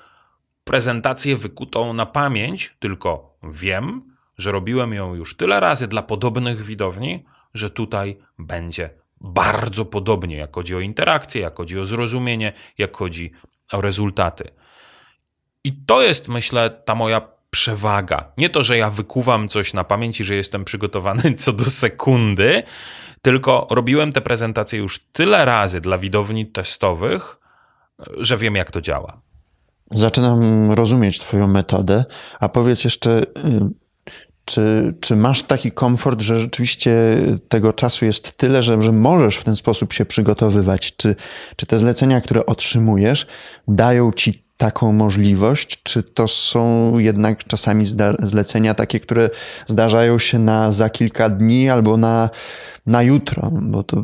prezentację 0.64 1.38
wykutą 1.38 1.94
na 1.94 2.06
pamięć, 2.06 2.76
tylko 2.80 3.38
wiem, 3.44 4.16
że 4.38 4.52
robiłem 4.52 4.94
ją 4.94 5.16
już 5.16 5.38
tyle 5.38 5.60
razy 5.60 5.88
dla 5.88 6.02
podobnych 6.02 6.62
widowni, 6.62 7.26
że 7.54 7.70
tutaj 7.70 8.18
będzie 8.40 8.90
bardzo 9.22 9.86
podobnie, 9.86 10.38
jak 10.38 10.56
chodzi 10.56 10.76
o 10.76 10.80
interakcję, 10.80 11.42
jak 11.42 11.58
chodzi 11.58 11.80
o 11.80 11.86
zrozumienie, 11.86 12.54
jak 12.78 12.98
chodzi 12.98 13.32
o 13.72 13.82
rezultaty. 13.82 14.52
I 15.64 15.74
to 15.86 16.02
jest, 16.02 16.28
myślę, 16.28 16.70
ta 16.70 16.96
moja 16.96 17.39
przewaga. 17.50 18.32
Nie 18.38 18.50
to, 18.50 18.64
że 18.64 18.78
ja 18.78 18.90
wykuwam 18.90 19.50
coś 19.50 19.74
na 19.74 19.84
pamięć 19.84 20.22
i 20.22 20.24
że 20.24 20.36
jestem 20.36 20.66
przygotowany 20.66 21.34
co 21.38 21.54
do 21.54 21.66
sekundy, 21.66 22.64
tylko 23.22 23.68
robiłem 23.72 24.12
te 24.12 24.22
prezentacje 24.22 24.80
już 24.80 25.00
tyle 25.12 25.46
razy 25.46 25.82
dla 25.82 25.98
widowni 25.98 26.46
testowych, 26.46 27.38
że 28.18 28.38
wiem, 28.38 28.56
jak 28.56 28.72
to 28.72 28.82
działa. 28.82 29.22
Zaczynam 29.92 30.72
rozumieć 30.72 31.20
Twoją 31.20 31.48
metodę, 31.48 32.06
a 32.40 32.50
powiedz 32.50 32.84
jeszcze, 32.84 33.22
y, 33.22 33.26
czy, 34.46 34.94
czy 35.00 35.16
masz 35.16 35.44
taki 35.44 35.72
komfort, 35.72 36.22
że 36.22 36.40
rzeczywiście 36.40 36.94
tego 37.50 37.74
czasu 37.74 38.06
jest 38.06 38.38
tyle, 38.38 38.62
że, 38.62 38.82
że 38.82 38.92
możesz 38.92 39.36
w 39.36 39.44
ten 39.44 39.56
sposób 39.56 39.94
się 39.94 40.06
przygotowywać? 40.06 40.96
Czy, 40.96 41.16
czy 41.56 41.66
te 41.66 41.80
zlecenia, 41.80 42.22
które 42.22 42.46
otrzymujesz, 42.46 43.28
dają 43.68 44.12
ci 44.12 44.49
taką 44.60 44.92
możliwość? 44.92 45.84
Czy 45.84 46.04
to 46.04 46.28
są 46.28 46.94
jednak 46.98 47.44
czasami 47.44 47.86
zlecenia 48.20 48.74
takie, 48.74 49.00
które 49.00 49.30
zdarzają 49.66 50.20
się 50.20 50.40
na 50.40 50.72
za 50.72 50.90
kilka 50.90 51.30
dni 51.30 51.70
albo 51.70 51.98
na, 51.98 52.30
na 52.86 53.04
jutro? 53.04 53.50
Bo 53.52 53.84
to 53.84 54.04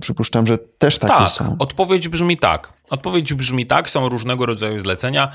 przypuszczam, 0.00 0.46
że 0.46 0.58
też 0.58 0.98
takie 0.98 1.14
tak, 1.14 1.28
są. 1.28 1.56
Odpowiedź 1.58 2.08
brzmi 2.08 2.36
tak. 2.36 2.72
Odpowiedź 2.90 3.34
brzmi 3.34 3.66
tak, 3.66 3.90
są 3.90 4.08
różnego 4.08 4.46
rodzaju 4.46 4.78
zlecenia. 4.78 5.32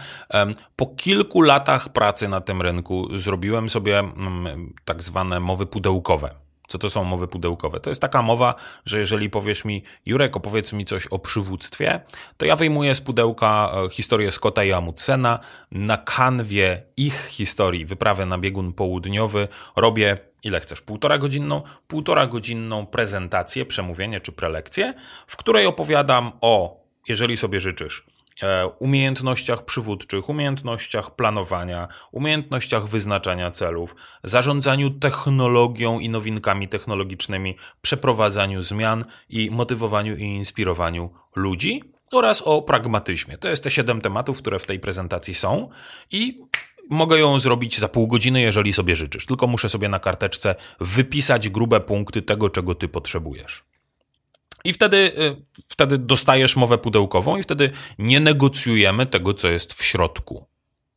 Po 0.76 0.86
kilku 0.86 1.41
latach 1.41 1.89
pracy 1.89 2.28
na 2.28 2.41
tym 2.41 2.62
rynku 2.62 3.18
zrobiłem 3.18 3.70
sobie 3.70 3.99
mm, 3.99 4.74
tak 4.86 5.04
zwane 5.04 5.39
mowy 5.39 5.66
pudełkowe. 5.66 6.36
Co 6.72 6.78
to 6.78 6.89
są 6.89 7.03
mowy 7.03 7.28
pudełkowe? 7.28 7.80
To 7.80 7.89
jest 7.89 8.01
taka 8.01 8.22
mowa, 8.22 8.55
że 8.86 8.99
jeżeli 8.99 9.30
powiesz 9.30 9.65
mi, 9.65 9.84
Jurek, 10.05 10.38
opowiedz 10.38 10.74
mi 10.74 10.86
coś 10.86 11.07
o 11.07 11.19
przywództwie, 11.19 12.01
to 12.38 12.45
ja 12.45 12.55
wyjmuję 12.55 12.95
z 12.95 13.01
pudełka 13.01 13.72
e, 13.74 13.89
historię 13.89 14.32
Scotta 14.32 14.63
i 14.63 14.72
Amudsena, 14.72 15.39
na 15.72 15.97
kanwie 15.97 16.84
ich 16.97 17.26
historii, 17.26 17.86
wyprawę 17.86 18.26
na 18.26 18.38
biegun 18.38 18.74
południowy, 18.74 19.47
robię 19.76 20.17
ile 20.43 20.59
chcesz, 20.59 20.82
półtora 20.82 21.17
godzinną, 21.17 21.61
półtora 21.88 22.28
godzinną 22.28 22.86
prezentację, 22.86 23.65
przemówienie 23.65 24.19
czy 24.19 24.32
prelekcję, 24.32 24.93
w 25.28 25.38
której 25.38 25.65
opowiadam 25.65 26.32
o, 26.41 26.82
jeżeli 27.07 27.38
sobie 27.38 27.59
życzysz, 27.59 28.05
umiejętnościach 28.80 29.66
przywódczych, 29.66 30.30
umiejętnościach 30.30 31.16
planowania, 31.16 31.88
umiejętnościach 32.12 32.88
wyznaczania 32.88 33.52
celów, 33.52 33.96
zarządzaniu 34.24 34.89
technologią 34.89 36.00
i 36.00 36.10
nowinkami 36.10 36.68
technologicznymi, 36.68 37.56
przeprowadzaniu 37.82 38.62
zmian 38.62 39.06
i 39.30 39.52
motywowaniu 39.52 40.16
i 40.16 40.24
inspirowaniu 40.24 41.10
ludzi 41.36 41.84
oraz 42.12 42.42
o 42.42 42.62
pragmatyzmie. 42.62 43.38
To 43.38 43.48
jest 43.48 43.64
te 43.64 43.72
siedem 43.72 44.02
tematów, 44.02 44.38
które 44.38 44.60
w 44.60 44.66
tej 44.66 44.80
prezentacji 44.80 45.34
są 45.34 45.70
i 46.12 46.42
mogę 46.89 47.20
ją 47.20 47.39
zrobić 47.39 47.80
za 47.80 47.88
pół 47.88 48.08
godziny, 48.08 48.42
jeżeli 48.42 48.74
sobie 48.74 48.96
życzysz. 48.96 49.26
Tylko 49.26 49.48
muszę 49.48 49.70
sobie 49.70 49.89
na 49.89 50.00
karteczce 50.00 50.56
wypisać 50.80 51.50
grube 51.50 51.80
punkty 51.80 52.22
tego, 52.22 52.50
czego 52.50 52.76
ty 52.76 52.88
potrzebujesz. 52.88 53.70
I 54.64 54.74
wtedy, 54.74 54.97
y, 54.97 55.36
wtedy 55.68 55.97
dostajesz 55.97 56.55
mowę 56.55 56.78
pudełkową, 56.78 57.38
i 57.38 57.43
wtedy 57.43 57.72
nie 57.99 58.20
negocjujemy 58.20 59.05
tego, 59.05 59.34
co 59.34 59.51
jest 59.51 59.74
w 59.74 59.84
środku. 59.84 60.51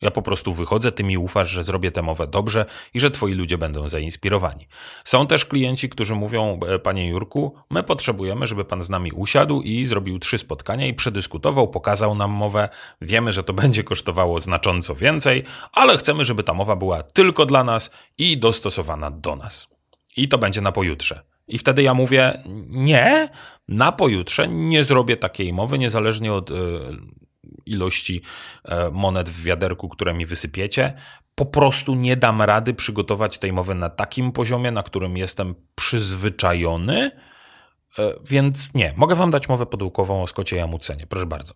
Ja 0.04 0.10
po 0.10 0.22
prostu 0.22 0.54
wychodzę, 0.54 0.92
ty 0.92 1.04
mi 1.04 1.18
ufasz, 1.18 1.50
że 1.50 1.64
zrobię 1.64 1.90
tę 1.90 2.02
mowę 2.02 2.26
dobrze 2.26 2.66
i 2.94 3.00
że 3.00 3.10
twoi 3.10 3.32
ludzie 3.32 3.58
będą 3.58 3.88
zainspirowani. 3.88 4.68
Są 5.04 5.26
też 5.26 5.44
klienci, 5.44 5.88
którzy 5.88 6.14
mówią, 6.14 6.60
e, 6.68 6.78
panie 6.78 7.08
Jurku, 7.08 7.54
my 7.70 7.82
potrzebujemy, 7.82 8.46
żeby 8.46 8.64
pan 8.64 8.82
z 8.82 8.90
nami 8.90 9.12
usiadł 9.12 9.62
i 9.62 9.86
zrobił 9.86 10.18
trzy 10.18 10.38
spotkania 10.38 10.86
i 10.86 10.94
przedyskutował, 10.94 11.68
pokazał 11.68 12.14
nam 12.14 12.30
mowę. 12.30 12.68
Wiemy, 13.00 13.32
że 13.32 13.44
to 13.44 13.52
będzie 13.62 13.84
kosztowało 13.84 14.40
znacząco 14.40 14.94
więcej, 14.94 15.44
ale 15.72 15.98
chcemy, 15.98 16.24
żeby 16.24 16.42
ta 16.42 16.54
mowa 16.54 16.76
była 16.76 17.02
tylko 17.02 17.46
dla 17.46 17.64
nas 17.64 17.90
i 18.18 18.38
dostosowana 18.38 19.10
do 19.10 19.36
nas. 19.36 19.68
I 20.16 20.28
to 20.28 20.38
będzie 20.38 20.60
na 20.60 20.72
pojutrze. 20.72 21.33
I 21.48 21.58
wtedy 21.58 21.82
ja 21.82 21.94
mówię, 21.94 22.42
nie, 22.68 23.28
na 23.68 23.92
pojutrze 23.92 24.48
nie 24.48 24.84
zrobię 24.84 25.16
takiej 25.16 25.52
mowy, 25.52 25.78
niezależnie 25.78 26.32
od 26.32 26.50
y, 26.50 26.54
ilości 27.66 28.22
e, 28.64 28.90
monet 28.90 29.28
w 29.28 29.42
wiaderku, 29.42 29.88
które 29.88 30.14
mi 30.14 30.26
wysypiecie. 30.26 30.92
Po 31.34 31.46
prostu 31.46 31.94
nie 31.94 32.16
dam 32.16 32.42
rady 32.42 32.74
przygotować 32.74 33.38
tej 33.38 33.52
mowy 33.52 33.74
na 33.74 33.90
takim 33.90 34.32
poziomie, 34.32 34.70
na 34.70 34.82
którym 34.82 35.16
jestem 35.16 35.54
przyzwyczajony, 35.74 37.10
e, 37.98 38.14
więc 38.24 38.74
nie. 38.74 38.94
Mogę 38.96 39.14
wam 39.14 39.30
dać 39.30 39.48
mowę 39.48 39.66
podłukową 39.66 40.22
o 40.22 40.26
Skocie 40.26 40.56
Jamucenie, 40.56 41.06
proszę 41.06 41.26
bardzo. 41.26 41.54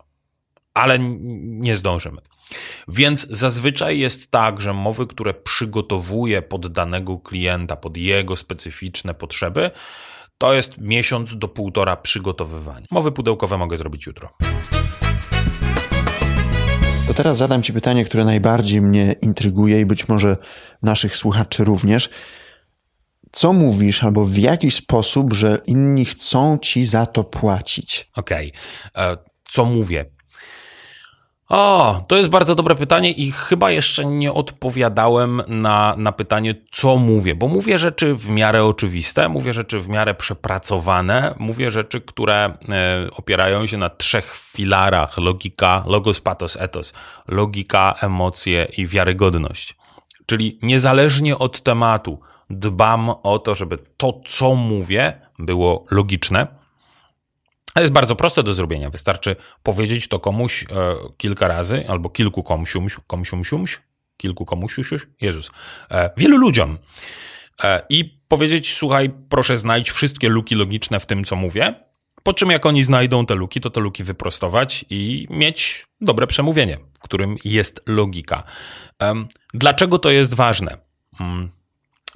Ale 0.79 0.99
nie 0.99 1.77
zdążymy. 1.77 2.21
Więc 2.89 3.27
zazwyczaj 3.31 3.99
jest 3.99 4.31
tak, 4.31 4.61
że 4.61 4.73
mowy, 4.73 5.07
które 5.07 5.35
przygotowuję 5.35 6.43
pod 6.43 6.73
danego 6.73 7.19
klienta, 7.19 7.77
pod 7.77 7.97
jego 7.97 8.37
specyficzne 8.37 9.15
potrzeby, 9.15 9.71
to 10.39 10.53
jest 10.53 10.79
miesiąc 10.79 11.39
do 11.39 11.49
półtora 11.49 11.97
przygotowywania. 11.97 12.87
Mowy 12.91 13.13
pudełkowe 13.13 13.59
mogę 13.59 13.77
zrobić 13.77 14.07
jutro. 14.07 14.29
To 17.07 17.15
teraz 17.15 17.37
zadam 17.37 17.63
Ci 17.63 17.73
pytanie, 17.73 18.05
które 18.05 18.25
najbardziej 18.25 18.81
mnie 18.81 19.15
intryguje 19.23 19.81
i 19.81 19.87
być 19.87 20.09
może 20.09 20.37
naszych 20.83 21.17
słuchaczy 21.17 21.65
również. 21.65 22.11
Co 23.33 23.53
mówisz, 23.53 24.05
albo 24.05 24.25
w 24.25 24.37
jaki 24.37 24.71
sposób, 24.71 25.33
że 25.33 25.61
inni 25.67 26.05
chcą 26.05 26.59
Ci 26.59 26.85
za 26.85 27.07
to 27.07 27.25
płacić? 27.25 28.11
Okej. 28.17 28.53
Okay. 28.93 29.05
E, 29.05 29.17
co 29.49 29.65
mówię? 29.65 30.18
O, 31.49 32.05
to 32.09 32.17
jest 32.17 32.29
bardzo 32.29 32.55
dobre 32.55 32.75
pytanie 32.75 33.11
i 33.11 33.33
chyba 33.33 33.71
jeszcze 33.71 34.05
nie 34.05 34.33
odpowiadałem 34.33 35.43
na, 35.47 35.95
na 35.97 36.13
pytanie, 36.13 36.55
co 36.73 36.97
mówię, 36.97 37.35
bo 37.35 37.49
mówię 37.49 37.79
rzeczy 37.79 38.15
w 38.15 38.29
miarę 38.29 38.65
oczywiste, 38.65 39.29
mówię 39.29 39.53
rzeczy 39.53 39.81
w 39.81 39.89
miarę 39.89 40.15
przepracowane, 40.15 41.35
mówię 41.39 41.71
rzeczy, 41.71 42.01
które 42.01 42.45
e, 42.45 43.09
opierają 43.17 43.67
się 43.67 43.77
na 43.77 43.91
trzech 43.91 44.35
filarach: 44.37 45.19
logika, 45.19 45.85
logos, 45.87 46.21
pathos, 46.21 46.57
ethos, 46.57 46.93
logika, 47.29 47.95
emocje 48.01 48.69
i 48.77 48.87
wiarygodność. 48.87 49.77
Czyli 50.27 50.59
niezależnie 50.63 51.39
od 51.39 51.61
tematu, 51.61 52.21
dbam 52.51 53.11
o 53.23 53.39
to, 53.39 53.55
żeby 53.55 53.79
to, 53.97 54.21
co 54.27 54.55
mówię, 54.55 55.21
było 55.39 55.87
logiczne 55.91 56.58
to 57.79 57.83
jest 57.83 57.93
bardzo 57.95 58.17
proste 58.17 58.43
do 58.43 58.55
zrobienia. 58.55 58.91
Wystarczy 58.91 59.37
powiedzieć 59.63 60.09
to 60.09 60.21
komuś 60.21 60.63
e, 60.63 60.67
kilka 61.17 61.49
razy, 61.49 61.85
albo 61.89 62.11
kilku 62.11 62.43
komusiumś, 62.43 62.97
komusiumsiumś, 63.07 63.81
kilku 64.17 64.45
komusiuś, 64.45 65.07
Jezus, 65.21 65.51
e, 65.91 66.11
wielu 66.17 66.39
ludziom. 66.39 66.79
E, 67.65 67.83
I 67.89 68.21
powiedzieć, 68.29 68.75
słuchaj, 68.75 69.11
proszę 69.29 69.59
znajdź 69.59 69.91
wszystkie 69.91 70.29
luki 70.29 70.55
logiczne 70.55 71.01
w 71.01 71.07
tym, 71.07 71.25
co 71.25 71.37
mówię, 71.37 71.75
po 72.23 72.35
czym 72.35 72.51
jak 72.51 72.67
oni 72.67 72.85
znajdą 72.85 73.27
te 73.27 73.35
luki, 73.35 73.61
to 73.61 73.71
te 73.71 73.81
luki 73.81 74.05
wyprostować 74.05 74.85
i 74.91 75.27
mieć 75.31 75.87
dobre 76.01 76.27
przemówienie, 76.27 76.79
w 76.95 76.99
którym 76.99 77.37
jest 77.45 77.81
logika. 77.87 78.43
Dlaczego 79.55 79.99
to 79.99 80.11
jest 80.11 80.35
ważne? 80.35 80.79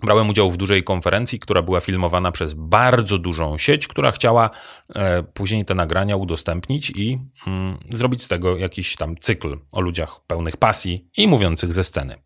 Brałem 0.03 0.31
udział 0.31 0.51
w 0.51 0.57
dużej 0.57 0.85
konferencji, 0.85 1.39
która 1.39 1.63
była 1.63 1.81
filmowana 1.81 2.33
przez 2.33 2.55
bardzo 2.55 3.19
dużą 3.19 3.59
sieć, 3.59 3.89
która 3.89 4.13
chciała 4.13 4.51
e, 4.95 5.23
później 5.23 5.65
te 5.65 5.75
nagrania 5.75 6.17
udostępnić 6.17 6.91
i 6.91 7.19
mm, 7.47 7.79
zrobić 7.91 8.25
z 8.25 8.29
tego 8.29 8.57
jakiś 8.57 8.97
tam 8.97 9.17
cykl 9.17 9.59
o 9.73 9.81
ludziach 9.81 10.21
pełnych 10.27 10.57
pasji 10.57 11.09
i 11.17 11.29
mówiących 11.29 11.73
ze 11.73 11.85
sceny. 11.85 12.23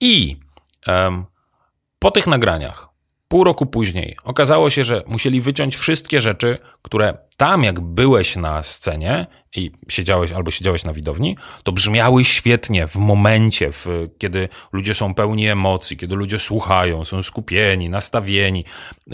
I 0.00 0.36
po 1.98 2.10
tych 2.10 2.26
nagraniach 2.26 2.87
Pół 3.28 3.44
roku 3.44 3.66
później 3.66 4.16
okazało 4.24 4.70
się, 4.70 4.84
że 4.84 5.02
musieli 5.06 5.40
wyciąć 5.40 5.76
wszystkie 5.76 6.20
rzeczy, 6.20 6.58
które 6.82 7.18
tam, 7.36 7.64
jak 7.64 7.80
byłeś 7.80 8.36
na 8.36 8.62
scenie 8.62 9.26
i 9.56 9.70
siedziałeś 9.88 10.32
albo 10.32 10.50
siedziałeś 10.50 10.84
na 10.84 10.92
widowni, 10.92 11.36
to 11.62 11.72
brzmiały 11.72 12.24
świetnie 12.24 12.88
w 12.88 12.96
momencie, 12.96 13.72
w, 13.72 13.86
kiedy 14.18 14.48
ludzie 14.72 14.94
są 14.94 15.14
pełni 15.14 15.48
emocji, 15.48 15.96
kiedy 15.96 16.16
ludzie 16.16 16.38
słuchają, 16.38 17.04
są 17.04 17.22
skupieni, 17.22 17.88
nastawieni. 17.88 18.64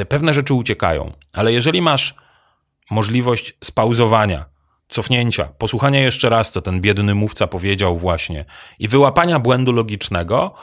Pewne 0.08 0.34
rzeczy 0.34 0.54
uciekają. 0.54 1.12
Ale 1.32 1.52
jeżeli 1.52 1.82
masz 1.82 2.14
możliwość 2.90 3.54
spauzowania, 3.64 4.44
cofnięcia, 4.88 5.44
posłuchania 5.44 6.00
jeszcze 6.00 6.28
raz, 6.28 6.50
co 6.50 6.62
ten 6.62 6.80
biedny 6.80 7.14
mówca 7.14 7.46
powiedział 7.46 7.98
właśnie 7.98 8.44
i 8.78 8.88
wyłapania 8.88 9.38
błędu 9.38 9.72
logicznego, 9.72 10.54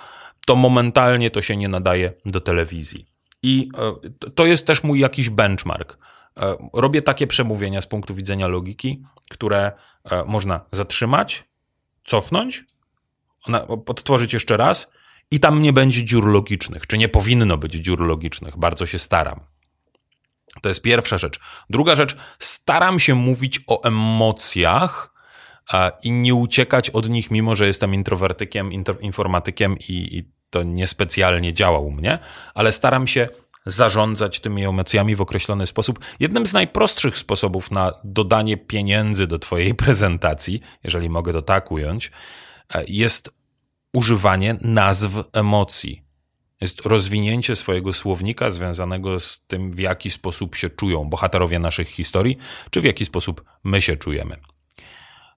to 0.46 0.56
momentalnie 0.56 1.32
to 1.32 1.42
się 1.42 1.58
nie 1.58 1.68
nadaje 1.68 2.14
do 2.26 2.42
telewizji. 2.42 3.11
I 3.44 3.70
e, 3.78 4.30
to 4.30 4.46
jest 4.46 4.68
też 4.68 4.84
mój 4.84 5.00
jakiś 5.00 5.30
benchmark. 5.30 5.98
E, 6.38 6.56
robię 6.74 7.02
takie 7.02 7.28
przemówienia 7.28 7.82
z 7.82 7.88
punktu 7.88 8.16
widzenia 8.16 8.48
logiki, 8.48 9.04
które 9.30 9.72
e, 10.04 10.26
można 10.26 10.62
zatrzymać, 10.72 11.44
cofnąć, 12.06 12.66
odtworzyć 13.88 14.34
jeszcze 14.34 14.58
raz 14.58 14.92
i 15.32 15.40
tam 15.40 15.62
nie 15.62 15.74
będzie 15.74 16.04
dziur 16.04 16.28
logicznych, 16.28 16.88
czy 16.88 16.98
nie 16.98 17.10
powinno 17.10 17.58
być 17.58 17.74
dziur 17.74 18.02
logicznych. 18.02 18.58
Bardzo 18.58 18.86
się 18.86 19.00
staram. 19.00 19.40
To 20.62 20.70
jest 20.70 20.82
pierwsza 20.82 21.18
rzecz. 21.18 21.40
Druga 21.70 21.96
rzecz, 21.96 22.16
staram 22.40 23.00
się 23.00 23.16
mówić 23.16 23.62
o 23.68 23.84
emocjach 23.84 25.14
i 26.04 26.12
nie 26.12 26.36
uciekać 26.36 26.90
od 26.90 27.10
nich, 27.10 27.32
mimo 27.32 27.56
że 27.56 27.68
jestem 27.68 27.94
introwertykiem, 27.94 28.72
informatykiem 29.02 29.78
i, 29.80 30.18
i 30.18 30.32
to 30.52 30.64
niespecjalnie 30.64 31.54
działa 31.54 31.80
u 31.80 31.92
mnie, 31.92 32.20
ale 32.54 32.72
staram 32.72 33.08
się 33.08 33.30
zarządzać 33.66 34.40
tymi 34.40 34.66
emocjami 34.66 35.16
w 35.16 35.22
określony 35.22 35.68
sposób. 35.68 36.00
Jednym 36.20 36.46
z 36.46 36.54
najprostszych 36.54 37.18
sposobów 37.18 37.72
na 37.72 37.94
dodanie 38.04 38.58
pieniędzy 38.58 39.28
do 39.28 39.40
Twojej 39.40 39.76
prezentacji, 39.84 40.62
jeżeli 40.84 41.10
mogę 41.10 41.34
to 41.34 41.42
tak 41.42 41.72
ująć, 41.72 42.12
e, 42.74 42.84
jest 42.88 43.34
używanie 43.94 44.58
nazw 44.62 45.12
emocji. 45.34 46.04
Jest 46.62 46.82
rozwinięcie 46.82 47.56
swojego 47.56 47.94
słownika 47.94 48.50
związanego 48.50 49.20
z 49.20 49.46
tym, 49.48 49.72
w 49.72 49.80
jaki 49.80 50.10
sposób 50.10 50.56
się 50.56 50.70
czują 50.70 51.10
bohaterowie 51.10 51.60
naszych 51.60 51.88
historii, 51.88 52.38
czy 52.70 52.82
w 52.82 52.84
jaki 52.84 53.06
sposób 53.06 53.44
my 53.64 53.82
się 53.82 53.98
czujemy. 53.98 54.38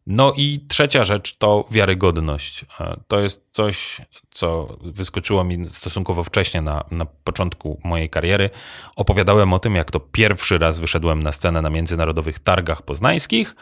No 0.07 0.33
i 0.37 0.65
trzecia 0.69 1.05
rzecz 1.05 1.39
to 1.39 1.65
wiarygodność. 1.71 2.65
E, 2.81 2.97
to 3.09 3.21
jest 3.21 3.45
coś, 3.51 4.01
co 4.31 4.77
wyskoczyło 4.83 5.45
mi 5.45 5.69
stosunkowo 5.69 6.25
wcześnie 6.25 6.63
na, 6.63 6.85
na 6.91 7.07
początku 7.25 7.81
mojej 7.85 8.11
kariery. 8.11 8.51
Opowiadałem 8.97 9.53
o 9.53 9.59
tym, 9.59 9.75
jak 9.75 9.91
to 9.91 10.01
pierwszy 10.01 10.59
raz 10.59 10.79
wyszedłem 10.79 11.23
na 11.23 11.33
scenę 11.33 11.63
na 11.63 11.71
międzynarodowych 11.71 12.39
targach 12.39 12.83
poznańskich 12.83 13.55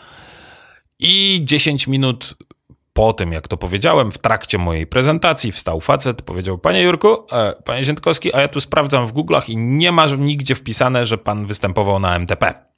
i 0.99 1.41
10 1.45 1.87
minut 1.87 2.35
po 2.93 3.13
tym, 3.13 3.33
jak 3.33 3.49
to 3.49 3.57
powiedziałem, 3.57 4.13
w 4.13 4.19
trakcie 4.19 4.59
mojej 4.59 4.87
prezentacji 4.87 5.53
wstał 5.53 5.81
facet, 5.81 6.23
powiedział: 6.23 6.59
Panie 6.59 6.83
Jurku, 6.83 7.27
e, 7.33 7.55
panie 7.65 7.85
Ziętkowski, 7.85 8.35
a 8.35 8.41
ja 8.41 8.49
tu 8.49 8.61
sprawdzam 8.61 9.07
w 9.07 9.13
Google'ach 9.13 9.51
i 9.51 9.57
nie 9.57 9.93
ma 9.93 10.07
nigdzie 10.07 10.55
wpisane, 10.55 11.07
że 11.07 11.19
pan 11.19 11.47
występował 11.47 11.99
na 11.99 12.17
MTP. 12.17 12.72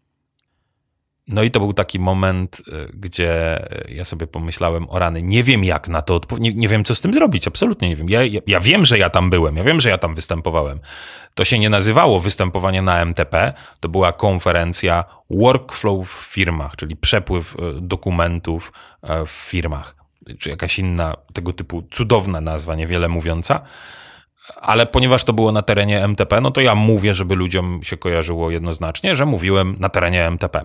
No 1.28 1.42
i 1.42 1.50
to 1.50 1.60
był 1.60 1.72
taki 1.72 1.98
moment, 1.98 2.62
y, 2.68 2.90
gdzie 2.94 3.62
ja 3.88 4.04
sobie 4.04 4.26
pomyślałem 4.26 4.90
o 4.90 4.98
rany. 4.98 5.22
Nie 5.22 5.42
wiem 5.42 5.64
jak 5.64 5.88
na 5.88 6.02
to 6.02 6.20
nie, 6.38 6.54
nie, 6.54 6.68
wiem 6.68 6.84
co 6.84 6.94
z 6.94 7.00
tym 7.00 7.14
zrobić, 7.14 7.48
absolutnie 7.48 7.88
nie 7.88 7.96
wiem. 7.96 8.08
Ja, 8.08 8.24
ja, 8.24 8.40
ja, 8.46 8.60
wiem, 8.60 8.84
że 8.84 8.98
ja 8.98 9.10
tam 9.10 9.30
byłem, 9.30 9.56
ja 9.56 9.64
wiem, 9.64 9.80
że 9.80 9.90
ja 9.90 9.98
tam 9.98 10.14
występowałem. 10.14 10.80
To 11.34 11.44
się 11.44 11.58
nie 11.58 11.70
nazywało 11.70 12.20
występowanie 12.20 12.82
na 12.82 13.00
MTP, 13.00 13.52
to 13.80 13.88
była 13.88 14.12
konferencja 14.12 15.04
workflow 15.30 16.08
w 16.08 16.26
firmach, 16.34 16.76
czyli 16.76 16.96
przepływ 16.96 17.54
y, 17.54 17.80
dokumentów 17.80 18.72
y, 19.04 19.26
w 19.26 19.30
firmach, 19.30 19.96
czy 20.38 20.50
jakaś 20.50 20.78
inna 20.78 21.16
tego 21.32 21.52
typu 21.52 21.82
cudowna 21.90 22.40
nazwa, 22.40 22.74
niewiele 22.74 23.08
mówiąca 23.08 23.60
ale 24.56 24.86
ponieważ 24.86 25.24
to 25.24 25.32
było 25.32 25.52
na 25.52 25.62
terenie 25.62 26.04
MTP, 26.04 26.40
no 26.40 26.50
to 26.50 26.60
ja 26.60 26.74
mówię, 26.74 27.14
żeby 27.14 27.34
ludziom 27.34 27.80
się 27.82 27.96
kojarzyło 27.96 28.50
jednoznacznie, 28.50 29.16
że 29.16 29.26
mówiłem 29.26 29.76
na 29.78 29.88
terenie 29.88 30.26
MTP. 30.26 30.64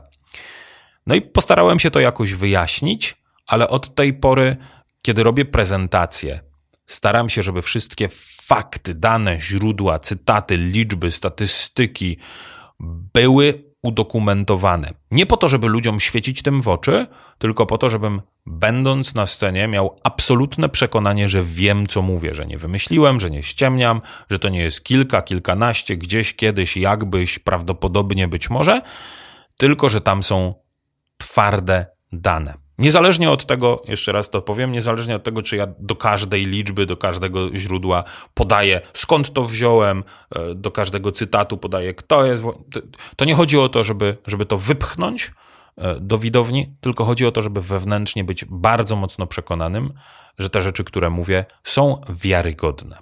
No 1.10 1.16
i 1.16 1.22
postarałem 1.22 1.80
się 1.80 1.92
to 1.92 2.00
jakoś 2.00 2.34
wyjaśnić, 2.34 3.16
ale 3.48 3.70
od 3.70 3.96
tej 3.96 4.14
pory, 4.14 4.58
kiedy 5.02 5.24
robię 5.24 5.46
prezentację, 5.46 6.40
staram 6.88 7.30
się, 7.30 7.44
żeby 7.44 7.62
wszystkie 7.62 8.10
fakty, 8.42 8.96
dane, 8.96 9.42
źródła, 9.42 10.00
cytaty, 10.00 10.58
liczby, 10.58 11.12
statystyki 11.12 12.18
były 13.14 13.64
udokumentowane. 13.82 14.94
Nie 15.12 15.26
po 15.26 15.38
to, 15.38 15.48
żeby 15.48 15.68
ludziom 15.68 16.00
świecić 16.00 16.42
tym 16.42 16.62
w 16.62 16.68
oczy, 16.68 17.08
tylko 17.38 17.66
po 17.66 17.78
to, 17.78 17.90
żebym 17.90 18.22
będąc 18.46 19.16
na 19.16 19.28
scenie 19.28 19.68
miał 19.68 20.00
absolutne 20.04 20.70
przekonanie, 20.70 21.28
że 21.28 21.44
wiem, 21.44 21.88
co 21.88 22.02
mówię, 22.02 22.36
że 22.36 22.46
nie 22.46 22.58
wymyśliłem, 22.58 23.20
że 23.20 23.30
nie 23.30 23.44
ściemniam, 23.44 24.02
że 24.30 24.40
to 24.40 24.50
nie 24.50 24.60
jest 24.60 24.84
kilka, 24.84 25.22
kilkanaście, 25.22 25.98
gdzieś, 25.98 26.36
kiedyś, 26.36 26.78
jakbyś, 26.78 27.40
prawdopodobnie 27.40 28.28
być 28.28 28.50
może, 28.50 28.82
tylko 29.58 29.90
że 29.90 30.02
tam 30.02 30.24
są 30.24 30.69
twarde 31.20 31.86
dane. 32.12 32.54
Niezależnie 32.80 33.32
od 33.32 33.46
tego, 33.46 33.82
jeszcze 33.88 34.12
raz 34.12 34.30
to 34.30 34.42
powiem, 34.42 34.72
niezależnie 34.72 35.16
od 35.16 35.24
tego, 35.24 35.42
czy 35.42 35.56
ja 35.56 35.68
do 35.80 35.96
każdej 35.96 36.46
liczby, 36.46 36.86
do 36.86 36.98
każdego 36.98 37.58
źródła 37.58 38.04
podaję, 38.34 38.82
skąd 38.94 39.34
to 39.34 39.46
wziąłem, 39.46 40.04
e, 40.36 40.56
do 40.56 40.72
każdego 40.72 41.12
cytatu 41.12 41.58
podaję, 41.58 41.94
kto 41.94 42.26
jest. 42.26 42.44
To 43.16 43.26
nie 43.26 43.36
chodzi 43.36 43.60
o 43.60 43.70
to, 43.70 43.84
żeby, 43.84 44.18
żeby 44.28 44.46
to 44.46 44.58
wypchnąć 44.58 45.32
e, 45.78 46.00
do 46.00 46.18
widowni, 46.18 46.76
tylko 46.82 47.06
chodzi 47.06 47.26
o 47.26 47.32
to, 47.32 47.42
żeby 47.42 47.62
wewnętrznie 47.62 48.24
być 48.24 48.46
bardzo 48.46 48.96
mocno 48.96 49.28
przekonanym, 49.28 49.94
że 50.38 50.50
te 50.50 50.62
rzeczy, 50.62 50.84
które 50.84 51.10
mówię, 51.10 51.46
są 51.64 52.02
wiarygodne. 52.10 52.98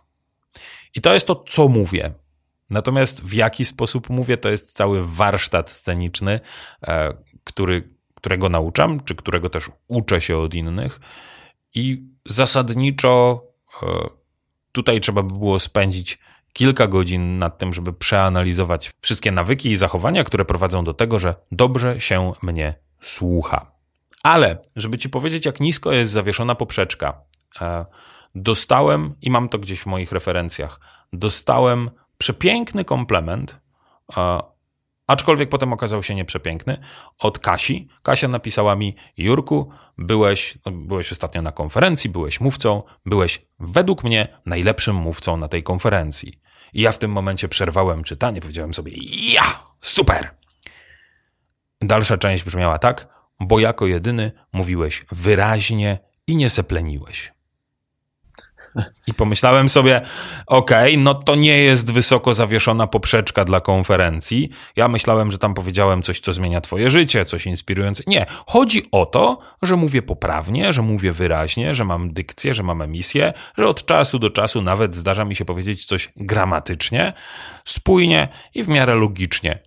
I 0.95 1.01
to 1.01 1.13
jest 1.13 1.28
to, 1.28 1.43
co 1.49 1.68
mówię. 1.68 2.13
Natomiast 2.70 3.24
w 3.24 3.34
jaki 3.34 3.65
sposób 3.65 4.09
mówię, 4.09 4.38
to 4.38 4.49
jest 4.49 4.74
cały 4.74 5.07
warsztat 5.07 5.72
sceniczny, 5.72 6.39
e, 6.88 7.13
który 7.43 7.96
którego 8.18 8.49
nauczam, 8.49 9.03
czy 9.03 9.15
którego 9.15 9.49
też 9.49 9.72
uczę 9.88 10.22
się 10.22 10.38
od 10.38 10.53
innych. 10.53 10.99
I 11.76 12.03
zasadniczo 12.26 13.43
e, 13.84 13.88
tutaj 14.72 15.01
trzeba 15.01 15.24
by 15.24 15.34
było 15.38 15.59
spędzić 15.59 16.20
kilka 16.53 16.88
godzin 16.88 17.39
nad 17.39 17.57
tym, 17.57 17.74
żeby 17.74 17.93
przeanalizować 17.93 18.91
wszystkie 19.01 19.32
nawyki 19.32 19.70
i 19.70 19.78
zachowania, 19.78 20.24
które 20.24 20.45
prowadzą 20.45 20.84
do 20.84 20.93
tego, 20.93 21.20
że 21.20 21.36
dobrze 21.51 22.01
się 22.01 22.34
mnie 22.41 22.74
słucha. 23.01 23.72
Ale, 24.24 24.61
żeby 24.76 24.97
ci 24.97 25.09
powiedzieć, 25.09 25.45
jak 25.45 25.59
nisko 25.59 25.91
jest 25.91 26.11
zawieszona 26.11 26.55
poprzeczka, 26.55 27.22
e, 27.61 27.86
dostałem, 28.36 29.15
i 29.22 29.30
mam 29.30 29.49
to 29.49 29.59
gdzieś 29.59 29.80
w 29.80 29.86
moich 29.86 30.11
referencjach, 30.11 30.80
dostałem 31.13 31.89
przepiękny 32.18 32.86
komplement 32.86 33.59
e, 34.18 34.39
aczkolwiek 35.07 35.49
potem 35.49 35.73
okazał 35.73 36.03
się 36.03 36.15
nieprzepiękny, 36.15 36.77
od 37.19 37.39
Kasi. 37.39 37.87
Kasia 38.03 38.27
napisała 38.27 38.75
mi, 38.75 38.95
Jurku, 39.17 39.69
byłeś, 39.97 40.57
no, 40.65 40.71
byłeś 40.71 41.11
ostatnio 41.11 41.41
na 41.41 41.51
konferencji, 41.51 42.09
byłeś 42.09 42.41
mówcą, 42.41 42.83
byłeś 43.05 43.45
według 43.59 44.03
mnie 44.03 44.27
najlepszym 44.45 44.95
mówcą 44.95 45.37
na 45.37 45.47
tej 45.47 45.63
konferencji. 45.63 46.41
I 46.73 46.81
ja 46.81 46.91
w 46.91 46.97
tym 46.97 47.11
momencie 47.11 47.47
przerwałem 47.47 48.03
czytanie, 48.03 48.41
powiedziałem 48.41 48.73
sobie, 48.73 48.91
ja, 49.33 49.43
super! 49.79 50.29
Dalsza 51.81 52.17
część 52.17 52.43
brzmiała 52.43 52.79
tak, 52.79 53.07
bo 53.39 53.59
jako 53.59 53.87
jedyny 53.87 54.31
mówiłeś 54.53 55.05
wyraźnie 55.11 55.99
i 56.27 56.35
nie 56.35 56.49
sepleniłeś. 56.49 57.36
I 59.07 59.13
pomyślałem 59.13 59.69
sobie, 59.69 60.01
okej, 60.47 60.93
okay, 60.93 61.03
no 61.03 61.13
to 61.13 61.36
nie 61.36 61.57
jest 61.57 61.91
wysoko 61.91 62.34
zawieszona 62.34 62.88
poprzeczka 62.88 63.45
dla 63.45 63.61
konferencji. 63.61 64.49
Ja 64.75 64.88
myślałem, 64.88 65.32
że 65.32 65.38
tam 65.38 65.53
powiedziałem 65.53 66.03
coś, 66.03 66.19
co 66.19 66.34
zmienia 66.34 66.61
twoje 66.61 66.89
życie, 66.89 67.25
coś 67.25 67.45
inspirujące. 67.45 68.03
Nie, 68.07 68.25
chodzi 68.45 68.82
o 68.91 69.05
to, 69.05 69.39
że 69.61 69.75
mówię 69.75 70.01
poprawnie, 70.01 70.73
że 70.73 70.82
mówię 70.82 71.11
wyraźnie, 71.11 71.75
że 71.75 71.86
mam 71.86 72.13
dykcję, 72.13 72.53
że 72.53 72.63
mam 72.63 72.82
emisję, 72.82 73.34
że 73.57 73.67
od 73.67 73.86
czasu 73.86 74.19
do 74.19 74.30
czasu 74.30 74.61
nawet 74.61 74.95
zdarza 74.95 75.25
mi 75.25 75.36
się 75.36 75.45
powiedzieć 75.45 75.86
coś 75.86 76.11
gramatycznie, 76.15 77.13
spójnie 77.65 78.28
i 78.55 78.63
w 78.63 78.67
miarę 78.67 78.95
logicznie 78.95 79.66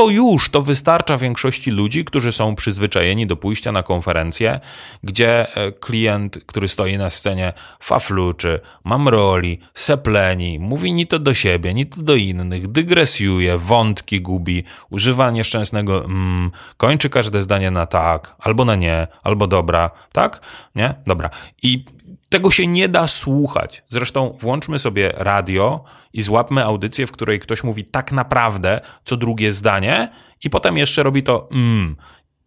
to 0.00 0.10
już 0.10 0.50
to 0.50 0.62
wystarcza 0.62 1.16
większości 1.16 1.70
ludzi, 1.70 2.04
którzy 2.04 2.32
są 2.32 2.54
przyzwyczajeni 2.54 3.26
do 3.26 3.36
pójścia 3.36 3.72
na 3.72 3.82
konferencję, 3.82 4.60
gdzie 5.04 5.56
e, 5.56 5.72
klient, 5.72 6.38
który 6.46 6.68
stoi 6.68 6.98
na 6.98 7.10
scenie, 7.10 7.52
fafluczy, 7.80 8.60
mamroli, 8.84 9.58
sepleni, 9.74 10.58
mówi 10.58 10.92
ni 10.92 11.06
to 11.06 11.18
do 11.18 11.34
siebie, 11.34 11.74
ni 11.74 11.86
to 11.86 12.02
do 12.02 12.14
innych, 12.14 12.68
dygresjuje, 12.68 13.58
wątki 13.58 14.20
gubi, 14.20 14.64
używa 14.90 15.30
nieszczęsnego 15.30 16.04
mm, 16.04 16.50
kończy 16.76 17.10
każde 17.10 17.42
zdanie 17.42 17.70
na 17.70 17.86
tak, 17.86 18.36
albo 18.38 18.64
na 18.64 18.74
nie, 18.74 19.06
albo 19.22 19.46
dobra, 19.46 19.90
tak? 20.12 20.40
Nie? 20.74 20.94
Dobra. 21.06 21.30
I 21.62 21.84
tego 22.30 22.50
się 22.50 22.66
nie 22.66 22.88
da 22.88 23.06
słuchać. 23.06 23.82
Zresztą 23.88 24.36
włączmy 24.40 24.78
sobie 24.78 25.12
radio 25.16 25.84
i 26.12 26.22
złapmy 26.22 26.64
audycję, 26.64 27.06
w 27.06 27.12
której 27.12 27.38
ktoś 27.38 27.64
mówi 27.64 27.84
tak 27.84 28.12
naprawdę 28.12 28.80
co 29.04 29.16
drugie 29.16 29.52
zdanie 29.52 30.12
i 30.44 30.50
potem 30.50 30.78
jeszcze 30.78 31.02
robi 31.02 31.22
to 31.22 31.48
mm. 31.52 31.96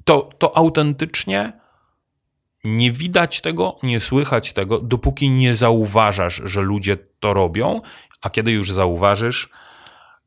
To, 0.05 0.29
to 0.38 0.57
autentycznie 0.57 1.53
nie 2.63 2.91
widać 2.91 3.41
tego, 3.41 3.77
nie 3.84 3.99
słychać 3.99 4.53
tego, 4.53 4.79
dopóki 4.79 5.29
nie 5.29 5.55
zauważasz, 5.55 6.41
że 6.43 6.61
ludzie 6.61 6.97
to 7.19 7.34
robią, 7.34 7.81
a 8.21 8.29
kiedy 8.29 8.51
już 8.51 8.71
zauważysz, 8.71 9.49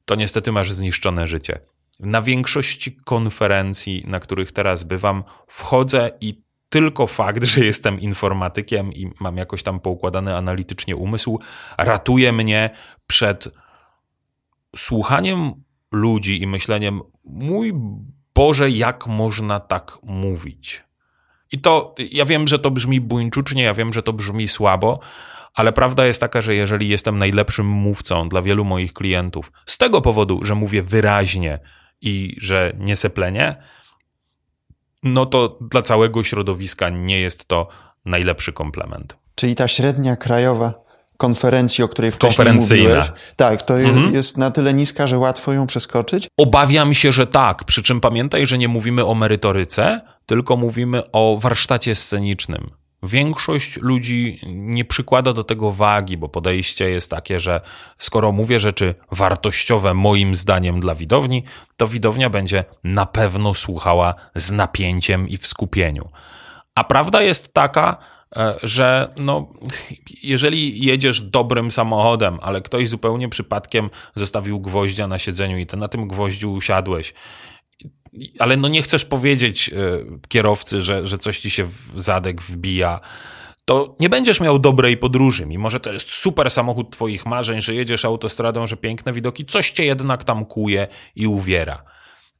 to 0.05 0.15
niestety 0.15 0.53
masz 0.53 0.73
zniszczone 0.73 1.27
życie. 1.27 1.59
Na 2.01 2.23
większości 2.23 2.97
konferencji, 3.05 4.05
na 4.07 4.21
których 4.21 4.53
teraz 4.53 4.85
bywam, 4.85 5.25
wchodzę 5.47 6.11
i 6.21 6.46
tylko 6.69 7.07
fakt, 7.07 7.45
że 7.45 7.65
jestem 7.65 8.01
informatykiem 8.01 8.93
i 8.93 9.11
mam 9.21 9.37
jakoś 9.37 9.63
tam 9.63 9.81
poukładany 9.81 10.37
analitycznie 10.37 10.97
umysł, 10.97 11.39
ratuje 11.79 12.33
mnie 12.33 12.71
przed 13.07 13.49
słuchaniem 14.77 15.53
ludzi 15.93 16.43
i 16.43 16.47
myśleniem, 16.47 17.01
mój 17.25 17.73
Boże, 18.35 18.71
jak 18.71 19.07
można 19.07 19.61
tak 19.61 19.99
mówić? 20.03 20.85
I 21.53 21.59
to, 21.59 21.95
ja 21.99 22.25
wiem, 22.25 22.49
że 22.49 22.59
to 22.59 22.71
brzmi 22.71 23.01
buńczucznie, 23.01 23.63
ja 23.63 23.75
wiem, 23.75 23.93
że 23.93 24.03
to 24.03 24.13
brzmi 24.13 24.49
słabo, 24.49 25.01
ale 25.55 25.73
prawda 25.73 26.07
jest 26.07 26.21
taka, 26.21 26.41
że 26.41 26.55
jeżeli 26.55 26.89
jestem 26.89 27.19
najlepszym 27.19 27.67
mówcą 27.67 28.29
dla 28.29 28.43
wielu 28.43 28.65
moich 28.65 28.93
klientów, 28.93 29.53
z 29.67 29.79
tego 29.79 30.01
powodu, 30.01 30.45
że 30.45 30.55
mówię 30.55 30.83
wyraźnie 30.83 31.59
i 32.01 32.37
że 32.41 32.73
nie 32.79 32.97
seplenię, 32.97 33.57
no 35.03 35.27
to 35.27 35.59
dla 35.61 35.83
całego 35.83 36.25
środowiska 36.25 36.89
nie 36.89 37.21
jest 37.21 37.45
to 37.45 37.69
najlepszy 38.05 38.53
komplement. 38.53 39.17
Czyli 39.35 39.55
ta 39.55 39.69
średnia 39.69 40.17
krajowa 40.17 40.87
konferencji, 41.17 41.85
o 41.85 41.89
której 41.89 42.13
wcześniej 42.13 42.53
mówiłeś, 42.53 43.13
tak, 43.37 43.63
to 43.63 43.81
mhm. 43.81 44.15
jest 44.15 44.37
na 44.37 44.51
tyle 44.51 44.75
niska, 44.75 45.07
że 45.07 45.19
łatwo 45.19 45.53
ją 45.53 45.67
przeskoczyć? 45.67 46.29
Obawiam 46.37 46.95
się, 46.95 47.13
że 47.13 47.27
tak. 47.27 47.65
Przy 47.65 47.83
czym 47.83 48.01
pamiętaj, 48.01 48.47
że 48.47 48.59
nie 48.59 48.69
mówimy 48.69 49.07
o 49.07 49.15
merytoryce, 49.15 50.01
tylko 50.27 50.57
mówimy 50.57 51.11
o 51.13 51.39
warsztacie 51.41 51.95
scenicznym. 51.95 52.71
Większość 53.07 53.77
ludzi 53.81 54.41
nie 54.47 54.85
przykłada 54.85 55.33
do 55.33 55.45
tego 55.45 55.73
wagi, 55.73 56.17
bo 56.17 56.29
podejście 56.29 56.91
jest 56.91 57.11
takie, 57.11 57.41
że 57.41 57.61
skoro 57.99 58.33
mówię 58.33 58.59
rzeczy 58.59 58.95
wartościowe 59.11 59.95
moim 59.95 60.35
zdaniem 60.35 60.81
dla 60.81 60.95
widowni, 60.95 61.45
to 61.77 61.89
widownia 61.89 62.31
będzie 62.31 62.65
na 62.85 63.07
pewno 63.07 63.55
słuchała 63.55 64.15
z 64.35 64.51
napięciem 64.51 65.29
i 65.29 65.37
w 65.37 65.47
skupieniu. 65.47 66.09
A 66.75 66.85
prawda 66.85 67.23
jest 67.23 67.55
taka, 67.55 67.97
e, 68.37 68.55
że 68.63 69.13
no, 69.17 69.49
jeżeli 70.23 70.85
jedziesz 70.85 71.21
dobrym 71.21 71.71
samochodem, 71.71 72.39
ale 72.43 72.63
ktoś 72.63 72.89
zupełnie 72.89 73.29
przypadkiem 73.29 73.91
zostawił 74.15 74.61
gwoździa 74.61 75.07
na 75.07 75.19
siedzeniu 75.19 75.59
i 75.59 75.67
ty 75.67 75.77
na 75.77 75.89
tym 75.89 76.09
gwoździu 76.09 76.53
usiadłeś 76.53 77.15
ale 78.39 78.57
no 78.57 78.69
nie 78.69 78.83
chcesz 78.83 79.05
powiedzieć 79.05 79.71
e, 79.73 79.75
kierowcy, 80.29 80.83
że, 80.83 81.07
że 81.07 81.19
coś 81.19 81.41
ci 81.41 81.51
się 81.51 81.65
w 81.65 82.03
zadek 82.03 82.43
wbija, 82.43 83.01
to 83.65 83.97
nie 84.01 84.09
będziesz 84.09 84.41
miał 84.41 84.59
dobrej 84.59 84.97
podróży, 84.97 85.47
mimo 85.47 85.71
że 85.71 85.81
to 85.81 85.93
jest 85.93 86.11
super 86.11 86.51
samochód 86.51 86.91
twoich 86.91 87.27
marzeń, 87.27 87.61
że 87.61 87.75
jedziesz 87.75 88.05
autostradą, 88.05 88.67
że 88.67 88.77
piękne 88.77 89.13
widoki, 89.13 89.45
coś 89.45 89.71
cię 89.71 89.85
jednak 89.85 90.25
tam 90.25 90.45
kuje 90.45 90.89
i 91.17 91.27
uwiera. 91.27 91.83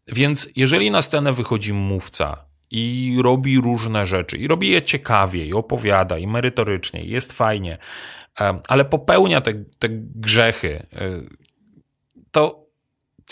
Więc 0.09 0.49
jeżeli 0.57 0.91
na 0.91 1.03
scenę 1.03 1.33
wychodzi 1.33 1.73
mówca 1.73 2.47
i 2.71 3.17
robi 3.23 3.61
różne 3.61 4.07
rzeczy, 4.07 4.37
i 4.37 4.49
robi 4.49 4.69
je 4.69 4.83
ciekawie, 4.83 5.47
i 5.47 5.53
opowiada, 5.53 6.19
i 6.19 6.27
merytorycznie, 6.27 7.03
i 7.03 7.11
jest 7.11 7.33
fajnie, 7.33 7.79
ale 8.69 8.85
popełnia 8.85 9.41
te, 9.41 9.53
te 9.79 9.89
grzechy, 9.91 10.87
e, 10.93 11.21
to 12.31 12.66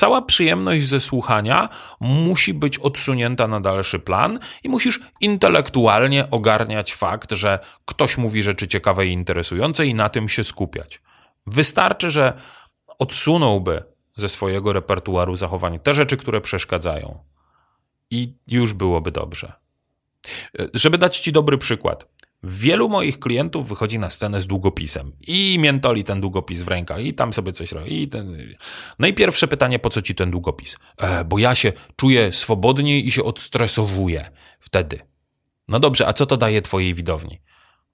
cała 0.04 0.22
przyjemność 0.22 0.86
ze 0.86 1.00
słuchania 1.00 1.68
musi 2.00 2.54
być 2.54 2.78
odsunięta 2.78 3.48
na 3.48 3.60
dalszy 3.60 3.98
plan 3.98 4.38
i 4.62 4.68
musisz 4.68 5.00
intelektualnie 5.20 6.30
ogarniać 6.30 6.94
fakt, 6.94 7.32
że 7.32 7.58
ktoś 7.84 8.18
mówi 8.18 8.42
rzeczy 8.42 8.68
ciekawe 8.68 9.06
i 9.06 9.12
interesujące 9.12 9.86
i 9.86 9.94
na 9.94 10.08
tym 10.08 10.28
się 10.28 10.44
skupiać. 10.44 11.00
Wystarczy, 11.46 12.10
że 12.10 12.32
odsunąłby 12.98 13.82
ze 14.16 14.28
swojego 14.28 14.72
repertuaru 14.72 15.36
zachowań 15.36 15.78
te 15.78 15.94
rzeczy, 15.94 16.16
które 16.16 16.40
przeszkadzają. 16.40 17.18
I 18.10 18.34
już 18.46 18.72
byłoby 18.72 19.10
dobrze. 19.10 19.52
E, 20.58 20.68
żeby 20.74 20.98
dać 20.98 21.20
Ci 21.20 21.32
dobry 21.32 21.58
przykład. 21.58 22.06
Wielu 22.46 22.88
moich 22.88 23.18
klientów 23.18 23.68
wychodzi 23.68 23.98
na 23.98 24.10
scenę 24.10 24.40
z 24.40 24.46
długopisem 24.46 25.12
i 25.26 25.58
miętoli 25.60 26.04
ten 26.04 26.20
długopis 26.20 26.62
w 26.62 26.68
rękach 26.68 27.04
i 27.04 27.14
tam 27.14 27.32
sobie 27.32 27.52
coś 27.52 27.72
robi. 27.72 28.02
I 28.02 28.08
ten... 28.08 28.38
No 28.98 29.06
i 29.06 29.14
pierwsze 29.14 29.48
pytanie, 29.48 29.78
po 29.78 29.90
co 29.90 30.02
ci 30.02 30.14
ten 30.14 30.30
długopis? 30.30 30.76
E, 30.98 31.24
bo 31.24 31.38
ja 31.38 31.54
się 31.54 31.72
czuję 31.96 32.32
swobodniej 32.32 33.06
i 33.06 33.10
się 33.10 33.24
odstresowuję 33.24 34.30
wtedy. 34.60 34.98
No 35.68 35.80
dobrze, 35.80 36.06
a 36.06 36.12
co 36.12 36.26
to 36.26 36.36
daje 36.36 36.62
twojej 36.62 36.94
widowni? 36.94 37.40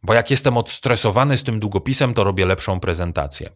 Bo 0.02 0.14
jak 0.14 0.30
jestem 0.30 0.56
odstresowany 0.56 1.36
z 1.36 1.42
tym 1.42 1.60
długopisem, 1.60 2.14
to 2.14 2.24
robię 2.24 2.46
lepszą 2.46 2.80
prezentację. 2.80 3.50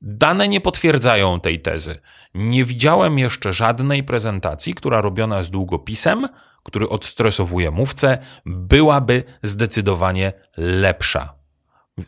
Dane 0.00 0.48
nie 0.48 0.60
potwierdzają 0.60 1.40
tej 1.40 1.62
tezy. 1.62 1.98
Nie 2.34 2.64
widziałem 2.64 3.18
jeszcze 3.18 3.52
żadnej 3.52 4.04
prezentacji, 4.04 4.74
która 4.74 5.00
robiona 5.00 5.42
z 5.42 5.50
długopisem 5.50 6.28
który 6.62 6.88
odstresowuje 6.88 7.70
mówcę, 7.70 8.18
byłaby 8.46 9.24
zdecydowanie 9.42 10.32
lepsza. 10.56 11.34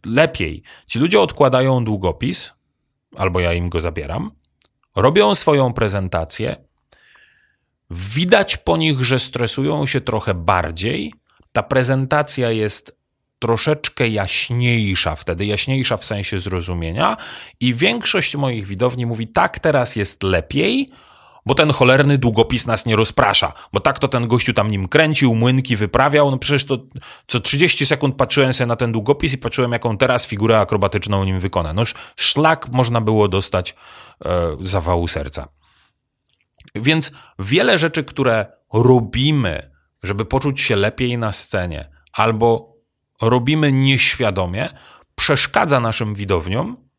Lepiej. 0.05 0.63
Ci 0.87 0.99
ludzie 0.99 1.21
odkładają 1.21 1.85
długopis, 1.85 2.53
albo 3.17 3.41
ja 3.41 3.53
im 3.53 3.69
go 3.69 3.81
zabieram, 3.81 4.31
robią 4.97 5.35
swoją 5.35 5.73
prezentację. 5.73 6.57
Widać 7.91 8.57
po 8.57 8.77
nich, 8.77 9.05
że 9.05 9.19
stresują 9.19 9.87
się 9.87 10.01
trochę 10.01 10.35
bardziej. 10.35 11.15
Ta 11.53 11.63
prezentacja 11.63 12.51
jest 12.51 13.01
troszeczkę 13.39 14.09
jaśniejsza 14.09 15.17
wtedy, 15.17 15.47
jaśniejsza 15.47 15.97
w 15.97 16.05
sensie 16.05 16.39
zrozumienia, 16.39 17.17
i 17.61 17.75
większość 17.75 18.37
moich 18.37 18.67
widowni 18.67 19.07
mówi: 19.07 19.29
tak, 19.29 19.59
teraz 19.59 19.97
jest 19.97 20.23
lepiej, 20.23 20.91
bo 21.47 21.55
ten 21.55 21.71
cholerny 21.73 22.19
długopis 22.19 22.67
nas 22.67 22.87
nie 22.87 22.97
rozprasza, 22.97 23.53
bo 23.73 23.81
tak 23.81 23.99
to 23.99 24.09
ten 24.09 24.29
gościu 24.29 24.53
tam 24.53 24.71
nim 24.71 24.89
kręcił, 24.89 25.35
młynki 25.35 25.77
wyprawiał, 25.77 26.31
no 26.31 26.39
przecież 26.39 26.65
to 26.65 26.79
co 27.27 27.41
30 27.41 27.87
sekund 27.87 28.17
patrzyłem 28.17 28.53
sobie 28.53 28.69
na 28.69 28.77
ten 28.77 28.93
długopis 28.93 29.33
i 29.33 29.39
patrzyłem, 29.39 29.73
jaką 29.73 29.97
teraz 29.97 30.27
figurę 30.27 30.61
akrobatyczną 30.61 31.25
nim 31.25 31.41
wykona. 31.41 31.73
Noż 31.73 31.95
szlak 32.17 32.69
można 32.69 33.01
było 33.01 33.29
dostać 33.29 33.75
e, 34.25 34.57
zawału 34.61 35.09
serca. 35.09 35.49
Więc 36.75 37.13
wiele 37.39 37.79
rzeczy, 37.79 38.05
które 38.05 38.47
robimy, 38.73 39.71
żeby 40.03 40.25
poczuć 40.25 40.61
się 40.61 40.77
lepiej 40.77 41.19
na 41.19 41.33
scenie, 41.33 41.91
albo 42.13 42.77
robimy 43.23 43.73
nieświadomie, 43.73 44.69
przeszkadza 45.15 45.81
naszym 45.81 46.15
widowniom 46.15 46.90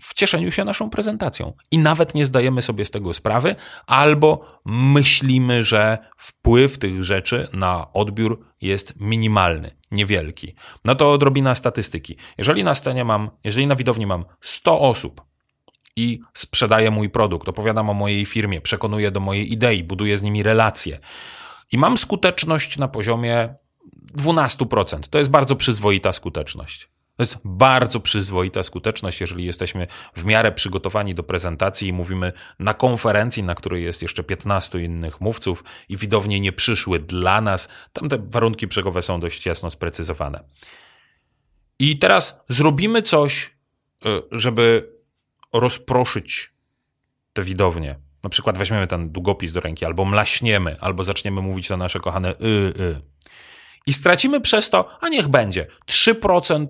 w 0.00 0.14
cieszeniu 0.14 0.50
się 0.50 0.64
naszą 0.64 0.90
prezentacją. 0.90 1.52
I 1.70 1.78
nawet 1.78 2.14
nie 2.14 2.26
zdajemy 2.26 2.62
sobie 2.62 2.84
z 2.84 2.90
tego 2.90 3.12
sprawy, 3.14 3.56
albo 3.86 4.58
myślimy, 4.64 5.64
że 5.64 5.98
wpływ 6.16 6.78
tych 6.78 7.04
rzeczy 7.04 7.48
na 7.52 7.92
odbiór 7.92 8.46
jest 8.60 8.94
minimalny, 8.96 9.70
niewielki. 9.90 10.54
No 10.84 10.94
to 10.94 11.12
odrobina 11.12 11.54
statystyki. 11.54 12.16
Jeżeli 12.38 12.64
na 12.64 12.74
scenie 12.74 13.04
mam, 13.04 13.30
jeżeli 13.44 13.66
na 13.66 13.76
widowni 13.76 14.06
mam 14.06 14.24
100 14.40 14.80
osób 14.80 15.22
i 15.96 16.20
sprzedaję 16.34 16.90
mój 16.90 17.10
produkt, 17.10 17.48
opowiadam 17.48 17.90
o 17.90 17.94
mojej 17.94 18.26
firmie, 18.26 18.60
przekonuję 18.60 19.10
do 19.10 19.20
mojej 19.20 19.52
idei, 19.52 19.84
buduję 19.84 20.18
z 20.18 20.22
nimi 20.22 20.42
relacje 20.42 20.98
i 21.72 21.78
mam 21.78 21.96
skuteczność 21.96 22.78
na 22.78 22.88
poziomie 22.88 23.54
12%. 24.18 25.00
To 25.10 25.18
jest 25.18 25.30
bardzo 25.30 25.56
przyzwoita 25.56 26.12
skuteczność. 26.12 26.88
To 27.16 27.22
jest 27.22 27.38
bardzo 27.44 28.00
przyzwoita 28.00 28.62
skuteczność, 28.62 29.20
jeżeli 29.20 29.44
jesteśmy 29.44 29.86
w 30.16 30.24
miarę 30.24 30.52
przygotowani 30.52 31.14
do 31.14 31.22
prezentacji 31.22 31.88
i 31.88 31.92
mówimy 31.92 32.32
na 32.58 32.74
konferencji, 32.74 33.42
na 33.42 33.54
której 33.54 33.84
jest 33.84 34.02
jeszcze 34.02 34.24
15 34.24 34.82
innych 34.82 35.20
mówców 35.20 35.64
i 35.88 35.96
widownie 35.96 36.40
nie 36.40 36.52
przyszły 36.52 36.98
dla 36.98 37.40
nas. 37.40 37.68
Tam 37.92 38.08
te 38.08 38.18
warunki 38.18 38.66
brzegowe 38.66 39.02
są 39.02 39.20
dość 39.20 39.46
jasno 39.46 39.70
sprecyzowane. 39.70 40.44
I 41.78 41.98
teraz 41.98 42.40
zrobimy 42.48 43.02
coś, 43.02 43.56
e, 44.06 44.22
żeby 44.32 44.92
rozproszyć 45.52 46.52
te 47.32 47.42
widownie. 47.42 47.98
Na 48.22 48.30
przykład 48.30 48.58
weźmiemy 48.58 48.86
ten 48.86 49.10
długopis 49.10 49.52
do 49.52 49.60
ręki, 49.60 49.84
albo 49.84 50.04
mlaśniemy, 50.04 50.76
albo 50.80 51.04
zaczniemy 51.04 51.40
mówić 51.42 51.68
to 51.68 51.76
nasze 51.76 52.00
kochane 52.00 52.32
y, 52.32 52.44
y. 52.80 53.00
I 53.86 53.92
stracimy 53.92 54.40
przez 54.40 54.70
to, 54.70 54.98
a 55.00 55.08
niech 55.08 55.28
będzie, 55.28 55.66
3% 55.86 56.66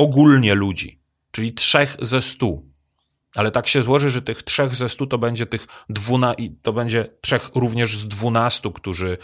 ogólnie 0.00 0.54
ludzi, 0.54 1.00
czyli 1.30 1.54
trzech 1.54 1.96
ze 2.00 2.22
stu. 2.22 2.70
Ale 3.34 3.50
tak 3.50 3.68
się 3.68 3.82
złoży, 3.82 4.10
że 4.10 4.22
tych 4.22 4.42
trzech 4.42 4.74
ze 4.74 4.88
stu 4.88 5.06
to 5.06 5.18
będzie 5.18 5.46
tych 5.46 5.66
dwuna, 5.88 6.34
to 6.62 6.72
będzie 6.72 7.06
trzech 7.20 7.50
również 7.54 7.96
z 7.96 8.08
dwunastu, 8.08 8.72
którzy 8.72 9.18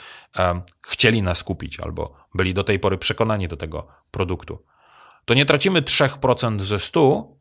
chcieli 0.86 1.22
nas 1.22 1.42
kupić 1.44 1.80
albo 1.80 2.14
byli 2.34 2.54
do 2.54 2.64
tej 2.64 2.78
pory 2.78 2.98
przekonani 2.98 3.48
do 3.48 3.56
tego 3.56 3.86
produktu. 4.10 4.64
To 5.24 5.34
nie 5.34 5.46
tracimy 5.46 5.82
3% 5.82 6.60
ze 6.60 6.78
100, 6.78 7.36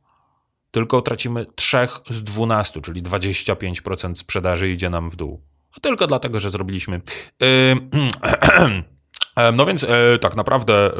tylko 0.71 1.01
tracimy 1.01 1.45
3 1.55 1.77
z 2.09 2.23
12, 2.23 2.81
czyli 2.81 3.03
25% 3.03 4.15
sprzedaży 4.15 4.69
idzie 4.69 4.89
nam 4.89 5.09
w 5.09 5.15
dół. 5.15 5.41
Tylko 5.81 6.07
dlatego, 6.07 6.39
że 6.39 6.51
zrobiliśmy. 6.51 7.01
Yy, 7.39 7.47
No 9.53 9.65
więc 9.65 9.83
e, 9.83 10.19
tak 10.19 10.35
naprawdę 10.35 10.91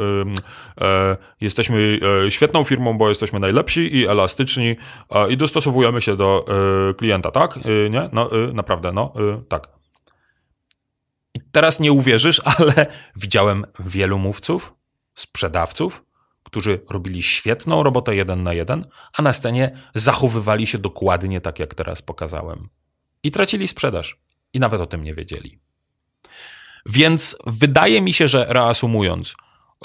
e, 0.80 1.16
jesteśmy 1.40 1.98
e, 2.26 2.30
świetną 2.30 2.64
firmą, 2.64 2.98
bo 2.98 3.08
jesteśmy 3.08 3.40
najlepsi 3.40 3.96
i 3.96 4.06
elastyczni 4.06 4.76
e, 5.10 5.32
i 5.32 5.36
dostosowujemy 5.36 6.00
się 6.00 6.16
do 6.16 6.44
e, 6.90 6.94
klienta, 6.94 7.30
tak? 7.30 7.56
E, 7.56 7.90
nie? 7.90 8.08
No 8.12 8.30
naprawdę, 8.52 8.92
no 8.92 9.12
tak. 9.48 9.68
I 11.34 11.40
teraz 11.52 11.80
nie 11.80 11.92
uwierzysz, 11.92 12.42
ale 12.58 12.86
widziałem 13.16 13.64
wielu 13.78 14.18
mówców, 14.18 14.74
sprzedawców, 15.14 16.04
którzy 16.42 16.80
robili 16.90 17.22
świetną 17.22 17.82
robotę 17.82 18.16
jeden 18.16 18.42
na 18.42 18.52
jeden, 18.52 18.86
a 19.12 19.22
na 19.22 19.32
scenie 19.32 19.76
zachowywali 19.94 20.66
się 20.66 20.78
dokładnie 20.78 21.40
tak, 21.40 21.58
jak 21.58 21.74
teraz 21.74 22.02
pokazałem. 22.02 22.68
I 23.22 23.30
tracili 23.30 23.68
sprzedaż. 23.68 24.20
I 24.52 24.60
nawet 24.60 24.80
o 24.80 24.86
tym 24.86 25.04
nie 25.04 25.14
wiedzieli. 25.14 25.60
Więc 26.88 27.36
wydaje 27.46 28.02
mi 28.02 28.12
się, 28.12 28.28
że 28.28 28.46
reasumując, 28.48 29.34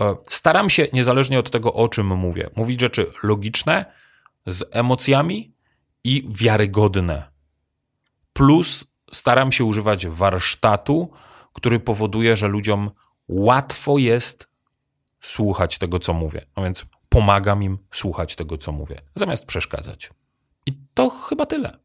e, 0.01 0.15
staram 0.29 0.69
się, 0.69 0.87
niezależnie 0.93 1.39
od 1.39 1.51
tego, 1.51 1.73
o 1.73 1.87
czym 1.87 2.07
mówię, 2.17 2.49
mówić 2.55 2.79
rzeczy 2.79 3.11
logiczne, 3.23 3.85
z 4.47 4.63
emocjami 4.71 5.53
i 6.03 6.27
wiarygodne. 6.29 7.31
Plus 8.33 8.93
staram 9.13 9.51
się 9.51 9.65
używać 9.65 10.07
warsztatu, 10.07 11.11
który 11.53 11.79
powoduje, 11.79 12.35
że 12.35 12.47
ludziom 12.47 12.91
łatwo 13.27 13.97
jest 13.97 14.49
słuchać 15.21 15.77
tego, 15.77 15.99
co 15.99 16.13
mówię. 16.13 16.45
No 16.57 16.63
więc 16.63 16.85
pomagam 17.09 17.63
im 17.63 17.77
słuchać 17.91 18.35
tego, 18.35 18.57
co 18.57 18.71
mówię, 18.71 19.01
zamiast 19.15 19.45
przeszkadzać. 19.45 20.09
I 20.65 20.73
to 20.93 21.09
chyba 21.09 21.45
tyle. 21.45 21.77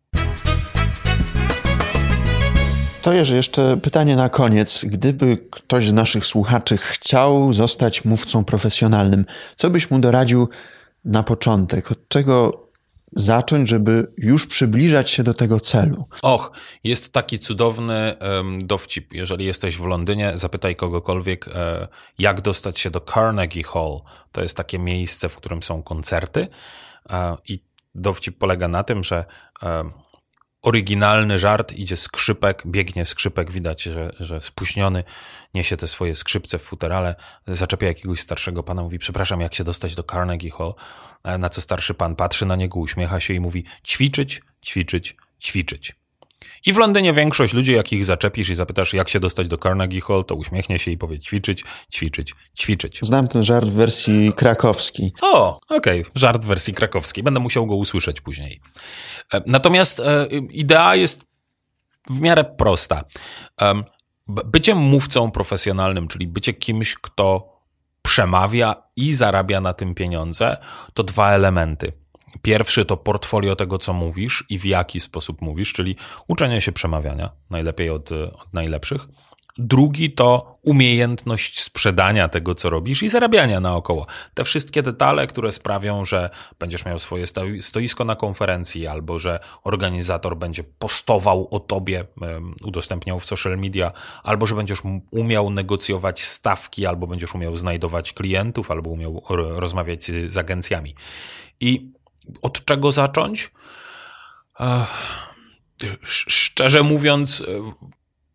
To 3.07 3.13
jeszcze 3.13 3.77
pytanie 3.77 4.17
na 4.17 4.29
koniec. 4.29 4.85
Gdyby 4.85 5.39
ktoś 5.51 5.89
z 5.89 5.93
naszych 5.93 6.27
słuchaczy 6.27 6.77
chciał 6.77 7.53
zostać 7.53 8.05
mówcą 8.05 8.45
profesjonalnym, 8.45 9.25
co 9.57 9.71
byś 9.71 9.91
mu 9.91 9.99
doradził 9.99 10.49
na 11.05 11.23
początek? 11.23 11.93
Od 11.93 12.09
czego 12.09 12.67
zacząć, 13.13 13.69
żeby 13.69 14.13
już 14.19 14.47
przybliżać 14.47 15.11
się 15.11 15.23
do 15.23 15.35
tego 15.35 15.61
celu? 15.61 16.09
Och, 16.23 16.53
jest 16.85 17.13
taki 17.13 17.39
cudowny 17.39 18.17
um, 18.21 18.59
dowcip. 18.67 19.13
Jeżeli 19.13 19.45
jesteś 19.45 19.77
w 19.77 19.85
Londynie, 19.85 20.33
zapytaj 20.35 20.77
kogokolwiek, 20.77 21.49
e, 21.49 21.89
jak 22.19 22.41
dostać 22.41 22.81
się 22.81 22.91
do 22.91 23.01
Carnegie 23.01 23.63
Hall. 23.63 24.01
To 24.33 24.43
jest 24.43 24.57
takie 24.57 24.79
miejsce, 24.79 25.29
w 25.29 25.37
którym 25.37 25.63
są 25.63 25.83
koncerty. 25.83 26.49
E, 27.11 27.37
I 27.49 27.61
dowcip 27.95 28.39
polega 28.39 28.69
na 28.69 28.85
tym, 28.85 29.05
że 29.05 29.25
e, 29.63 29.91
oryginalny 30.67 31.39
żart, 31.39 31.73
idzie 31.73 31.97
skrzypek, 31.97 32.62
biegnie 32.67 33.07
skrzypek, 33.07 33.51
widać, 33.51 33.83
że, 33.83 34.12
że 34.21 34.41
spóźniony, 34.41 35.05
niesie 35.55 35.77
te 35.77 35.87
swoje 35.87 36.14
skrzypce 36.14 36.59
w 36.59 36.62
futerale, 36.62 37.14
zaczepia 37.47 37.87
jakiegoś 37.87 38.21
starszego 38.21 38.62
pana, 38.62 38.83
mówi, 38.83 38.99
przepraszam, 38.99 39.41
jak 39.41 39.55
się 39.55 39.64
dostać 39.64 39.95
do 39.95 40.03
Carnegie 40.03 40.51
Hall, 40.51 40.75
e, 41.25 41.39
na 41.39 41.49
co 41.49 41.61
starszy 41.61 41.95
pan 41.95 42.17
patrzy 42.17 42.47
na 42.47 42.57
niego, 42.57 42.81
uśmiecha 42.81 43.21
się 43.21 43.35
i 43.35 43.41
mówi, 43.41 43.64
ćwiczyć, 43.85 44.43
ćwiczyć, 44.64 45.17
ćwiczyć. 45.41 46.06
I 46.67 46.73
w 46.73 46.77
Londynie 46.77 47.12
większość 47.12 47.55
ludzi, 47.55 47.73
jak 47.73 47.93
ich 47.93 48.05
zaczepisz 48.05 48.49
i 48.49 48.55
zapytasz, 48.55 48.95
jak 48.95 49.09
się 49.09 49.21
dostać 49.21 49.49
do 49.49 49.59
Carnegie 49.59 50.01
Hall, 50.01 50.25
to 50.25 50.35
uśmiechnie 50.35 50.79
się 50.79 50.91
i 50.91 50.99
powie 50.99 51.19
ćwiczyć, 51.19 51.64
ćwiczyć, 51.93 52.35
ćwiczyć. 52.59 52.99
Znam 53.03 53.29
ten 53.29 53.45
żart 53.45 53.69
w 53.69 53.73
wersji 53.73 54.33
krakowskiej. 54.33 55.12
O, 55.23 55.61
okej, 55.69 56.01
okay. 56.01 56.12
żart 56.14 56.45
w 56.45 56.47
wersji 56.47 56.75
krakowskiej. 56.75 57.25
Będę 57.25 57.41
musiał 57.41 57.67
go 57.67 57.75
usłyszeć 57.75 58.21
później. 58.21 58.61
E, 59.35 59.43
natomiast 59.47 60.01
e, 60.01 60.27
idea 60.51 60.97
jest 60.97 61.25
w 62.11 62.21
miarę 62.21 62.45
prosta. 62.45 63.05
Bycie 64.29 64.75
mówcą 64.75 65.31
profesjonalnym, 65.31 66.09
czyli 66.09 66.27
bycie 66.27 66.53
kimś, 66.53 66.95
kto 66.95 67.57
przemawia 68.03 68.83
i 68.97 69.14
zarabia 69.14 69.61
na 69.61 69.73
tym 69.73 69.95
pieniądze, 69.95 70.57
to 70.95 71.03
dwa 71.03 71.31
elementy. 71.31 71.93
Pierwszy 72.43 72.84
to 72.84 72.97
portfolio 72.97 73.57
tego, 73.57 73.78
co 73.78 73.93
mówisz 73.93 74.45
i 74.49 74.59
w 74.59 74.64
jaki 74.64 75.01
sposób 75.01 75.41
mówisz, 75.41 75.72
czyli 75.72 75.97
uczenie 76.28 76.61
się 76.61 76.72
przemawiania, 76.72 77.30
najlepiej 77.51 77.91
od, 77.91 78.12
od 78.12 78.53
najlepszych. 78.53 79.09
Drugi 79.59 80.11
to 80.11 80.59
umiejętność 80.62 81.61
sprzedania 81.61 82.28
tego, 82.28 82.55
co 82.55 82.70
robisz 82.70 83.03
i 83.03 83.09
zarabiania 83.09 83.61
naokoło. 83.61 84.07
Te 84.34 84.45
wszystkie 84.45 84.82
detale, 84.82 85.26
które 85.26 85.53
sprawią, 85.53 86.05
że 86.05 86.30
będziesz 86.59 86.84
miał 86.84 86.99
swoje 86.99 87.24
stoisko 87.61 88.05
na 88.05 88.16
konferencji, 88.16 88.87
albo 88.87 89.18
że 89.18 89.41
organizator 89.64 90.37
będzie 90.37 90.64
postował 90.64 91.49
o 91.51 91.61
tobie, 91.61 92.05
udostępniał 92.64 93.20
w 93.20 93.26
social 93.26 93.59
media, 93.59 93.93
albo 94.22 94.47
że 94.47 94.55
będziesz 94.55 94.82
umiał 95.11 95.51
negocjować 95.51 96.24
stawki, 96.24 96.87
albo 96.87 97.07
będziesz 97.07 97.34
umiał 97.34 97.57
znajdować 97.57 98.12
klientów, 98.12 98.70
albo 98.70 98.91
umiał 98.91 99.22
rozmawiać 99.30 100.11
z 100.26 100.37
agencjami. 100.37 100.95
I 101.61 101.95
od 102.43 102.64
czego 102.64 102.93
zacząć? 102.93 103.51
Szczerze 106.03 106.83
mówiąc, 106.83 107.45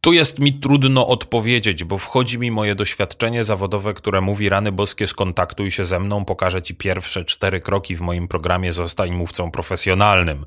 tu 0.02 0.14
jest 0.14 0.40
mi 0.40 0.54
trudno 0.54 1.08
odpowiedzieć, 1.08 1.84
bo 1.84 1.98
wchodzi 1.98 2.40
mi 2.40 2.52
moje 2.52 2.76
doświadczenie 2.76 3.44
zawodowe, 3.44 3.94
które 3.94 4.22
mówi 4.22 4.50
rany 4.50 4.72
boskie, 4.72 5.08
skontaktuj 5.08 5.72
się 5.72 5.86
ze 5.86 6.00
mną, 6.00 6.26
pokażę 6.26 6.62
ci 6.62 6.76
pierwsze 6.76 7.26
cztery 7.26 7.60
kroki 7.60 7.96
w 7.96 8.02
moim 8.02 8.28
programie, 8.28 8.74
zostań 8.74 9.12
mówcą 9.12 9.52
profesjonalnym. 9.52 10.46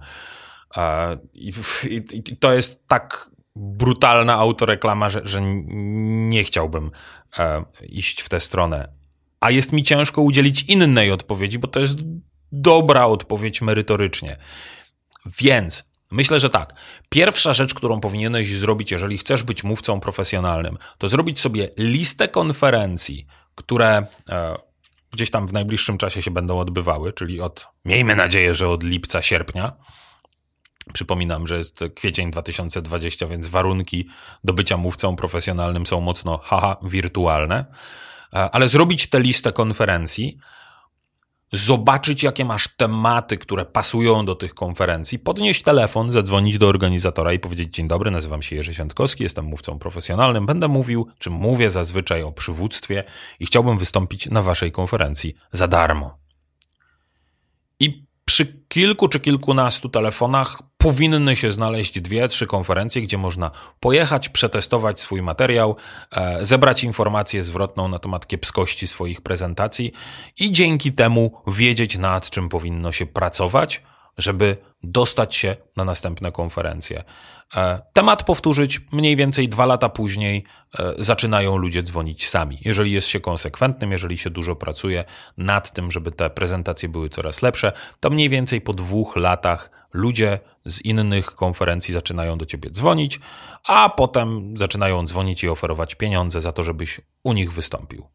I, 1.34 1.53
i, 1.90 2.03
i 2.14 2.36
to 2.36 2.53
jest 2.53 2.88
tak 2.88 3.30
brutalna 3.57 4.34
autoreklama, 4.34 5.09
że, 5.09 5.20
że 5.24 5.40
nie 5.42 6.45
chciałbym 6.45 6.90
e, 7.38 7.64
iść 7.82 8.20
w 8.20 8.28
tę 8.28 8.40
stronę. 8.40 8.92
A 9.40 9.51
jest 9.51 9.72
mi 9.72 9.82
ciężko 9.82 10.22
udzielić 10.22 10.62
innej 10.62 11.12
odpowiedzi, 11.12 11.59
bo 11.59 11.68
to 11.68 11.80
jest 11.80 11.99
dobra 12.61 13.07
odpowiedź 13.07 13.62
merytorycznie. 13.62 14.36
Więc 15.26 15.84
myślę, 16.11 16.40
że 16.40 16.50
tak. 16.50 16.74
Pierwsza 17.09 17.55
rzecz, 17.55 17.74
którą 17.74 18.00
powinieneś 18.00 18.52
zrobić, 18.52 18.90
jeżeli 18.90 19.18
chcesz 19.18 19.42
być 19.42 19.64
mówcą 19.64 20.00
profesjonalnym, 20.00 20.78
to 20.98 21.09
zrobić 21.09 21.40
sobie 21.40 21.68
listę 21.78 22.28
konferencji, 22.28 23.26
które 23.55 24.07
e, 24.28 24.55
gdzieś 25.11 25.30
tam 25.30 25.46
w 25.46 25.52
najbliższym 25.52 25.98
czasie 25.98 26.22
się 26.22 26.30
będą 26.30 26.59
odbywały, 26.59 27.12
czyli 27.12 27.40
od, 27.40 27.66
miejmy 27.84 28.16
nadzieję, 28.16 28.55
że 28.55 28.68
od 28.68 28.82
lipca, 28.82 29.22
sierpnia. 29.22 29.72
Przypominam, 30.92 31.46
że 31.46 31.57
jest 31.57 31.80
kwiecień 31.94 32.30
2020, 32.30 33.26
więc 33.26 33.48
warunki 33.48 34.09
do 34.44 34.52
bycia 34.52 34.76
mówcą 34.76 35.16
profesjonalnym 35.16 35.86
są 35.86 36.00
mocno 36.00 36.38
haha 36.38 36.76
wirtualne. 36.82 37.64
E, 38.32 38.50
ale 38.50 38.68
zrobić 38.68 39.07
tę 39.07 39.20
listę 39.20 39.52
konferencji, 39.52 40.38
zobaczyć, 41.55 42.22
jakie 42.22 42.44
masz 42.44 42.68
tematy, 42.76 43.38
które 43.38 43.64
pasują 43.64 44.24
do 44.24 44.34
tych 44.34 44.55
konferencji, 44.55 45.18
podnieść 45.18 45.62
telefon, 45.62 46.12
zadzwonić 46.12 46.59
do 46.59 46.68
organizatora 46.68 47.32
i 47.32 47.38
powiedzieć: 47.38 47.74
Dzień 47.74 47.88
dobry, 47.88 48.11
nazywam 48.11 48.42
się 48.42 48.57
Jerzy 48.57 48.74
Siątkowski, 48.74 49.22
jestem 49.22 49.44
mówcą 49.44 49.78
profesjonalnym, 49.78 50.46
będę 50.46 50.68
mówił, 50.68 51.07
czy 51.18 51.30
mówię 51.30 51.70
zazwyczaj 51.70 52.22
o 52.22 52.32
przywództwie 52.32 53.05
i 53.40 53.46
chciałbym 53.46 53.78
wystąpić 53.78 54.26
na 54.26 54.42
waszej 54.42 54.72
konferencji 54.72 55.34
za 55.52 55.68
darmo. 55.68 56.18
I 57.80 58.07
przy 58.24 58.64
kilku 58.68 59.09
czy 59.09 59.20
kilkunastu 59.20 59.88
telefonach 59.88 60.59
powinny 60.85 61.37
się 61.37 61.53
znaleźć 61.53 62.01
dwie, 62.01 62.28
trzy 62.28 62.47
konferencje, 62.47 63.03
gdzie 63.03 63.18
można 63.18 63.51
pojechać, 63.80 64.28
przetestować 64.28 65.01
swój 65.01 65.22
materiał, 65.22 65.76
e, 66.12 66.47
zebrać 66.47 66.85
informację 66.85 67.43
zwrotną 67.43 67.89
na 67.89 67.99
temat 67.99 68.26
kiepskości 68.26 68.87
swoich 68.87 69.20
prezentacji 69.20 69.93
i 70.39 70.53
dzięki 70.53 70.93
temu 70.93 71.43
wiedzieć, 71.47 71.99
nad 71.99 72.30
czym 72.30 72.49
powinno 72.49 72.93
się 72.93 73.07
pracować 73.07 73.82
żeby 74.18 74.57
dostać 74.82 75.35
się 75.35 75.57
na 75.76 75.85
następne 75.85 76.32
konferencje. 76.32 77.05
E, 77.57 77.80
temat 77.93 78.24
powtórzyć 78.24 78.80
mniej 78.93 79.16
więcej 79.16 79.49
dwa 79.49 79.66
lata 79.66 79.89
później 79.89 80.45
e, 80.78 80.95
zaczynają 80.99 81.57
ludzie 81.57 81.82
dzwonić 81.82 82.28
sami. 82.28 82.59
Jeżeli 82.61 82.93
jest 82.93 83.09
się 83.09 83.20
konsekwentnym, 83.20 83.93
jeżeli 83.93 84.18
się 84.18 84.30
dużo 84.30 84.57
pracuje 84.57 85.05
nad 85.37 85.72
tym, 85.72 85.91
żeby 85.91 86.12
te 86.12 86.30
prezentacje 86.30 86.89
były 86.89 87.09
coraz 87.09 87.43
lepsze, 87.43 87.72
to 88.01 88.11
mniej 88.11 88.28
więcej 88.28 88.61
po 88.61 88.72
dwóch 88.72 89.16
latach 89.16 89.70
ludzie 89.95 90.40
z 90.66 90.80
innych 90.80 91.34
konferencji 91.34 91.95
zaczynają 91.95 92.38
do 92.38 92.47
ciebie 92.47 92.70
dzwonić, 92.70 93.20
a 93.64 93.88
potem 93.88 94.57
zaczynają 94.57 95.07
dzwonić 95.07 95.45
i 95.45 95.49
oferować 95.49 95.95
pieniądze 95.95 96.40
za 96.40 96.53
to, 96.53 96.62
żebyś 96.62 97.01
u 97.22 97.32
nich 97.32 97.53
wystąpił. 97.53 98.07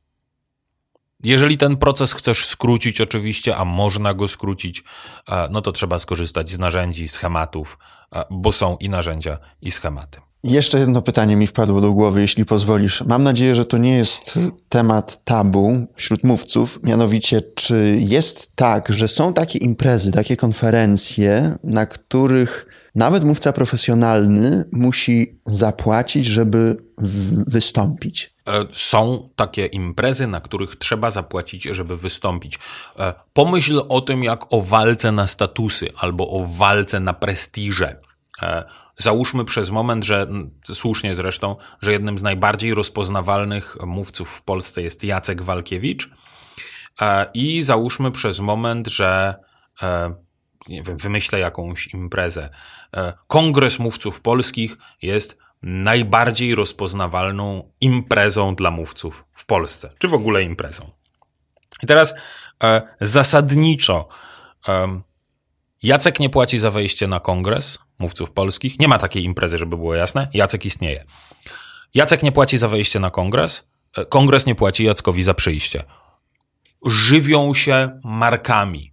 Jeżeli 1.24 1.58
ten 1.58 1.78
proces 1.78 2.14
chcesz 2.14 2.46
skrócić, 2.46 3.02
oczywiście, 3.02 3.58
a 3.58 3.66
można 3.66 4.14
go 4.14 4.28
skrócić, 4.28 4.84
e, 5.28 5.48
no 5.52 5.62
to 5.62 5.72
trzeba 5.72 6.00
skorzystać 6.00 6.50
z 6.50 6.60
narzędzi, 6.60 7.08
schematów, 7.08 7.78
e, 8.16 8.24
bo 8.30 8.52
są 8.52 8.78
i 8.78 8.90
narzędzia, 8.90 9.38
i 9.62 9.72
schematy. 9.72 10.22
Jeszcze 10.44 10.80
jedno 10.80 11.02
pytanie 11.02 11.36
mi 11.36 11.48
wpadło 11.48 11.82
do 11.82 11.94
głowy, 11.94 12.22
jeśli 12.22 12.46
pozwolisz. 12.46 13.04
Mam 13.08 13.24
nadzieję, 13.24 13.56
że 13.56 13.66
to 13.66 13.78
nie 13.78 13.98
jest 13.98 14.40
temat 14.70 15.24
tabu 15.24 15.88
wśród 15.96 16.24
mówców. 16.24 16.80
Mianowicie, 16.84 17.42
czy 17.42 17.98
jest 18.00 18.56
tak, 18.56 18.94
że 18.94 19.08
są 19.08 19.34
takie 19.34 19.60
imprezy, 19.60 20.12
takie 20.12 20.38
konferencje, 20.38 21.58
na 21.64 21.86
których 21.86 22.66
nawet 22.96 23.24
mówca 23.24 23.54
profesjonalny 23.54 24.66
musi 24.72 25.40
zapłacić, 25.46 26.26
żeby 26.26 26.78
wystąpić? 27.48 28.34
E, 28.48 28.66
są 28.72 29.30
takie 29.36 29.66
imprezy, 29.66 30.28
na 30.28 30.42
których 30.42 30.76
trzeba 30.76 31.12
zapłacić, 31.12 31.64
żeby 31.64 31.98
wystąpić. 31.98 32.60
E, 33.00 33.14
pomyśl 33.34 33.82
o 33.90 34.02
tym 34.02 34.24
jak 34.24 34.54
o 34.54 34.62
walce 34.62 35.12
na 35.12 35.28
statusy 35.28 35.90
albo 35.98 36.30
o 36.30 36.46
walce 36.46 37.00
na 37.00 37.14
prestiże. 37.14 38.02
E, 39.00 39.04
załóżmy 39.04 39.46
przez 39.46 39.70
moment, 39.70 40.06
że 40.06 40.28
słusznie 40.74 41.16
zresztą, 41.16 41.56
że 41.82 41.92
jednym 41.92 42.20
z 42.20 42.24
najbardziej 42.24 42.74
rozpoznawalnych 42.74 43.78
mówców 43.86 44.30
w 44.30 44.42
Polsce 44.42 44.82
jest 44.82 45.04
Jacek 45.04 45.42
Walkiewicz. 45.42 46.10
I 47.34 47.62
załóżmy 47.62 48.12
przez 48.12 48.40
moment, 48.40 48.88
że 48.88 49.36
nie 50.68 50.84
wiem, 50.84 50.98
wymyślę 50.98 51.40
jakąś 51.40 51.88
imprezę. 51.88 52.50
Kongres 53.28 53.80
Mówców 53.80 54.22
Polskich 54.22 54.78
jest 55.02 55.38
najbardziej 55.62 56.56
rozpoznawalną 56.56 57.72
imprezą 57.82 58.56
dla 58.56 58.72
mówców 58.72 59.26
w 59.34 59.46
Polsce, 59.46 59.90
czy 59.98 60.08
w 60.08 60.14
ogóle 60.14 60.44
imprezą. 60.44 60.92
I 61.84 61.88
teraz 61.88 62.16
e, 62.64 62.82
zasadniczo 63.02 64.08
e, 64.68 65.02
Jacek 65.84 66.20
nie 66.20 66.30
płaci 66.30 66.60
za 66.60 66.72
wejście 66.72 67.08
na 67.08 67.20
kongres 67.20 67.80
mówców 68.00 68.32
polskich. 68.32 68.80
Nie 68.80 68.88
ma 68.88 68.98
takiej 68.98 69.24
imprezy, 69.24 69.58
żeby 69.58 69.78
było 69.78 69.96
jasne. 69.96 70.28
Jacek 70.34 70.66
istnieje. 70.66 71.06
Jacek 71.94 72.24
nie 72.24 72.32
płaci 72.32 72.58
za 72.58 72.68
wejście 72.68 73.00
na 73.00 73.12
kongres. 73.12 73.64
E, 73.98 74.06
kongres 74.06 74.46
nie 74.46 74.56
płaci 74.56 74.84
Jackowi 74.84 75.24
za 75.24 75.34
przyjście. 75.34 75.84
Żywią 76.86 77.54
się 77.54 78.00
markami. 78.04 78.92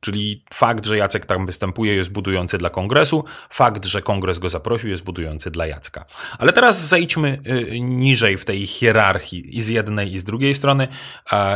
Czyli 0.00 0.44
fakt, 0.54 0.86
że 0.86 0.96
Jacek 0.96 1.26
tam 1.26 1.46
występuje, 1.46 1.94
jest 1.94 2.12
budujący 2.12 2.58
dla 2.58 2.70
kongresu, 2.70 3.24
fakt, 3.50 3.84
że 3.84 4.02
kongres 4.02 4.38
go 4.38 4.48
zaprosił, 4.48 4.90
jest 4.90 5.02
budujący 5.02 5.50
dla 5.50 5.66
Jacka. 5.66 6.04
Ale 6.38 6.52
teraz 6.52 6.88
zejdźmy 6.88 7.38
y, 7.46 7.80
niżej 7.80 8.38
w 8.38 8.44
tej 8.44 8.66
hierarchii 8.66 9.56
i 9.58 9.62
z 9.62 9.68
jednej, 9.68 10.12
i 10.12 10.18
z 10.18 10.24
drugiej 10.24 10.54
strony 10.54 10.88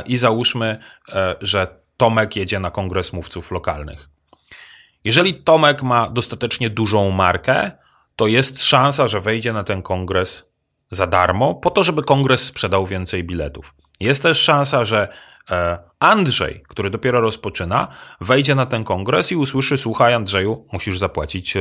i 0.07 0.17
załóżmy, 0.17 0.79
e, 1.09 1.37
że 1.41 1.81
Tomek 1.97 2.37
jedzie 2.37 2.61
na 2.61 2.71
kongres 2.71 3.13
mówców 3.13 3.51
lokalnych. 3.51 4.09
Jeżeli 5.05 5.35
Tomek 5.35 5.83
ma 5.83 6.11
dostatecznie 6.11 6.71
dużą 6.71 7.11
markę, 7.11 7.71
to 8.17 8.27
jest 8.27 8.63
szansa, 8.63 9.09
że 9.09 9.21
wejdzie 9.21 9.53
na 9.53 9.65
ten 9.65 9.83
kongres 9.83 10.45
za 10.91 11.07
darmo, 11.07 11.55
po 11.55 11.71
to, 11.71 11.85
żeby 11.85 12.03
kongres 12.03 12.45
sprzedał 12.45 12.87
więcej 12.87 13.25
biletów. 13.25 13.75
Jest 14.01 14.23
też 14.23 14.39
szansa, 14.39 14.85
że 14.85 15.09
e, 15.51 15.79
Andrzej, 15.99 16.63
który 16.69 16.91
dopiero 16.91 17.21
rozpoczyna, 17.21 17.89
wejdzie 18.21 18.55
na 18.55 18.67
ten 18.67 18.85
kongres 18.85 19.33
i 19.33 19.37
usłyszy: 19.37 19.77
Słuchaj, 19.77 20.15
Andrzeju, 20.15 20.67
musisz 20.73 20.99
zapłacić 20.99 21.55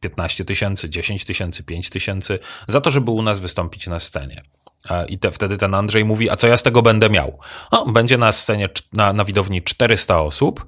15 0.00 0.42
e, 0.42 0.46
tysięcy, 0.46 0.90
10 0.90 1.24
tysięcy, 1.24 1.62
5 1.62 1.90
tysięcy 1.90 2.38
za 2.68 2.80
to, 2.80 2.90
żeby 2.90 3.10
u 3.10 3.22
nas 3.22 3.40
wystąpić 3.40 3.86
na 3.86 3.98
scenie. 3.98 4.42
E, 4.90 5.06
I 5.06 5.18
te, 5.18 5.32
wtedy 5.32 5.58
ten 5.58 5.74
Andrzej 5.74 6.04
mówi: 6.04 6.30
A 6.30 6.36
co 6.36 6.48
ja 6.48 6.56
z 6.56 6.62
tego 6.62 6.82
będę 6.82 7.10
miał? 7.10 7.38
No, 7.72 7.86
będzie 7.86 8.18
na 8.18 8.32
scenie, 8.32 8.68
na, 8.92 9.12
na 9.12 9.24
widowni 9.24 9.62
400 9.62 10.20
osób. 10.20 10.64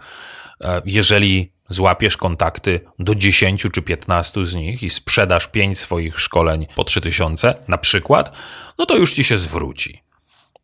Jeżeli 0.84 1.52
złapiesz 1.68 2.16
kontakty 2.16 2.80
do 2.98 3.14
10 3.14 3.66
czy 3.72 3.82
15 3.82 4.44
z 4.44 4.54
nich 4.54 4.82
i 4.82 4.90
sprzedasz 4.90 5.46
5 5.46 5.78
swoich 5.78 6.20
szkoleń 6.20 6.66
po 6.74 6.84
3000 6.84 7.54
na 7.68 7.78
przykład, 7.78 8.36
no 8.78 8.86
to 8.86 8.96
już 8.96 9.14
ci 9.14 9.24
się 9.24 9.36
zwróci. 9.36 10.02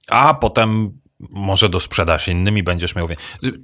A 0.09 0.35
potem 0.35 0.99
może 1.21 1.69
do 1.69 1.81
sprzedaż 1.81 2.29
innymi 2.29 2.63
będziesz 2.63 2.95
miał. 2.95 3.09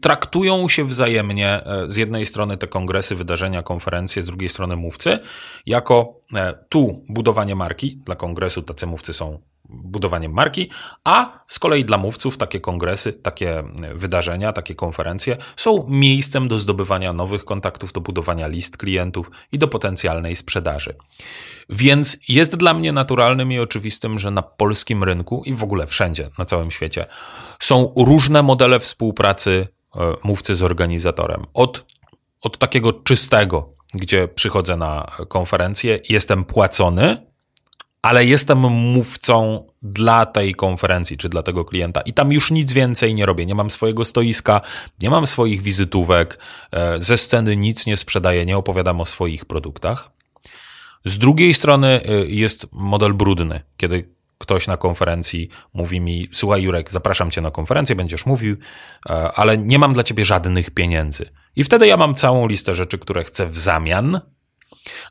Traktują 0.01 0.69
się 0.69 0.85
wzajemnie 0.85 1.49
e, 1.49 1.85
z 1.89 1.97
jednej 1.97 2.27
strony 2.27 2.59
te 2.59 2.69
kongresy, 2.69 3.17
wydarzenia, 3.17 3.63
konferencje, 3.63 4.23
z 4.23 4.27
drugiej 4.27 4.49
strony 4.49 4.77
mówcy, 4.77 5.19
jako 5.67 6.21
e, 6.35 6.55
tu 6.69 7.05
budowanie 7.09 7.55
marki. 7.55 7.97
Dla 8.05 8.17
kongresu 8.17 8.63
tacy 8.63 8.87
mówcy 8.87 9.13
są 9.13 9.39
budowaniem 9.69 10.33
marki, 10.33 10.71
a 11.05 11.45
z 11.47 11.59
kolei 11.59 11.85
dla 11.85 11.99
mówców 11.99 12.39
takie 12.39 12.61
kongresy, 12.61 13.13
takie 13.13 13.65
wydarzenia, 13.95 14.53
takie 14.53 14.75
konferencje 14.75 15.37
są 15.57 15.87
miejscem 15.89 16.49
do 16.49 16.59
zdobywania 16.59 17.13
nowych 17.13 17.45
kontaktów, 17.45 17.93
do 17.93 18.01
budowania 18.01 18.47
list 18.47 18.77
klientów 18.77 19.31
i 19.53 19.59
do 19.59 19.69
potencjalnej 19.69 20.37
sprzedaży. 20.37 20.95
Więc 21.69 22.17
jest 22.29 22.57
dla 22.57 22.75
mnie 22.75 22.93
naturalnym 22.93 23.53
i 23.53 23.59
oczywistym, 23.59 24.19
że 24.19 24.31
na 24.31 24.43
polskim 24.43 25.05
rynku 25.05 25.43
i 25.47 25.55
w 25.55 25.63
ogóle 25.63 25.87
wszędzie 25.87 26.31
na 26.39 26.45
całym 26.45 26.71
świecie 26.71 27.07
są 27.61 27.93
różne 27.97 28.43
modele 28.43 28.81
współpracy 28.81 29.69
e, 29.97 30.13
mówcy 30.23 30.55
z 30.55 30.63
organizatorem. 30.63 31.47
Od, 31.55 31.85
od 32.43 32.59
takiego 32.59 32.93
czystego, 32.93 33.75
gdzie 33.95 34.29
przychodzę 34.29 34.77
na 34.77 35.07
konferencję, 35.29 36.01
jestem 36.09 36.45
płacony 36.45 37.32
ale 38.03 38.27
jestem 38.27 38.59
mówcą 38.59 39.67
dla 39.83 40.27
tej 40.27 40.55
konferencji 40.55 41.17
czy 41.17 41.29
dla 41.29 41.43
tego 41.43 41.65
klienta 41.65 42.01
i 42.01 42.13
tam 42.13 42.33
już 42.33 42.51
nic 42.51 42.73
więcej 42.73 43.15
nie 43.15 43.27
robię. 43.27 43.47
Nie 43.47 43.55
mam 43.55 43.71
swojego 43.71 44.05
stoiska, 44.05 44.61
nie 45.01 45.11
mam 45.11 45.27
swoich 45.27 45.63
wizytówek, 45.63 46.39
e, 46.73 47.03
ze 47.03 47.19
sceny 47.19 47.57
nic 47.57 47.87
nie 47.87 47.97
sprzedaję, 47.97 48.47
nie 48.47 48.57
opowiadam 48.57 49.01
o 49.01 49.07
swoich 49.07 49.45
produktach. 49.45 50.11
Z 51.05 51.19
drugiej 51.19 51.55
strony 51.55 51.89
e, 51.89 52.13
jest 52.27 52.67
model 52.73 53.15
brudny, 53.15 53.61
kiedy 53.77 54.09
ktoś 54.39 54.67
na 54.67 54.77
konferencji 54.77 55.49
mówi 55.75 56.01
mi: 56.01 56.29
Słuchaj, 56.33 56.63
Jurek, 56.63 56.91
zapraszam 56.91 57.31
cię 57.31 57.41
na 57.41 57.51
konferencję, 57.51 57.97
będziesz 57.97 58.27
mówił, 58.27 58.57
e, 59.11 59.33
ale 59.33 59.59
nie 59.59 59.79
mam 59.79 59.95
dla 59.95 60.03
ciebie 60.03 60.25
żadnych 60.25 60.71
pieniędzy. 60.71 61.31
I 61.57 61.65
wtedy 61.65 61.87
ja 61.87 61.97
mam 61.97 62.15
całą 62.15 62.47
listę 62.47 62.75
rzeczy, 62.75 62.99
które 62.99 63.25
chcę 63.25 63.47
w 63.47 63.59
zamian 63.59 64.21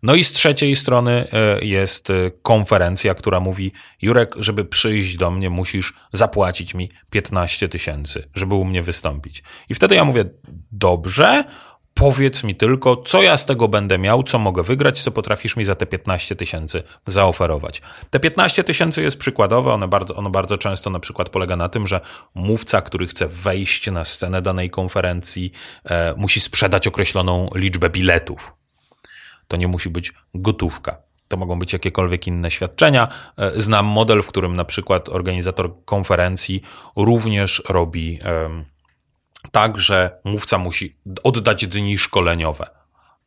no 0.03 0.15
i 0.15 0.23
z 0.23 0.31
trzeciej 0.31 0.75
strony 0.75 1.27
e, 1.31 1.65
jest 1.65 2.09
e, 2.09 2.31
konferencja, 2.41 3.15
która 3.15 3.39
mówi: 3.39 3.71
Jurek, 4.01 4.35
żeby 4.37 4.65
przyjść 4.65 5.17
do 5.17 5.31
mnie, 5.31 5.49
musisz 5.49 5.93
zapłacić 6.13 6.73
mi 6.73 6.89
15 7.09 7.69
tysięcy, 7.69 8.29
żeby 8.35 8.55
u 8.55 8.65
mnie 8.65 8.83
wystąpić. 8.83 9.43
I 9.69 9.75
wtedy 9.75 9.95
ja 9.95 10.05
mówię: 10.05 10.25
Dobrze, 10.71 11.43
powiedz 11.93 12.43
mi 12.43 12.55
tylko, 12.55 12.97
co 12.97 13.21
ja 13.21 13.37
z 13.37 13.45
tego 13.45 13.67
będę 13.67 13.97
miał, 13.97 14.23
co 14.23 14.39
mogę 14.39 14.63
wygrać, 14.63 15.03
co 15.03 15.11
potrafisz 15.11 15.55
mi 15.55 15.63
za 15.63 15.75
te 15.75 15.85
15 15.85 16.35
tysięcy 16.35 16.83
zaoferować. 17.07 17.81
Te 18.09 18.19
15 18.19 18.63
tysięcy 18.63 19.01
jest 19.01 19.17
przykładowe, 19.17 19.73
ono 19.73 19.87
bardzo, 19.87 20.15
ono 20.15 20.29
bardzo 20.29 20.57
często 20.57 20.89
na 20.89 20.99
przykład 20.99 21.29
polega 21.29 21.55
na 21.55 21.69
tym, 21.69 21.87
że 21.87 22.01
mówca, 22.35 22.81
który 22.81 23.07
chce 23.07 23.27
wejść 23.27 23.91
na 23.91 24.05
scenę 24.05 24.41
danej 24.41 24.69
konferencji, 24.69 25.51
e, 25.85 26.13
musi 26.17 26.39
sprzedać 26.39 26.87
określoną 26.87 27.49
liczbę 27.55 27.89
biletów 27.89 28.60
to 29.51 29.57
nie 29.57 29.67
musi 29.67 29.89
być 29.89 30.13
gotówka. 30.33 30.97
To 31.27 31.37
mogą 31.37 31.59
być 31.59 31.73
jakiekolwiek 31.73 32.27
inne 32.27 32.51
świadczenia. 32.51 33.07
E, 33.37 33.61
znam 33.61 33.85
model, 33.85 34.23
w 34.23 34.27
którym 34.27 34.55
na 34.55 34.65
przykład 34.65 35.09
organizator 35.09 35.85
konferencji 35.85 36.61
również 36.95 37.63
robi 37.69 38.19
tak, 39.51 39.77
że 39.77 40.19
mówca 40.23 40.57
musi 40.57 40.95
oddać 41.23 41.67
dni 41.67 41.97
szkoleniowe 41.97 42.80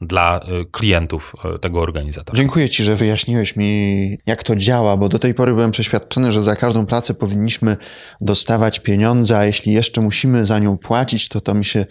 dla 0.07 0.41
y, 0.63 0.65
klientów 0.71 1.35
y, 1.57 1.59
tego 1.59 1.81
organizatora. 1.81 2.37
Dziękuję 2.37 2.69
Ci, 2.69 2.85
że 2.85 2.97
wyjaśniłeś 2.97 3.57
mi, 3.57 4.19
jak 4.27 4.43
to 4.43 4.57
działa, 4.57 4.97
bo 4.97 5.09
do 5.09 5.19
tej 5.19 5.35
pory 5.35 5.55
byłem 5.55 5.71
przeświadczony, 5.71 6.33
że 6.33 6.43
za 6.43 6.57
każdą 6.57 6.87
pracę 6.87 7.15
powinniśmy 7.15 7.77
dostawać 8.21 8.81
pieniądze, 8.81 9.39
a 9.39 9.45
jeśli 9.45 9.73
jeszcze 9.73 10.01
musimy 10.01 10.47
za 10.47 10.59
nią 10.59 10.79
płacić, 10.79 11.29
to 11.29 11.41
to 11.41 11.55
mi 11.55 11.65
się 11.65 11.87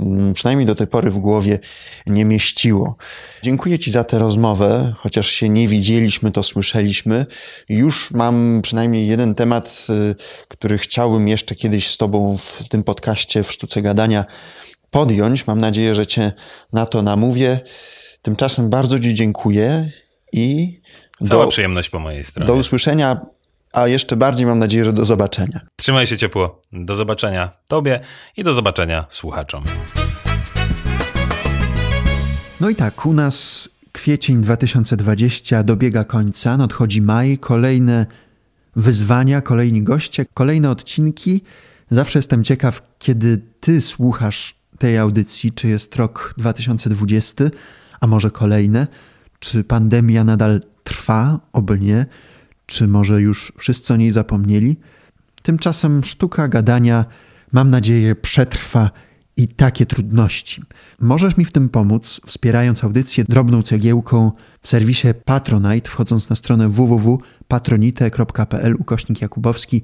mm, 0.00 0.34
przynajmniej 0.34 0.66
do 0.66 0.74
tej 0.74 0.86
pory 0.86 1.10
w 1.10 1.18
głowie 1.18 1.58
nie 2.06 2.24
mieściło. 2.24 2.96
Dziękuję 3.42 3.78
Ci 3.78 3.90
za 3.90 4.04
tę 4.04 4.18
rozmowę, 4.18 4.94
chociaż 4.98 5.28
się 5.28 5.48
nie 5.48 5.68
widzieliśmy, 5.68 6.32
to 6.32 6.42
słyszeliśmy. 6.42 7.26
Już 7.68 8.10
mam 8.10 8.60
przynajmniej 8.62 9.06
jeden 9.06 9.34
temat, 9.34 9.86
y, 9.90 10.14
który 10.48 10.78
chciałbym 10.78 11.28
jeszcze 11.28 11.54
kiedyś 11.54 11.90
z 11.90 11.96
Tobą 11.96 12.36
w 12.36 12.68
tym 12.68 12.82
podcaście 12.82 13.42
w 13.42 13.52
Sztuce 13.52 13.82
Gadania 13.82 14.24
podjąć. 14.96 15.46
Mam 15.46 15.58
nadzieję, 15.58 15.94
że 15.94 16.06
Cię 16.06 16.32
na 16.72 16.86
to 16.86 17.02
namówię. 17.02 17.60
Tymczasem 18.22 18.70
bardzo 18.70 18.98
Ci 18.98 19.14
dziękuję 19.14 19.90
i. 20.32 20.80
Cała 21.24 21.44
do, 21.44 21.50
przyjemność 21.50 21.90
po 21.90 21.98
mojej 21.98 22.24
stronie. 22.24 22.46
Do 22.46 22.54
usłyszenia, 22.54 23.20
a 23.72 23.88
jeszcze 23.88 24.16
bardziej 24.16 24.46
mam 24.46 24.58
nadzieję, 24.58 24.84
że 24.84 24.92
do 24.92 25.04
zobaczenia. 25.04 25.60
Trzymaj 25.76 26.06
się 26.06 26.18
ciepło. 26.18 26.62
Do 26.72 26.96
zobaczenia 26.96 27.50
Tobie 27.68 28.00
i 28.36 28.44
do 28.44 28.52
zobaczenia 28.52 29.06
słuchaczom. 29.10 29.64
No 32.60 32.70
i 32.70 32.74
tak, 32.74 33.06
u 33.06 33.12
nas 33.12 33.68
kwiecień 33.92 34.42
2020 34.42 35.62
dobiega 35.62 36.04
końca, 36.04 36.56
nadchodzi 36.56 37.02
maj, 37.02 37.38
kolejne 37.38 38.06
wyzwania, 38.76 39.40
kolejni 39.40 39.82
goście, 39.82 40.26
kolejne 40.34 40.70
odcinki. 40.70 41.42
Zawsze 41.90 42.18
jestem 42.18 42.44
ciekaw, 42.44 42.82
kiedy 42.98 43.42
Ty 43.60 43.80
słuchasz 43.80 44.55
tej 44.78 44.98
audycji, 44.98 45.52
czy 45.52 45.68
jest 45.68 45.96
rok 45.96 46.34
2020, 46.38 47.44
a 48.00 48.06
może 48.06 48.30
kolejne, 48.30 48.86
czy 49.38 49.64
pandemia 49.64 50.24
nadal 50.24 50.60
trwa, 50.84 51.40
oby 51.52 51.78
nie, 51.78 52.06
czy 52.66 52.88
może 52.88 53.20
już 53.20 53.52
wszyscy 53.58 53.94
o 53.94 53.96
niej 53.96 54.10
zapomnieli. 54.10 54.76
Tymczasem 55.42 56.04
sztuka 56.04 56.48
gadania, 56.48 57.04
mam 57.52 57.70
nadzieję, 57.70 58.14
przetrwa 58.14 58.90
i 59.36 59.48
takie 59.48 59.86
trudności. 59.86 60.62
Możesz 61.00 61.36
mi 61.36 61.44
w 61.44 61.52
tym 61.52 61.68
pomóc, 61.68 62.20
wspierając 62.26 62.84
audycję 62.84 63.24
drobną 63.28 63.62
cegiełką 63.62 64.32
w 64.62 64.68
serwisie 64.68 65.08
Patronite, 65.24 65.90
wchodząc 65.90 66.30
na 66.30 66.36
stronę 66.36 66.68
www.patronite.pl 66.68 68.74
ukośnik 68.74 69.22
Jakubowski 69.22 69.82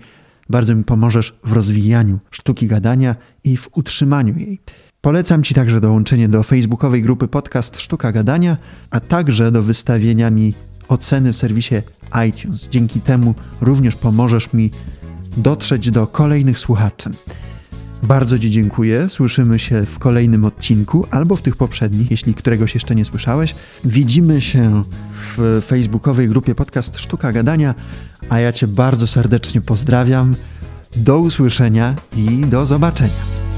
bardzo 0.50 0.74
mi 0.74 0.84
pomożesz 0.84 1.34
w 1.44 1.52
rozwijaniu 1.52 2.18
sztuki 2.30 2.66
gadania 2.66 3.16
i 3.44 3.56
w 3.56 3.68
utrzymaniu 3.74 4.38
jej. 4.38 4.60
Polecam 5.00 5.42
Ci 5.42 5.54
także 5.54 5.80
dołączenie 5.80 6.28
do 6.28 6.42
facebookowej 6.42 7.02
grupy 7.02 7.28
podcast 7.28 7.80
Sztuka 7.80 8.12
Gadania, 8.12 8.56
a 8.90 9.00
także 9.00 9.50
do 9.50 9.62
wystawienia 9.62 10.30
mi 10.30 10.54
oceny 10.88 11.32
w 11.32 11.36
serwisie 11.36 11.74
iTunes. 12.28 12.68
Dzięki 12.68 13.00
temu 13.00 13.34
również 13.60 13.96
pomożesz 13.96 14.52
mi 14.52 14.70
dotrzeć 15.36 15.90
do 15.90 16.06
kolejnych 16.06 16.58
słuchaczy. 16.58 17.10
Bardzo 18.02 18.38
Ci 18.38 18.50
dziękuję. 18.50 19.08
Słyszymy 19.08 19.58
się 19.58 19.86
w 19.86 19.98
kolejnym 19.98 20.44
odcinku 20.44 21.06
albo 21.10 21.36
w 21.36 21.42
tych 21.42 21.56
poprzednich, 21.56 22.10
jeśli 22.10 22.34
któregoś 22.34 22.74
jeszcze 22.74 22.94
nie 22.94 23.04
słyszałeś. 23.04 23.54
Widzimy 23.84 24.40
się 24.40 24.82
w 25.36 25.62
facebookowej 25.66 26.28
grupie 26.28 26.54
podcast 26.54 26.98
Sztuka 26.98 27.32
Gadania, 27.32 27.74
a 28.32 28.40
ja 28.40 28.52
Cię 28.52 28.66
bardzo 28.66 29.06
serdecznie 29.06 29.60
pozdrawiam. 29.60 30.34
Do 30.96 31.18
usłyszenia 31.18 31.94
i 32.16 32.40
do 32.46 32.66
zobaczenia. 32.66 33.51